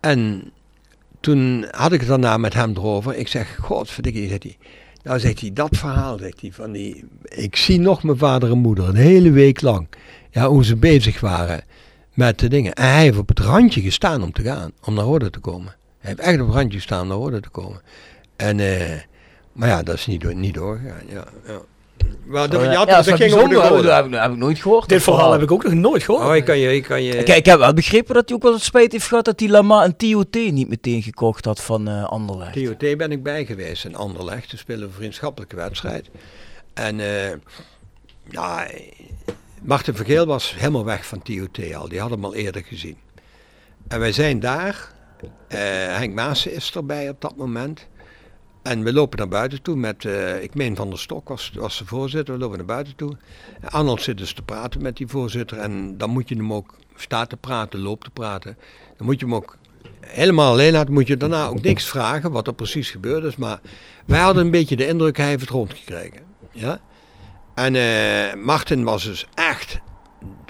[0.01, 0.51] En
[1.19, 3.15] toen had ik het daarna met hem erover.
[3.15, 4.57] Ik zeg, godverdikkie, zegt hij.
[5.03, 7.05] Nou zegt hij, dat verhaal, zegt hij, van die...
[7.23, 9.87] Ik zie nog mijn vader en moeder, een hele week lang.
[10.31, 11.63] Ja, hoe ze bezig waren
[12.13, 12.73] met de dingen.
[12.73, 15.75] En hij heeft op het randje gestaan om te gaan, om naar orde te komen.
[15.99, 17.81] Hij heeft echt op het randje gestaan om naar orde te komen.
[18.35, 18.99] En, eh,
[19.51, 21.25] maar ja, dat is niet, door, niet doorgegaan, ja.
[21.45, 21.61] ja.
[22.25, 22.85] Maar de, Oh, ja.
[22.85, 23.55] dat ging over de.
[23.55, 24.89] Dat heb ik, heb ik nooit gehoord.
[24.89, 26.25] Dit verhaal heb ik ook nog nooit gehoord.
[26.25, 27.15] Oh, ik kan je, ik kan je...
[27.17, 29.49] Ik, ik heb wel begrepen dat hij ook wel het spijt heeft gehad dat hij
[29.49, 32.53] Lama en TOT niet meteen gekocht had van eh Anderlecht.
[32.53, 34.49] TOT ben ik bij geweest in Anderlecht.
[34.49, 36.09] Toen spelen een vriendschappelijke wedstrijd.
[36.73, 37.31] En eh,
[38.29, 38.67] ja,
[39.61, 41.89] Martin Vergeel was helemaal weg van TOT al.
[41.89, 42.97] Die had hem al eerder gezien.
[43.87, 44.91] En wij zijn daar.
[45.47, 45.59] eh,
[45.97, 47.87] Henk Maassen is erbij op dat moment.
[48.61, 51.77] En we lopen naar buiten toe met, eh, ik meen Van der Stok was, was
[51.77, 52.33] de voorzitter.
[52.33, 53.17] We lopen naar buiten toe.
[53.61, 55.57] En Arnold zit dus te praten met die voorzitter.
[55.57, 58.57] En dan moet je hem ook, staat te praten, loopt te praten.
[58.97, 59.57] Dan moet je hem ook
[59.99, 60.93] helemaal alleen laten.
[60.93, 63.35] Moet je daarna ook niks vragen wat er precies gebeurd is.
[63.35, 63.59] Maar
[64.05, 66.21] wij hadden een beetje de indruk, hij heeft het rondgekregen.
[66.51, 66.79] Ja?
[67.53, 69.79] En eh, Martin was dus echt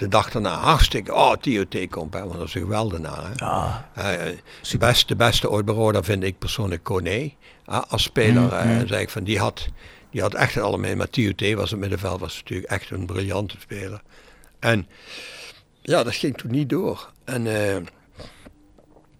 [0.02, 3.22] de dag daarna hartstikke, oh TOT komt, hè, want dat is een geweldenaar.
[3.22, 3.32] Hè?
[3.44, 4.36] Ja, Eh, eh,
[4.70, 6.88] de, beste, de beste ooit vind ik persoonlijk.
[7.64, 9.68] Ah, als speler, eh, zeg ik van, die had,
[10.10, 10.96] die had echt het allemaal mee.
[10.96, 14.00] Maar TOT was het middenveld, was natuurlijk echt een briljante speler.
[14.58, 14.86] En
[15.82, 17.12] ja, dat ging toen niet door.
[17.24, 17.42] En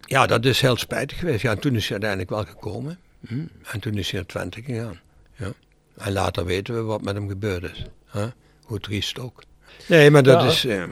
[0.00, 1.42] ja, dat is heel spijtig geweest.
[1.42, 2.98] Ja, en toen is hij uiteindelijk wel gekomen.
[3.28, 3.44] Hm.
[3.72, 5.00] En toen is hij naar Twente gegaan.
[5.36, 5.52] Ja.
[5.96, 7.84] En later weten we wat met hem gebeurd is.
[8.12, 8.26] Huh?
[8.62, 9.42] Hoe triest ook.
[9.88, 10.46] Nee, maar dat Ja.
[10.48, 10.64] is.
[10.64, 10.82] eh,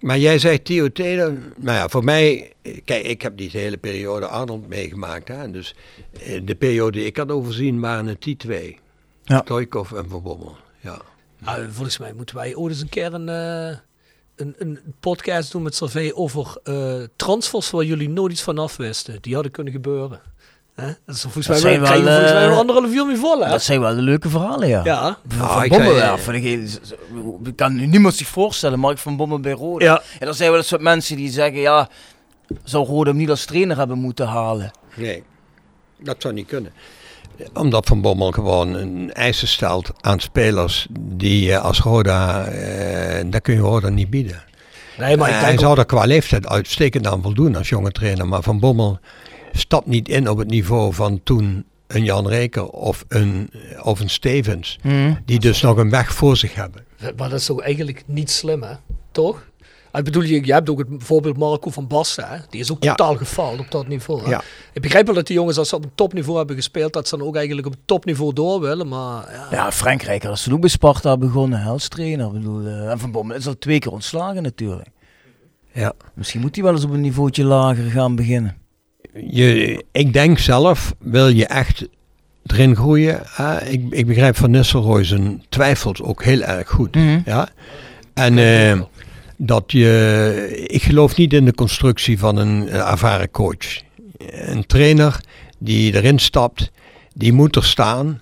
[0.00, 2.52] maar jij zei TOT, dan, nou ja, voor mij,
[2.84, 5.28] kijk, ik heb die hele periode Arnold meegemaakt.
[5.28, 5.74] Hè, dus
[6.20, 8.78] eh, de periode die ik had overzien waren het die twee:
[9.22, 9.40] Ja.
[9.44, 10.56] Stoikov en Van Bommel.
[10.80, 11.00] Ja.
[11.44, 13.76] Ah, volgens mij moeten wij ooit eens een keer een, eh,
[14.36, 18.76] een, een podcast doen met Servé over eh, transfers waar jullie nooit iets van af
[18.76, 19.18] wisten.
[19.22, 20.20] Die hadden kunnen gebeuren.
[20.74, 20.86] Hè?
[21.06, 23.44] Dat is volgens mij zijn wel, volgens mij eh, wel anderhalf uur mee vol.
[23.44, 23.50] Hè?
[23.50, 24.80] dat zijn wel de leuke verhalen, ja.
[24.84, 25.18] ja.
[25.28, 26.18] Van, van ik Bommel, ja.
[26.18, 26.92] Van z- z-
[27.44, 29.84] ik kan nu niemand zich voorstellen, Mark van Bommel bij Roda.
[29.84, 30.02] Ja.
[30.18, 31.88] En er zijn wel een soort mensen die zeggen, ja,
[32.64, 34.70] zou Roda hem niet als trainer hebben moeten halen.
[34.96, 35.22] Nee,
[35.98, 36.72] dat zou niet kunnen.
[37.54, 43.42] Omdat Van Bommel gewoon een eisen stelt aan spelers die je als Roda, eh dat
[43.42, 44.42] kun je Roda niet bieden.
[44.98, 47.68] Nee, maar ik Eh, denk hij ook- zou er qua leeftijd uitstekend aan voldoen als
[47.68, 48.28] jonge trainer.
[48.28, 48.98] Maar Van Bommel
[49.54, 53.50] stapt niet in op het niveau van toen een Jan Reker of een,
[53.82, 54.78] of een Stevens.
[55.24, 56.84] Die dus nog een weg voor zich hebben.
[57.16, 58.74] Maar dat is toch eigenlijk niet slim, hè?
[59.12, 59.46] Toch?
[59.92, 62.36] Ik bedoel, je, je hebt ook het voorbeeld Marco van Basten, hè?
[62.50, 62.94] Die is ook Ja.
[62.94, 64.22] totaal gefaald op dat niveau.
[64.22, 64.28] Hè?
[64.30, 64.42] Ja.
[64.72, 67.16] Ik begrijp wel dat die jongens, als ze op een topniveau hebben gespeeld, dat ze
[67.16, 68.88] dan ook eigenlijk op het topniveau door willen.
[68.88, 72.26] Maar ja, Ja, Frankrijk dat is toen ook bij Sparta begonnen, hè, als trainer.
[72.26, 74.88] Ik bedoel, eh, en Van Bommel is al twee keer ontslagen natuurlijk.
[75.72, 75.92] Ja.
[76.14, 78.56] Misschien moet hij wel eens op een niveautje lager gaan beginnen.
[79.14, 81.88] Je, ik denk zelf, wil je echt
[82.46, 83.22] erin groeien.
[83.68, 86.96] ik, ik begrijp van Nistelrooy zijn twijfels ook heel erg goed.
[87.24, 87.48] Ja?
[88.14, 88.80] En eh,
[89.36, 93.82] dat je, ik geloof niet in de constructie van een eh, ervaren coach.
[94.28, 95.20] Een trainer
[95.58, 96.70] die erin stapt,
[97.14, 98.20] die moet er staan.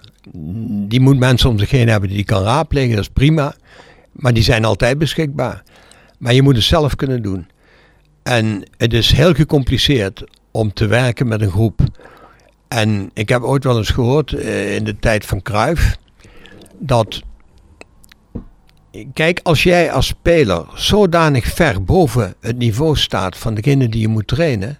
[0.88, 3.54] Die moet mensen om zich heen hebben die die kan raadplegen, dat is prima.
[4.12, 5.62] Maar die zijn altijd beschikbaar.
[6.18, 7.46] Maar je moet het zelf kunnen doen.
[8.22, 11.80] En het is heel gecompliceerd om te werken met een groep.
[12.68, 15.96] En ik heb ooit wel eens gehoord eh, in de tijd van Cruijff
[16.78, 17.22] dat
[19.12, 24.08] Kijk, als jij als speler zodanig ver boven het niveau staat van degene die je
[24.08, 24.78] moet trainen,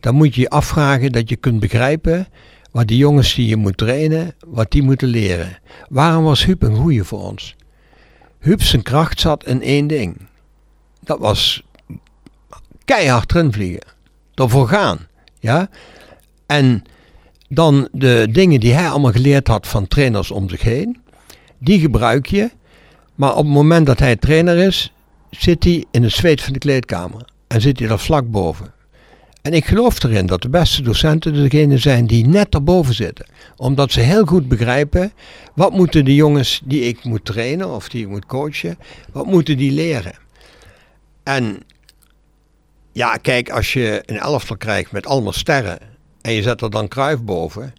[0.00, 2.26] dan moet je je afvragen dat je kunt begrijpen
[2.70, 5.58] wat die jongens die je moet trainen, wat die moeten leren.
[5.88, 7.56] Waarom was Huub een goeie voor ons?
[8.38, 10.28] Huub zijn kracht zat in één ding.
[11.00, 11.62] Dat was
[12.84, 13.82] keihard erin vliegen.
[14.38, 14.98] Ervoor gaan.
[15.40, 15.68] Ja?
[16.46, 16.82] En
[17.48, 21.00] dan de dingen die hij allemaal geleerd had van trainers om zich heen,
[21.58, 22.50] die gebruik je.
[23.14, 24.92] Maar op het moment dat hij trainer is,
[25.30, 27.24] zit hij in de zweet van de kleedkamer.
[27.46, 28.72] En zit hij er vlak boven.
[29.42, 33.26] En ik geloof erin dat de beste docenten degene zijn die net erboven zitten.
[33.56, 35.12] Omdat ze heel goed begrijpen,
[35.54, 38.78] wat moeten de jongens die ik moet trainen of die ik moet coachen,
[39.12, 40.14] wat moeten die leren?
[41.22, 41.62] En
[42.98, 45.78] ja, kijk, als je een elftal krijgt met allemaal sterren
[46.20, 47.72] en je zet er dan Kruif boven,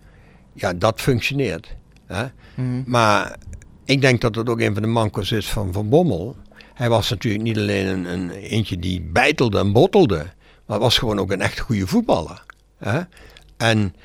[0.53, 1.75] ja, dat functioneert.
[2.05, 2.25] Hè?
[2.85, 3.35] Maar
[3.85, 6.35] ik denk dat het ook een van de mankos is van Van Bommel.
[6.73, 10.25] Hij was natuurlijk niet alleen een, een eentje die bijtelde en bottelde,
[10.65, 12.43] maar was gewoon ook een echt goede voetballer.
[12.77, 13.01] Hè?
[13.57, 13.95] En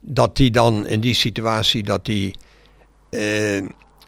[0.00, 2.34] dat hij dan in die situatie dat hij
[3.10, 3.66] eh,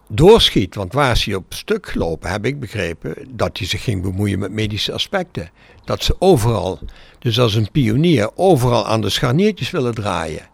[0.09, 4.03] doorschiet, want waar is hij op stuk gelopen, heb ik begrepen, dat hij zich ging
[4.03, 5.51] bemoeien met medische aspecten.
[5.91, 6.79] Dat ze overal,
[7.19, 10.49] dus als een pionier, overal aan de scharniertjes willen draaien.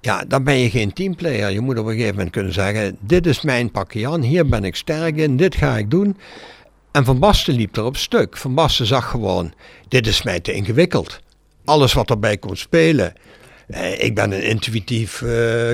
[0.00, 1.50] Ja, dan ben je geen teamplayer.
[1.50, 4.64] Je moet op een gegeven moment kunnen zeggen: Dit is mijn pakje aan, hier ben
[4.64, 6.16] ik sterk in, dit ga ik doen.
[6.92, 8.36] En Van Basten liep er op stuk.
[8.36, 9.52] Van Basten zag gewoon:
[9.88, 11.20] Dit is mij te ingewikkeld.
[11.64, 13.12] Alles wat erbij komt spelen.
[13.66, 15.30] Eh, ik ben een intuïtief eh,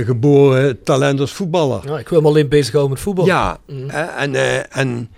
[0.07, 1.83] geboren talent als voetballer.
[1.87, 3.27] Ja, ik wil me alleen bezighouden met voetbal.
[3.27, 5.11] Ja, eh, en, eh, en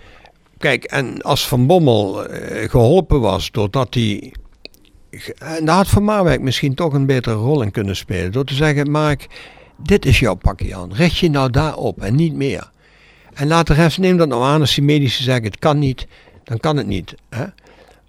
[0.57, 4.33] kijk, en als Van Bommel eh, geholpen was doordat hij.
[5.37, 8.31] En daar had Van Marwijk misschien toch een betere rol in kunnen spelen.
[8.31, 9.27] Door te zeggen: Mark,
[9.83, 10.93] dit is jouw pakje aan.
[10.93, 12.69] Richt je nou daarop en niet meer.
[13.33, 16.07] En laat de rest, neem dat nou aan als die medici zeggen: het kan niet,
[16.43, 17.15] dan kan het niet.
[17.29, 17.45] Hè?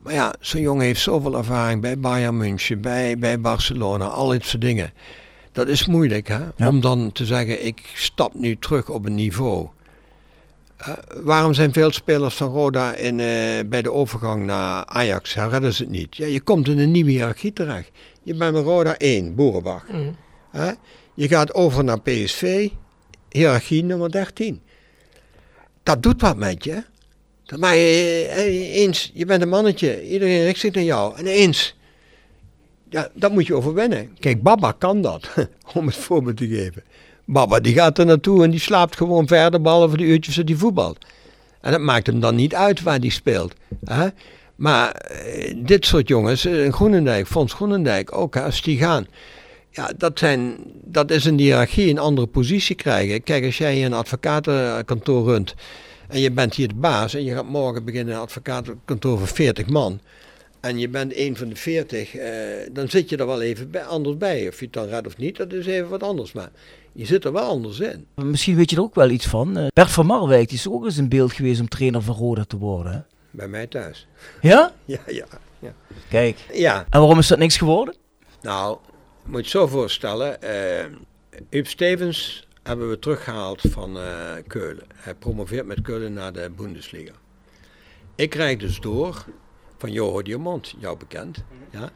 [0.02, 4.44] Maar ja, zo'n jongen heeft zoveel ervaring bij Bayern München, bij, bij Barcelona, al dit
[4.44, 4.92] soort dingen.
[5.52, 6.66] Dat is moeilijk, hè?
[6.66, 9.68] Om dan te zeggen, ik stap nu terug op een niveau.
[10.78, 10.92] Eh,
[11.22, 13.26] waarom zijn veel spelers van Roda in, eh,
[13.66, 16.16] bij de overgang naar Ajax, redden ze het niet?
[16.16, 17.90] Ja, je komt in een nieuwe hiërarchie terecht.
[18.22, 19.86] Je bent bij Roda 1, Boerenbach.
[20.50, 20.72] Hè?
[21.14, 22.68] Je gaat over naar PSV,
[23.30, 24.60] hiërarchie nummer 13.
[25.82, 26.84] Dat doet wat met je.
[27.44, 31.16] Dat maar je, eh, eens, je bent een mannetje, iedereen richt zich naar jou.
[31.16, 31.76] En eens,
[32.88, 34.16] ja, dat moet je overwinnen.
[34.18, 35.28] Kijk, Baba kan dat,
[35.74, 36.82] om het voorbeeld te geven.
[37.30, 40.56] Baba die gaat er naartoe en die slaapt gewoon verder, behalve de uurtjes dat hij
[40.56, 40.98] voetbalt.
[41.60, 43.54] En dat maakt hem dan niet uit waar hij speelt.
[43.84, 44.08] Hè?
[44.56, 49.06] Maar eh, dit soort jongens, eh, Groenendijk, Fons Groenendijk, ook als die gaan.
[49.70, 53.22] Ja, dat, zijn, dat is een hiërarchie, een andere positie krijgen.
[53.22, 55.54] Kijk, als jij een advocatenkantoor runt
[56.08, 59.66] en je bent hier de baas en je gaat morgen beginnen een advocatenkantoor van 40
[59.66, 60.00] man.
[60.60, 62.30] En je bent een van de 40, eh,
[62.72, 64.48] dan zit je er wel even bij, anders bij.
[64.48, 66.32] Of je het dan redt of niet, dat is even wat anders.
[66.32, 66.50] Maar
[66.98, 68.06] je zit er wel anders in.
[68.14, 69.56] Misschien weet je er ook wel iets van.
[69.56, 72.44] Eh, Bert van Marwijk die is ook eens in beeld geweest om trainer van Roda
[72.44, 72.92] te worden.
[72.92, 72.98] hè?
[73.30, 74.06] Bij mij thuis.
[74.40, 74.72] Ja?
[74.84, 75.26] Ja, ja.
[75.58, 75.72] Ja,
[76.08, 76.36] Kijk.
[76.52, 76.86] ja.
[76.90, 77.94] En waarom is dat niks geworden?
[78.42, 78.78] nou,
[79.24, 80.42] moet je zo voorstellen.
[80.42, 80.86] eh
[81.50, 84.84] Huub Stevens hebben we teruggehaald van eh, Keulen.
[84.94, 87.12] Hij promoveert met Keulen naar de Bundesliga.
[88.14, 89.24] Ik krijg dus door
[89.78, 91.44] van Jo Diamant, jou bekend.
[91.70, 91.90] Ja.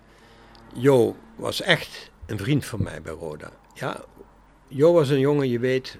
[0.74, 3.50] Jo was echt een vriend van mij bij Roda.
[3.74, 4.04] Ja.
[4.74, 5.98] Jo was een jongen, je weet,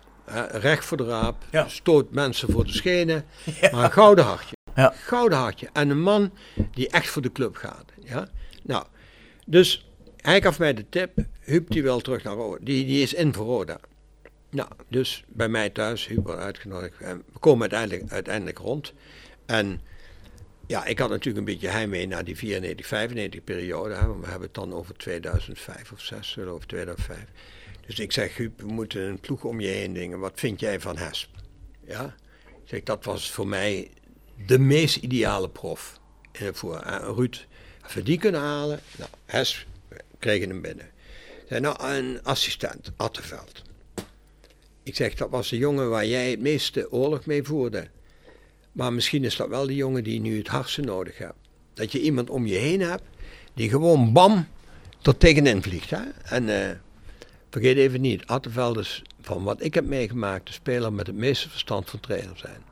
[0.51, 1.69] recht voor de raap, Ja.
[1.69, 3.24] stoot mensen voor de schenen,
[3.73, 4.57] maar een gouden hartje.
[4.74, 4.93] Ja.
[4.97, 5.69] Gouden hartje.
[5.73, 6.32] En een man
[6.74, 7.85] die echt voor de club gaat.
[8.05, 8.28] Ja.
[8.62, 8.85] Nou,
[9.47, 13.15] dus hij gaf mij de tip, Huub die wil terug naar Roda, die, die is
[13.15, 13.78] in voor Roda.
[14.51, 17.01] Nou, dus bij mij thuis, Huub wordt uitgenodigd.
[17.01, 18.93] En we komen uiteindelijk, uiteindelijk rond.
[19.47, 19.81] En
[20.66, 23.94] ja, ik had natuurlijk een beetje heimwee naar die 94, 95 periode.
[23.94, 27.19] Hè, we hebben het dan over 2005 of 6, over 2005.
[27.86, 30.18] Dus ik zeg, Huub, we moeten een ploeg om je heen dingen.
[30.18, 31.28] Wat vind jij van Hesp?
[31.86, 32.14] Ja?
[32.64, 33.90] Zeg, dat was voor mij
[34.46, 36.00] de meest ideale prof.
[36.32, 36.80] Het voor.
[36.80, 37.46] En Ruud,
[37.82, 39.66] als we die kunnen halen, nou, Hesp
[40.18, 40.90] kregen hem binnen.
[41.48, 43.62] Zei, nou, een assistent, Atteveld.
[44.82, 47.88] Ik zeg, dat was de jongen waar jij het meeste oorlog mee voerde.
[48.72, 51.38] Maar misschien is dat wel de jongen die nu het hardste nodig hebt.
[51.74, 53.02] Dat je iemand om je heen hebt
[53.54, 54.46] die gewoon bam
[55.02, 55.90] tot tegenin vliegt.
[55.90, 56.02] Hè?
[56.24, 56.76] En eh,
[57.52, 61.50] vergeet even niet, Atteveld is van wat ik heb meegemaakt de speler met het meeste
[61.50, 62.62] verstand van trainer zijn.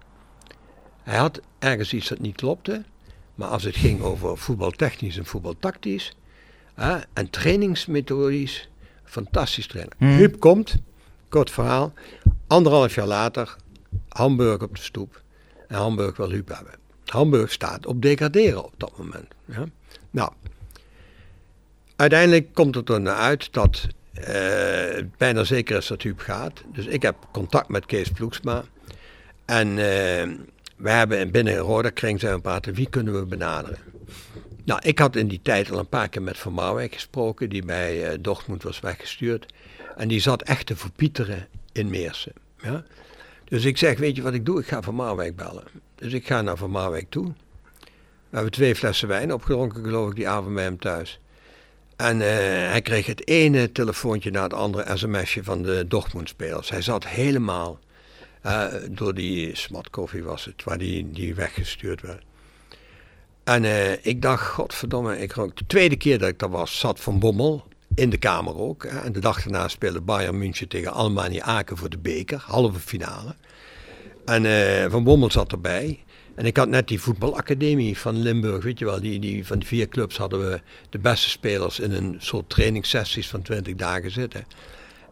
[1.02, 2.84] Hij had ergens iets dat niet klopte,
[3.34, 6.12] maar als het ging over voetbaltechnisch en voetbaltactisch
[6.74, 8.68] hè, en trainingsmethodisch,
[9.04, 9.94] fantastisch trainer.
[9.98, 10.76] Huub komt,
[11.28, 11.92] kort verhaal,
[12.46, 13.56] anderhalf jaar later,
[14.08, 15.22] Hamburg op de stoep.
[15.68, 16.74] En Hamburg wil Huub hebben.
[17.04, 19.26] Hamburg staat op degraderen op dat moment.
[19.44, 19.64] Ja?
[20.10, 20.32] Nou,
[21.96, 23.86] uiteindelijk komt het er naar uit dat
[25.16, 26.62] bijna zeker is dat Huub gaat.
[26.72, 28.64] Dus ik heb contact met Kees Ploegsma.
[29.50, 30.28] En eh,
[30.76, 33.78] we hebben binnen Roda Kring zijn we praten, wie kunnen we benaderen?
[34.64, 37.64] Nou, ik had in die tijd al een paar keer met Van Marwijk gesproken, die
[37.64, 39.46] bij eh, Dortmund was weggestuurd.
[39.96, 42.32] En die zat echt te verpieteren in Meersen.
[42.62, 42.84] Ja?
[43.44, 44.60] Dus ik zeg, weet je wat ik doe?
[44.60, 45.64] Ik ga Van Marwijk bellen.
[45.94, 47.32] Dus ik ga naar Van Marwijk toe.
[48.30, 51.20] We hebben twee flessen wijn opgedronken, geloof ik, die avond bij hem thuis.
[52.00, 52.28] En eh,
[52.70, 56.70] hij kreeg het ene telefoontje na het andere sms'je van de Dortmund-spelers.
[56.70, 57.78] Hij zat helemaal
[58.42, 62.22] eh, door die smatkoffie was het, waar die, die weggestuurd werd.
[63.44, 65.56] En eh, ik dacht, godverdomme, ik rook.
[65.56, 67.64] De tweede keer dat ik daar was, zat Van Bommel
[67.94, 68.82] in de kamer ook.
[68.82, 68.98] Hè.
[69.00, 73.34] En de dag daarna speelde Bayern München tegen Almani Aken voor de beker, halve finale.
[74.24, 76.04] En Van Bommel zat erbij.
[76.40, 79.68] En ik had net die voetbalacademie van Limburg, weet je wel, die, die, van die
[79.68, 80.60] vier clubs hadden we
[80.90, 84.44] de beste spelers in een soort trainingssessies van 20 dagen zitten.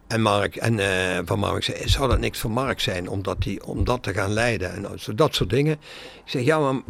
[0.06, 3.36] En Mark, en uh, van Mark zei, zou dat niks voor Mark zijn om dat,
[3.64, 4.72] om dat te gaan leiden?
[4.72, 5.72] En zo, dat soort dingen.
[5.72, 6.82] Ik zeg, ja maar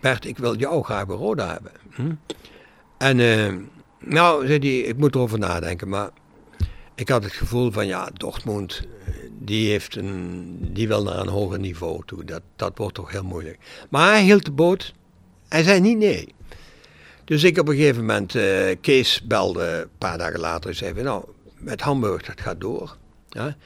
[0.00, 1.72] Bert, ik wil jou graag bij Roda hebben.
[1.94, 2.14] Hm?
[2.98, 3.16] En
[3.98, 6.10] nou, zei hij, ik moet erover nadenken, maar
[6.98, 8.82] ik had het gevoel van, ja, Dortmund,
[9.30, 12.24] die, heeft een, die wil naar een hoger niveau toe.
[12.24, 13.58] Dat, dat wordt toch heel moeilijk.
[13.90, 14.94] Maar hij hield de boot.
[15.48, 16.34] Hij zei niet nee.
[17.24, 21.02] Dus ik op een gegeven moment, uh, Kees belde een paar dagen later en zei:
[21.02, 21.24] Nou,
[21.56, 22.96] met Hamburg, dat gaat door.
[23.28, 23.56] Ja?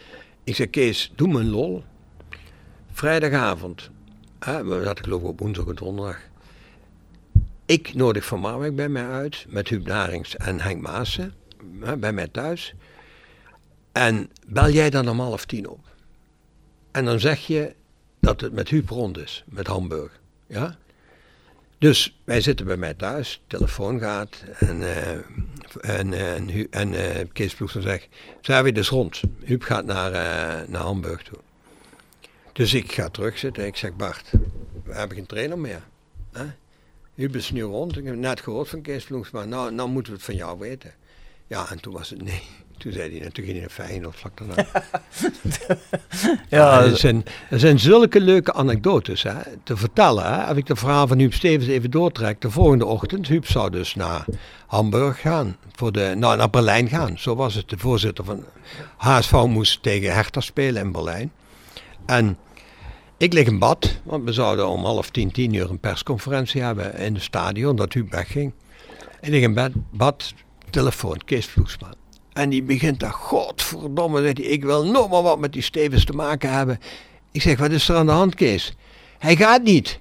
[0.44, 1.84] Ik zei: Kees, doe me een lol.
[2.92, 3.90] Vrijdagavond,
[4.38, 6.20] hè, we zaten geloof ik op woensdag en donderdag.
[7.66, 11.34] Ik nodig Van Marwijk bij mij uit, met Huub Narings en Henk Maassen,
[11.98, 12.74] bij mij thuis.
[13.93, 15.81] En bel jij dan om half tien op.
[16.90, 17.74] En dan zeg je
[18.20, 20.20] dat het met Huub rond is, met Hamburg.
[20.47, 20.77] Ja?
[21.78, 25.10] Dus wij zitten bij mij thuis, telefoon gaat en, uh,
[25.81, 28.09] en, uh, en, en uh, Kees Ploegsen zegt,
[28.40, 29.20] zijn we dus rond.
[29.44, 30.10] Huub gaat naar,
[30.69, 31.39] naar Hamburg toe.
[32.52, 33.66] Dus ik ga terugzitten.
[33.66, 34.31] Ik zeg, Bart,
[34.85, 35.82] we hebben geen trainer meer.
[36.32, 36.44] Hè?
[37.14, 37.97] Huub is nu rond.
[37.97, 39.44] Ik heb net gehoord van Kees Ploegsma.
[39.44, 40.94] Nou, nou moeten we het van jou weten.
[41.47, 42.43] Ja, en toen was het nee.
[42.78, 44.66] Toen zei hij, natuurlijk hij naar vlak daarna.
[46.48, 50.24] ja, er, zijn, er zijn zulke leuke anekdotes hè, te vertellen.
[50.24, 50.44] Hè.
[50.44, 53.94] Als ik de verhaal van Huub Stevens even doortrek, de volgende ochtend, Huub zou dus
[53.94, 54.24] naar
[54.66, 57.18] Hamburg gaan, voor de, nou, naar Berlijn gaan.
[57.18, 57.68] Zo was het.
[57.68, 58.44] De voorzitter van
[58.96, 61.32] HSV moest tegen Hertha spelen in Berlijn.
[62.06, 62.38] En
[63.16, 66.94] ik lig in bad, want we zouden om half tien, tien uur een persconferentie hebben
[66.94, 68.52] in het stadion, dat Huub wegging.
[69.20, 70.34] Ik lig in bed, bad,
[70.70, 71.54] telefoon, Kees.
[72.32, 76.04] En die begint daar, godverdomme, zegt hij, ik wil nog maar wat met die Stevens
[76.04, 76.78] te maken hebben.
[77.32, 78.74] Ik zeg, wat is er aan de hand, Kees?
[79.18, 80.00] Hij gaat niet.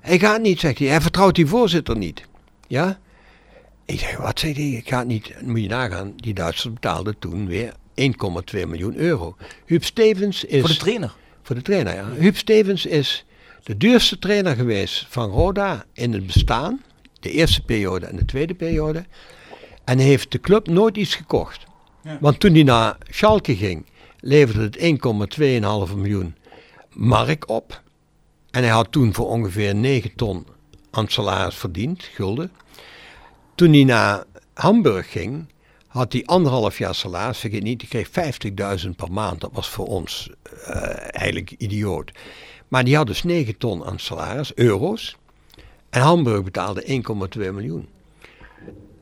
[0.00, 0.88] Hij gaat niet, zegt hij.
[0.88, 2.22] Hij vertrouwt die voorzitter niet.
[2.68, 2.98] Ja?
[3.84, 4.68] Ik zeg, wat zegt hij?
[4.68, 5.32] Ik ga niet.
[5.34, 7.74] Dan moet je nagaan, die Duitsers betaalden toen weer 1,2
[8.52, 9.36] miljoen euro.
[9.66, 10.60] Huub Stevens is...
[10.60, 11.14] Voor de trainer?
[11.42, 12.10] Voor de trainer, ja.
[12.10, 13.24] Huub Stevens is
[13.62, 16.82] de duurste trainer geweest van Roda in het bestaan.
[17.20, 19.04] De eerste periode en de tweede periode.
[19.84, 21.64] En heeft de club nooit iets gekocht.
[22.02, 22.18] Ja.
[22.20, 23.86] Want toen hij naar Schalke ging,
[24.20, 26.34] leverde het 1,2,5 miljoen
[26.92, 27.82] mark op.
[28.50, 30.46] En hij had toen voor ongeveer 9 ton
[30.90, 32.52] aan salaris verdiend, gulden.
[33.54, 34.24] Toen hij naar
[34.54, 35.46] Hamburg ging,
[35.86, 39.40] had hij anderhalf jaar salaris, vergeet niet, hij kreeg 50.000 per maand.
[39.40, 40.30] Dat was voor ons
[40.68, 42.12] uh, eigenlijk idioot.
[42.68, 45.16] Maar die had dus 9 ton aan salaris, euro's.
[45.90, 47.02] En Hamburg betaalde
[47.36, 47.88] 1,2 miljoen.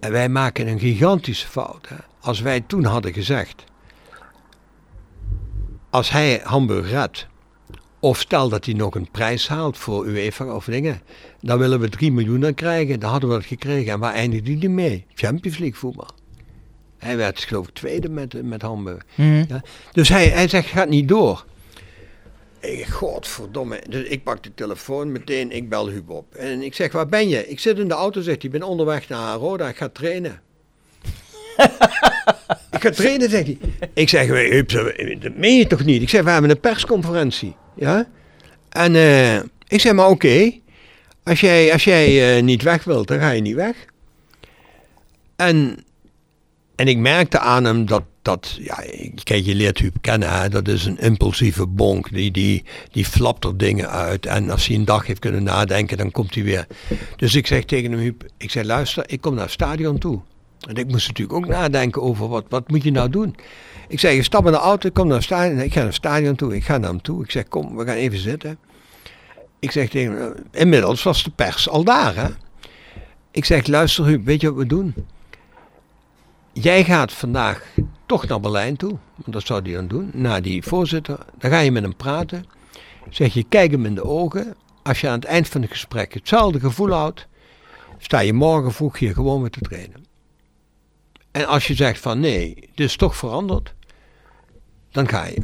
[0.03, 1.89] En wij maken een gigantische fout.
[1.89, 1.97] Hè?
[2.21, 3.65] Als wij toen hadden gezegd,
[5.91, 7.27] als hij Hamburg redt,
[8.01, 11.03] of stel dat hij nog een prijs haalt voor UEFA of dingen,
[11.41, 13.01] dan willen we 3 miljoen aan krijgen.
[13.01, 13.93] Dan hadden we dat gekregen.
[13.93, 15.07] En waar eindigde hij mee?
[15.15, 16.11] Champions League voetbal.
[16.99, 19.03] Hij werd geloof ik tweede met, met Hamburg.
[19.15, 19.45] Mhm.
[19.49, 19.63] Ja?
[19.93, 21.45] Dus hij, hij zegt, gaat niet door.
[22.91, 23.81] Godverdomme.
[23.89, 26.35] Dus ik pak de telefoon meteen, ik bel Huub op.
[26.35, 27.49] En ik zeg, waar ben je?
[27.49, 30.41] Ik zit in de auto, zegt hij, ik ben onderweg naar Roda, ik ga trainen.
[32.77, 33.59] ik ga trainen, zegt hij.
[33.95, 34.69] Ik zeg, Huub,
[35.21, 36.03] dat meen je toch niet?
[36.03, 37.57] Ik zeg, we hebben een persconferentie.
[37.77, 38.09] Ja?
[38.69, 39.37] En uh,
[39.69, 40.53] ik zeg, maar oké,
[41.23, 43.77] als jij, als jij uh, niet weg wilt, dan ga je niet weg.
[45.37, 45.85] En,
[46.77, 48.85] en ik merkte aan hem dat dat, ja,
[49.23, 50.49] kijk, je leert Huub kennen, hè?
[50.49, 52.13] dat is een impulsieve bonk.
[52.13, 54.27] Die, die, die flapt er dingen uit.
[54.27, 56.67] En als hij een dag heeft kunnen nadenken, dan komt hij weer.
[57.17, 60.21] Dus ik zeg tegen hem, Huub, ik zeg, luister, ik kom naar het stadion toe.
[60.69, 63.37] En ik moest natuurlijk ook nadenken over, wat, wat moet je nou doen?
[63.89, 65.61] Ik zeg, je stap in de auto, ik kom naar het stadion.
[65.61, 67.25] Ik ga naar het stadion toe, ik ga naar hem toe.
[67.25, 68.59] Ik zeg, kom, we gaan even zitten.
[69.59, 72.29] Ik zeg tegen hem, inmiddels was de pers al daar, hè.
[73.31, 74.95] Ik zeg, luister Huub, weet je wat we doen?
[76.53, 77.75] Jij gaat vandaag
[78.07, 81.19] toch naar Berlijn toe, want dat zou hij dan doen, naar die voorzitter.
[81.39, 82.45] Dan ga je met hem praten.
[83.11, 84.55] Zeg je, kijk hem in de ogen.
[84.83, 87.27] Als je aan het eind van het gesprek hetzelfde gevoel houdt,
[87.99, 90.05] sta je morgen vroeg hier gewoon weer te trainen.
[91.31, 93.75] En als je zegt van nee, het is toch veranderd,
[94.91, 95.43] dan ga je.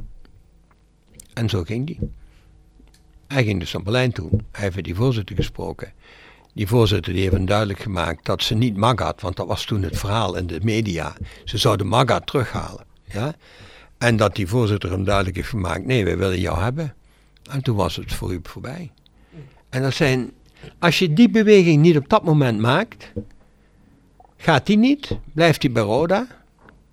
[1.34, 1.98] En zo ging die.
[3.26, 4.30] Hij ging dus naar Berlijn toe.
[4.52, 5.92] Hij heeft die voorzitter gesproken.
[6.58, 9.82] Die voorzitter die heeft hem duidelijk gemaakt dat ze niet Magath, want dat was toen
[9.82, 11.16] het verhaal in de media.
[11.44, 12.84] Ze zouden Magath terughalen.
[13.04, 13.34] Ja?
[13.98, 16.94] En dat die voorzitter hem duidelijk heeft gemaakt, nee, wij willen jou hebben.
[17.50, 18.92] En toen was het voor u voorbij.
[19.68, 20.30] En dat zijn,
[20.78, 23.12] als je die beweging niet op dat moment maakt,
[24.36, 26.26] gaat die niet, blijft die bij Roda.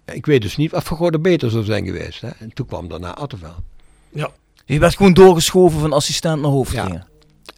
[0.05, 2.21] Ik weet dus niet wat voor Roda beter zou zijn geweest.
[2.21, 2.29] Hè?
[2.29, 3.61] En toen kwam daarna Attenveld.
[4.09, 4.31] Ja.
[4.65, 7.07] Je werd gewoon doorgeschoven van assistent naar hoofdtrainer.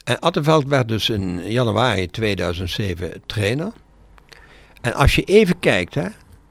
[0.04, 3.72] En Attenveld werd dus in januari 2007 trainer.
[4.82, 6.08] En als je even kijkt, hè,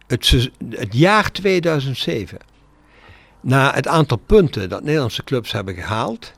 [0.06, 2.38] het, het jaar 2007,
[3.40, 6.32] na het aantal punten dat Nederlandse clubs hebben gehaald,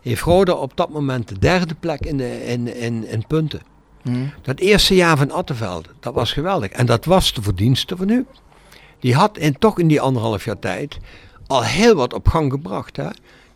[0.00, 3.60] heeft Roda op dat moment de derde plek in, de, in, in, in punten.
[4.42, 6.70] Dat eerste jaar van Attenveld, dat was geweldig.
[6.70, 8.26] En dat was de verdienste van u.
[9.00, 10.98] Die had in, toch in die anderhalf jaar tijd
[11.46, 12.96] al heel wat op gang gebracht.
[12.96, 13.08] Hè?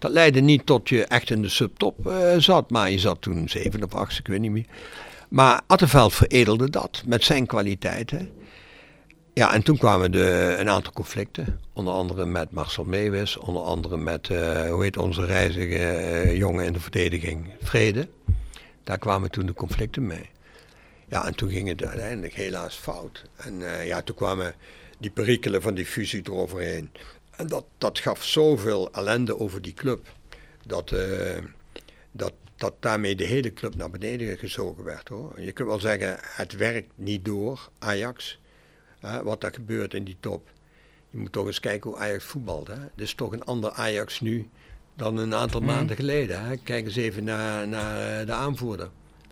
[0.03, 3.49] Dat leidde niet tot je echt in de subtop eh, zat, maar je zat toen
[3.49, 4.67] zeven of acht, ik weet niet meer.
[5.29, 8.31] Maar Attenveld veredelde dat met zijn kwaliteiten.
[9.35, 11.61] Ja, en toen kwamen de, een aantal conflicten.
[11.73, 16.65] Onder andere met Marcel Meewis, onder andere met, eh, hoe heet onze reizige eh, jongen
[16.65, 18.09] in de verdediging, Vrede.
[18.85, 20.31] Daar kwamen toen de conflicten mee.
[21.09, 23.25] Ja, en toen ging het uiteindelijk helaas fout.
[23.37, 24.55] En ja, toen kwamen
[24.99, 26.91] die perikelen van die fusie eroverheen.
[27.43, 30.07] En dat, dat gaf zoveel ellende over die club.
[30.67, 31.39] Dat, eh,
[32.13, 35.41] dat, dat daarmee de hele club naar beneden gezogen werd hoor.
[35.41, 38.39] Je kunt wel zeggen, het werkt niet door, Ajax.
[39.01, 40.49] Hè, wat er gebeurt in die top.
[41.11, 42.67] Je moet toch eens kijken hoe Ajax voetbalt.
[42.67, 42.75] Hè.
[42.75, 44.49] Het is toch een ander Ajax nu
[44.95, 46.45] dan een aantal maanden geleden.
[46.45, 46.57] Hè.
[46.57, 48.91] Kijk eens even naar, naar eh, de aanvoerder.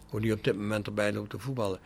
[0.08, 1.78] Hoe die op dit moment erbij loopt te voetballen.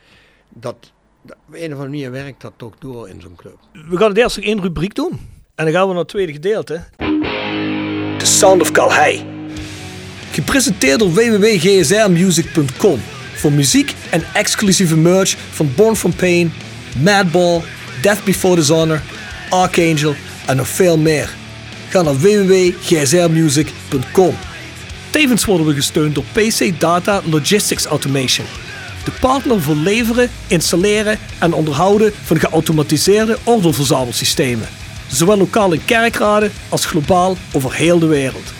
[0.49, 0.91] Dat,
[1.23, 3.57] op een of andere manier werkt dat toch door in zo'n club.
[3.71, 5.34] We gaan het eerst één rubriek doen.
[5.55, 6.83] En dan gaan we naar het tweede gedeelte.
[8.17, 9.25] The Sound of Calhei.
[10.31, 13.01] Gepresenteerd door www.gsrmusic.com.
[13.35, 16.53] Voor muziek en exclusieve merch van Born From Pain,
[17.03, 17.61] Madball,
[18.01, 19.01] Death Before Dishonor,
[19.49, 20.15] Archangel
[20.45, 21.29] en nog veel meer.
[21.89, 24.35] Ga naar www.gsrmusic.com.
[25.09, 28.47] Tevens worden we gesteund door PC Data Logistics Automation.
[29.03, 34.67] De partner voor leveren, installeren en onderhouden van geautomatiseerde ordeelverzamelsystemen.
[35.07, 38.53] Zowel lokaal in kerkraden als globaal over heel de wereld.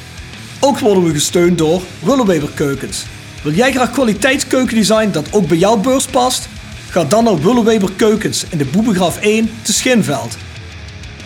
[0.59, 3.03] Ook worden we gesteund door Willeweber Keukens.
[3.43, 6.47] Wil jij graag kwaliteitskeukendesign dat ook bij jouw beurs past?
[6.89, 10.37] Ga dan naar Willeweber Keukens in de Boebegraaf 1 te Schinveld.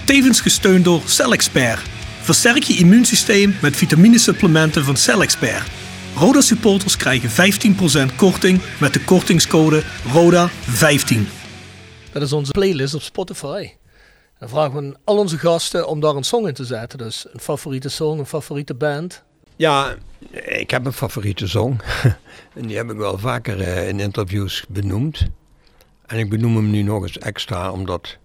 [0.05, 1.81] Tevens gesteund door CellExpert.
[2.21, 5.69] Versterk je immuunsysteem met vitaminesupplementen van CellExpert.
[6.15, 7.29] Roda supporters krijgen
[8.11, 11.17] 15% korting met de kortingscode RODA15.
[12.11, 13.69] Dat is onze playlist op Spotify.
[14.39, 16.97] Dan vragen we al onze gasten om daar een song in te zetten.
[16.97, 19.23] Dus een favoriete song, een favoriete band.
[19.55, 19.95] Ja,
[20.45, 21.79] ik heb een favoriete song.
[22.55, 25.27] en die heb ik wel vaker eh, in interviews benoemd.
[26.05, 28.17] En ik benoem hem nu nog eens extra, omdat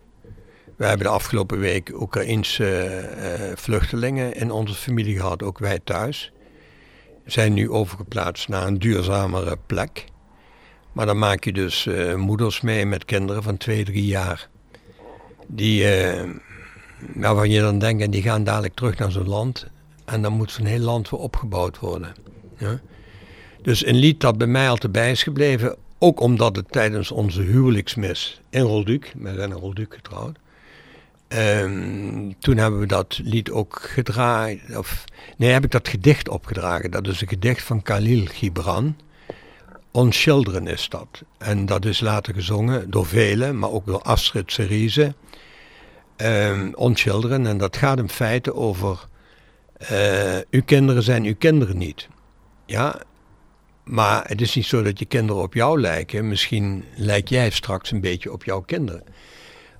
[0.77, 6.33] we hebben de afgelopen week Oekraïense eh, vluchtelingen in onze familie gehad, ook wij thuis.
[7.25, 10.05] Zijn nu overgeplaatst naar een duurzamere plek.
[10.93, 14.49] Maar dan maak je dus eh, moeders mee met kinderen van twee, drie jaar.
[15.47, 16.31] Die, eh,
[17.15, 19.67] waarvan je dan denkt, en die gaan dadelijk terug naar zo'n land.
[20.05, 22.15] En dan moet zo'n heel land weer opgebouwd worden.
[22.59, 22.81] Ja?
[23.63, 27.43] Dus een lied dat bij mij altijd bij is gebleven, ook omdat het tijdens onze
[27.43, 30.37] huwelijksmis in Rolduc, we zijn in Rolduc getrouwd,
[31.29, 35.05] ehm, toen hebben we dat lied ook gedraaid, of
[35.37, 36.91] nee, heb ik dat gedicht opgedragen.
[36.91, 38.97] Dat is een gedicht van Khalil Gibran.
[39.97, 41.23] On Children is dat.
[41.39, 45.15] En dat is later gezongen door velen, maar ook door Astrid Cerise.
[46.17, 49.09] Ehm On Children, en dat gaat in feite over
[49.73, 52.09] eh, uw kinderen zijn uw kinderen niet.
[52.67, 53.01] Ja,
[53.85, 56.29] maar het is niet zo dat je kinderen op jou lijken.
[56.29, 59.05] Misschien lijk jij straks een beetje op jouw kinderen.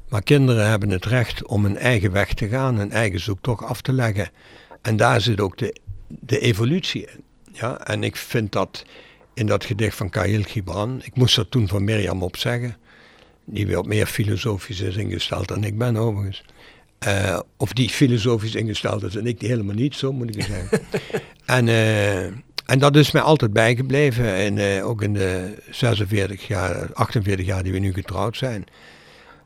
[0.09, 3.81] Maar kinderen hebben het recht om een eigen weg te gaan, een eigen zoektocht af
[3.81, 4.31] te leggen.
[4.83, 5.77] En daar zit ook de,
[6.09, 7.25] de evolutie in.
[7.53, 8.85] Ja, en ik vind dat
[9.35, 12.77] in dat gedicht van Khalil Gibran, ik moest er toen van Mirjam op zeggen,
[13.45, 16.45] die weer meer filosofisch is ingesteld dan ik ben overigens.
[16.99, 20.45] Eh, of die filosofisch ingesteld is en ik die helemaal niet, zo moet ik het
[20.45, 20.81] zeggen.
[21.59, 22.25] en, eh,
[22.67, 24.35] en dat is mij altijd bijgebleven.
[24.35, 28.65] En eh, ook in de 46 jaar, 48 jaar die we nu getrouwd zijn.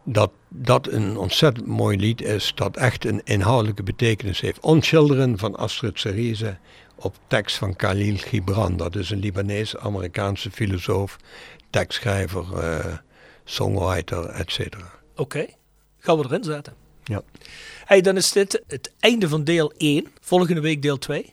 [0.05, 4.61] Dat dat een ontzettend mooi lied is, dat echt een inhoudelijke betekenis heeft.
[4.61, 6.57] On Children van Astrid Cerise,
[6.99, 8.77] op tekst van Khalil Gibran.
[8.77, 11.17] Dat is een Libanees-Amerikaanse filosoof,
[11.71, 12.97] tekstschrijver, eh,
[13.45, 14.77] songwriter, etc.
[15.17, 15.47] Oké,
[15.99, 16.75] gaan we erin zetten.
[17.05, 17.23] Ja.
[17.85, 20.07] Hey, dan is dit het einde van deel 1.
[20.21, 21.31] Volgende week deel 2.